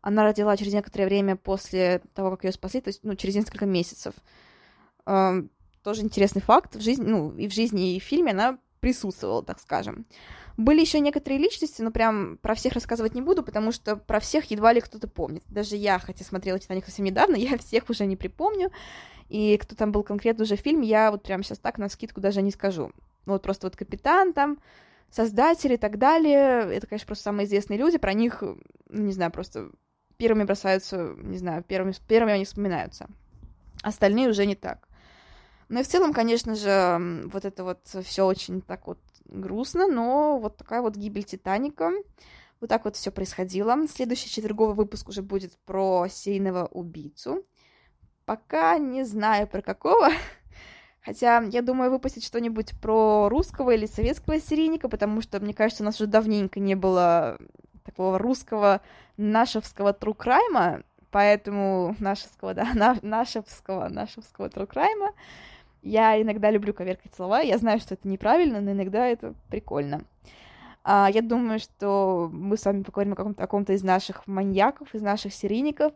Она 0.00 0.24
родила 0.24 0.56
через 0.56 0.72
некоторое 0.72 1.06
время 1.06 1.36
после 1.36 2.02
того, 2.14 2.32
как 2.32 2.42
ее 2.42 2.50
спасли, 2.50 2.80
то 2.80 2.88
есть, 2.88 3.04
ну, 3.04 3.14
через 3.14 3.36
несколько 3.36 3.66
месяцев. 3.66 4.14
Тоже 5.04 6.02
интересный 6.02 6.42
факт 6.42 6.74
в 6.74 6.80
жизни, 6.80 7.04
ну, 7.04 7.36
и 7.36 7.46
в 7.46 7.54
жизни, 7.54 7.94
и 7.94 8.00
в 8.00 8.02
фильме 8.02 8.32
она 8.32 8.58
присутствовала, 8.80 9.44
так 9.44 9.60
скажем. 9.60 10.04
Были 10.58 10.80
еще 10.80 10.98
некоторые 10.98 11.38
личности, 11.38 11.82
но 11.82 11.92
прям 11.92 12.36
про 12.38 12.56
всех 12.56 12.72
рассказывать 12.72 13.14
не 13.14 13.22
буду, 13.22 13.44
потому 13.44 13.70
что 13.70 13.94
про 13.94 14.18
всех 14.18 14.50
едва 14.50 14.72
ли 14.72 14.80
кто-то 14.80 15.06
помнит. 15.06 15.44
Даже 15.46 15.76
я, 15.76 16.00
хотя 16.00 16.24
смотрела 16.24 16.58
«Титаник» 16.58 16.84
совсем 16.84 17.04
недавно, 17.04 17.36
я 17.36 17.56
всех 17.58 17.88
уже 17.88 18.06
не 18.06 18.16
припомню. 18.16 18.72
И 19.28 19.56
кто 19.56 19.76
там 19.76 19.92
был 19.92 20.02
конкретно 20.02 20.42
уже 20.42 20.56
в 20.56 20.60
фильме, 20.60 20.88
я 20.88 21.12
вот 21.12 21.22
прям 21.22 21.44
сейчас 21.44 21.60
так 21.60 21.78
на 21.78 21.88
скидку 21.88 22.20
даже 22.20 22.42
не 22.42 22.50
скажу. 22.50 22.90
Вот 23.24 23.40
просто 23.40 23.68
вот 23.68 23.76
капитан 23.76 24.32
там, 24.32 24.58
создатели 25.12 25.74
и 25.74 25.78
так 25.78 25.96
далее. 25.96 26.74
Это, 26.74 26.88
конечно, 26.88 27.06
просто 27.06 27.24
самые 27.24 27.46
известные 27.46 27.78
люди. 27.78 27.96
Про 27.96 28.12
них, 28.12 28.42
ну, 28.42 28.56
не 28.88 29.12
знаю, 29.12 29.30
просто 29.30 29.70
первыми 30.16 30.42
бросаются, 30.42 31.14
не 31.18 31.38
знаю, 31.38 31.62
первыми, 31.62 31.94
первыми 32.08 32.32
они 32.32 32.44
вспоминаются. 32.44 33.06
Остальные 33.82 34.28
уже 34.28 34.44
не 34.44 34.56
так. 34.56 34.88
Ну 35.68 35.78
и 35.78 35.82
в 35.84 35.88
целом, 35.88 36.12
конечно 36.12 36.56
же, 36.56 37.28
вот 37.30 37.44
это 37.44 37.62
вот 37.62 37.80
все 38.04 38.26
очень 38.26 38.60
так 38.60 38.88
вот 38.88 38.98
грустно, 39.28 39.86
но 39.86 40.38
вот 40.38 40.56
такая 40.56 40.82
вот 40.82 40.96
гибель 40.96 41.24
Титаника. 41.24 41.92
Вот 42.60 42.68
так 42.68 42.84
вот 42.84 42.96
все 42.96 43.10
происходило. 43.10 43.76
Следующий 43.86 44.28
четверговый 44.28 44.74
выпуск 44.74 45.08
уже 45.08 45.22
будет 45.22 45.56
про 45.64 46.08
серийного 46.08 46.66
убийцу. 46.66 47.44
Пока 48.24 48.78
не 48.78 49.04
знаю 49.04 49.46
про 49.46 49.62
какого. 49.62 50.08
Хотя 51.00 51.40
я 51.42 51.62
думаю 51.62 51.90
выпустить 51.90 52.24
что-нибудь 52.24 52.78
про 52.80 53.28
русского 53.28 53.70
или 53.70 53.86
советского 53.86 54.40
серийника, 54.40 54.88
потому 54.88 55.22
что, 55.22 55.40
мне 55.40 55.54
кажется, 55.54 55.82
у 55.82 55.86
нас 55.86 56.00
уже 56.00 56.10
давненько 56.10 56.58
не 56.60 56.74
было 56.74 57.38
такого 57.84 58.18
русского 58.18 58.82
нашевского 59.16 59.92
true 59.92 60.25
crime 60.25 60.66
а, 60.66 60.82
поэтому 61.10 61.96
нашевского, 62.00 62.54
да, 62.54 62.68
нашевского, 63.02 63.88
нашевского 63.88 64.50
true 64.50 64.72
crime 64.72 65.01
а. 65.01 65.12
Я 65.82 66.20
иногда 66.20 66.50
люблю 66.50 66.74
коверкать 66.74 67.14
слова, 67.14 67.40
я 67.40 67.58
знаю, 67.58 67.78
что 67.78 67.94
это 67.94 68.08
неправильно, 68.08 68.60
но 68.60 68.72
иногда 68.72 69.06
это 69.06 69.34
прикольно. 69.48 70.02
А, 70.84 71.08
я 71.12 71.22
думаю, 71.22 71.58
что 71.58 72.30
мы 72.32 72.56
с 72.56 72.64
вами 72.64 72.82
поговорим 72.82 73.12
о 73.12 73.16
каком-то, 73.16 73.42
каком-то 73.42 73.72
из 73.74 73.82
наших 73.82 74.26
маньяков, 74.26 74.94
из 74.94 75.02
наших 75.02 75.34
серийников. 75.34 75.92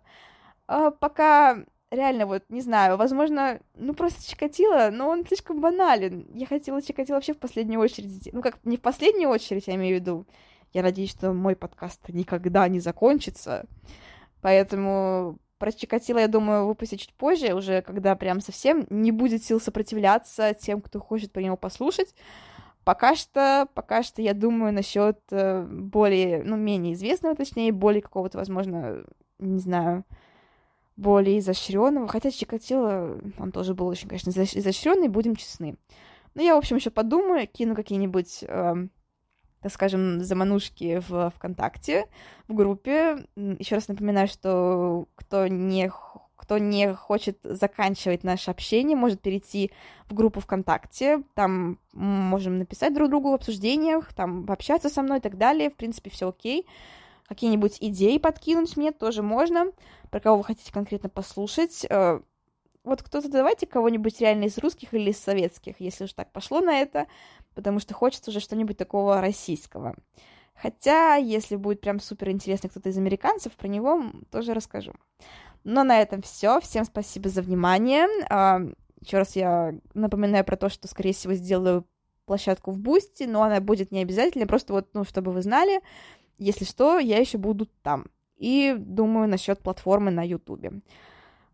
А, 0.66 0.90
пока 0.90 1.64
реально, 1.90 2.26
вот, 2.26 2.44
не 2.48 2.60
знаю, 2.60 2.96
возможно, 2.96 3.60
ну, 3.74 3.94
просто 3.94 4.28
Чикатило, 4.28 4.90
но 4.92 5.08
он 5.08 5.26
слишком 5.26 5.60
банален. 5.60 6.26
Я 6.34 6.46
хотела 6.46 6.82
Чикатило 6.82 7.16
вообще 7.16 7.34
в 7.34 7.38
последнюю 7.38 7.80
очередь, 7.80 8.28
ну, 8.32 8.42
как, 8.42 8.58
не 8.64 8.76
в 8.76 8.80
последнюю 8.80 9.30
очередь, 9.30 9.66
я 9.66 9.74
имею 9.74 9.96
в 9.96 10.00
виду. 10.00 10.26
Я 10.72 10.82
надеюсь, 10.82 11.10
что 11.10 11.32
мой 11.32 11.54
подкаст 11.54 12.08
никогда 12.08 12.66
не 12.68 12.80
закончится. 12.80 13.66
Поэтому 14.40 15.38
про 15.62 15.70
Чикатило, 15.70 16.18
я 16.18 16.26
думаю, 16.26 16.66
выпустить 16.66 17.02
чуть 17.02 17.14
позже, 17.14 17.54
уже 17.54 17.82
когда 17.82 18.16
прям 18.16 18.40
совсем 18.40 18.84
не 18.90 19.12
будет 19.12 19.44
сил 19.44 19.60
сопротивляться 19.60 20.54
тем, 20.54 20.80
кто 20.80 20.98
хочет 20.98 21.30
про 21.30 21.40
него 21.40 21.56
послушать. 21.56 22.16
Пока 22.82 23.14
что, 23.14 23.68
пока 23.72 24.02
что 24.02 24.22
я 24.22 24.34
думаю 24.34 24.72
насчет 24.72 25.20
э, 25.30 25.62
более, 25.62 26.42
ну, 26.42 26.56
менее 26.56 26.94
известного, 26.94 27.36
точнее, 27.36 27.70
более 27.70 28.02
какого-то, 28.02 28.38
возможно, 28.38 29.04
не 29.38 29.60
знаю, 29.60 30.04
более 30.96 31.38
изощренного. 31.38 32.08
Хотя 32.08 32.32
Чикатило, 32.32 33.20
он 33.38 33.52
тоже 33.52 33.74
был 33.74 33.86
очень, 33.86 34.08
конечно, 34.08 34.30
изощренный, 34.30 35.06
будем 35.06 35.36
честны. 35.36 35.76
Но 36.34 36.42
я, 36.42 36.56
в 36.56 36.58
общем, 36.58 36.74
еще 36.74 36.90
подумаю, 36.90 37.46
кину 37.46 37.76
какие-нибудь 37.76 38.42
э, 38.42 38.88
так 39.62 39.72
скажем, 39.72 40.22
заманушки 40.22 41.00
в 41.08 41.30
ВКонтакте, 41.36 42.06
в 42.48 42.54
группе. 42.54 43.26
Еще 43.36 43.76
раз 43.76 43.88
напоминаю, 43.88 44.26
что 44.26 45.06
кто 45.14 45.46
не, 45.46 45.90
кто 46.36 46.58
не 46.58 46.92
хочет 46.94 47.38
заканчивать 47.44 48.24
наше 48.24 48.50
общение, 48.50 48.96
может 48.96 49.20
перейти 49.20 49.70
в 50.08 50.14
группу 50.14 50.40
ВКонтакте. 50.40 51.22
Там 51.34 51.78
можем 51.92 52.58
написать 52.58 52.92
друг 52.92 53.08
другу 53.08 53.30
в 53.30 53.34
обсуждениях, 53.34 54.12
там 54.12 54.44
пообщаться 54.44 54.88
со 54.88 55.02
мной 55.02 55.18
и 55.18 55.22
так 55.22 55.38
далее. 55.38 55.70
В 55.70 55.76
принципе, 55.76 56.10
все 56.10 56.28
окей. 56.28 56.66
Какие-нибудь 57.28 57.78
идеи 57.80 58.18
подкинуть 58.18 58.76
мне 58.76 58.90
тоже 58.90 59.22
можно. 59.22 59.66
Про 60.10 60.20
кого 60.20 60.38
вы 60.38 60.44
хотите 60.44 60.72
конкретно 60.72 61.08
послушать 61.08 61.86
э, 61.88 62.20
вот 62.84 63.02
кто-то 63.02 63.28
давайте 63.28 63.66
кого-нибудь 63.66 64.20
реально 64.20 64.44
из 64.44 64.58
русских 64.58 64.92
или 64.94 65.10
из 65.10 65.18
советских, 65.18 65.80
если 65.80 66.04
уж 66.04 66.12
так 66.12 66.32
пошло 66.32 66.60
на 66.60 66.80
это, 66.80 67.06
потому 67.54 67.78
что 67.78 67.94
хочется 67.94 68.30
уже 68.30 68.40
что-нибудь 68.40 68.76
такого 68.76 69.20
российского. 69.20 69.94
Хотя, 70.54 71.16
если 71.16 71.56
будет 71.56 71.80
прям 71.80 72.00
супер 72.00 72.30
интересно 72.30 72.68
кто-то 72.68 72.88
из 72.88 72.98
американцев, 72.98 73.52
про 73.52 73.68
него 73.68 74.02
тоже 74.30 74.54
расскажу. 74.54 74.92
Но 75.64 75.84
на 75.84 76.00
этом 76.00 76.22
все. 76.22 76.60
Всем 76.60 76.84
спасибо 76.84 77.28
за 77.28 77.42
внимание. 77.42 78.06
А, 78.28 78.60
Еще 79.00 79.18
раз 79.18 79.36
я 79.36 79.74
напоминаю 79.94 80.44
про 80.44 80.56
то, 80.56 80.68
что, 80.68 80.88
скорее 80.88 81.14
всего, 81.14 81.34
сделаю 81.34 81.86
площадку 82.26 82.70
в 82.70 82.78
Boosty, 82.78 83.24
но 83.24 83.42
она 83.42 83.60
будет 83.60 83.90
не 83.90 84.02
обязательно, 84.02 84.46
просто 84.46 84.72
вот, 84.72 84.88
ну, 84.94 85.04
чтобы 85.04 85.32
вы 85.32 85.42
знали, 85.42 85.80
если 86.38 86.64
что, 86.64 86.98
я 86.98 87.18
еще 87.18 87.38
буду 87.38 87.68
там. 87.82 88.06
И 88.36 88.74
думаю 88.76 89.28
насчет 89.28 89.60
платформы 89.60 90.10
на 90.10 90.26
Ютубе 90.26 90.82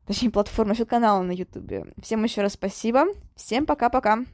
точнее, 0.09 0.31
платформа, 0.31 0.75
еще 0.75 0.87
канала 0.87 1.23
на 1.23 1.31
Ютубе. 1.31 1.87
Всем 2.03 2.25
еще 2.25 2.43
раз 2.43 2.55
спасибо. 2.55 3.05
Всем 3.37 3.65
пока-пока. 3.65 4.25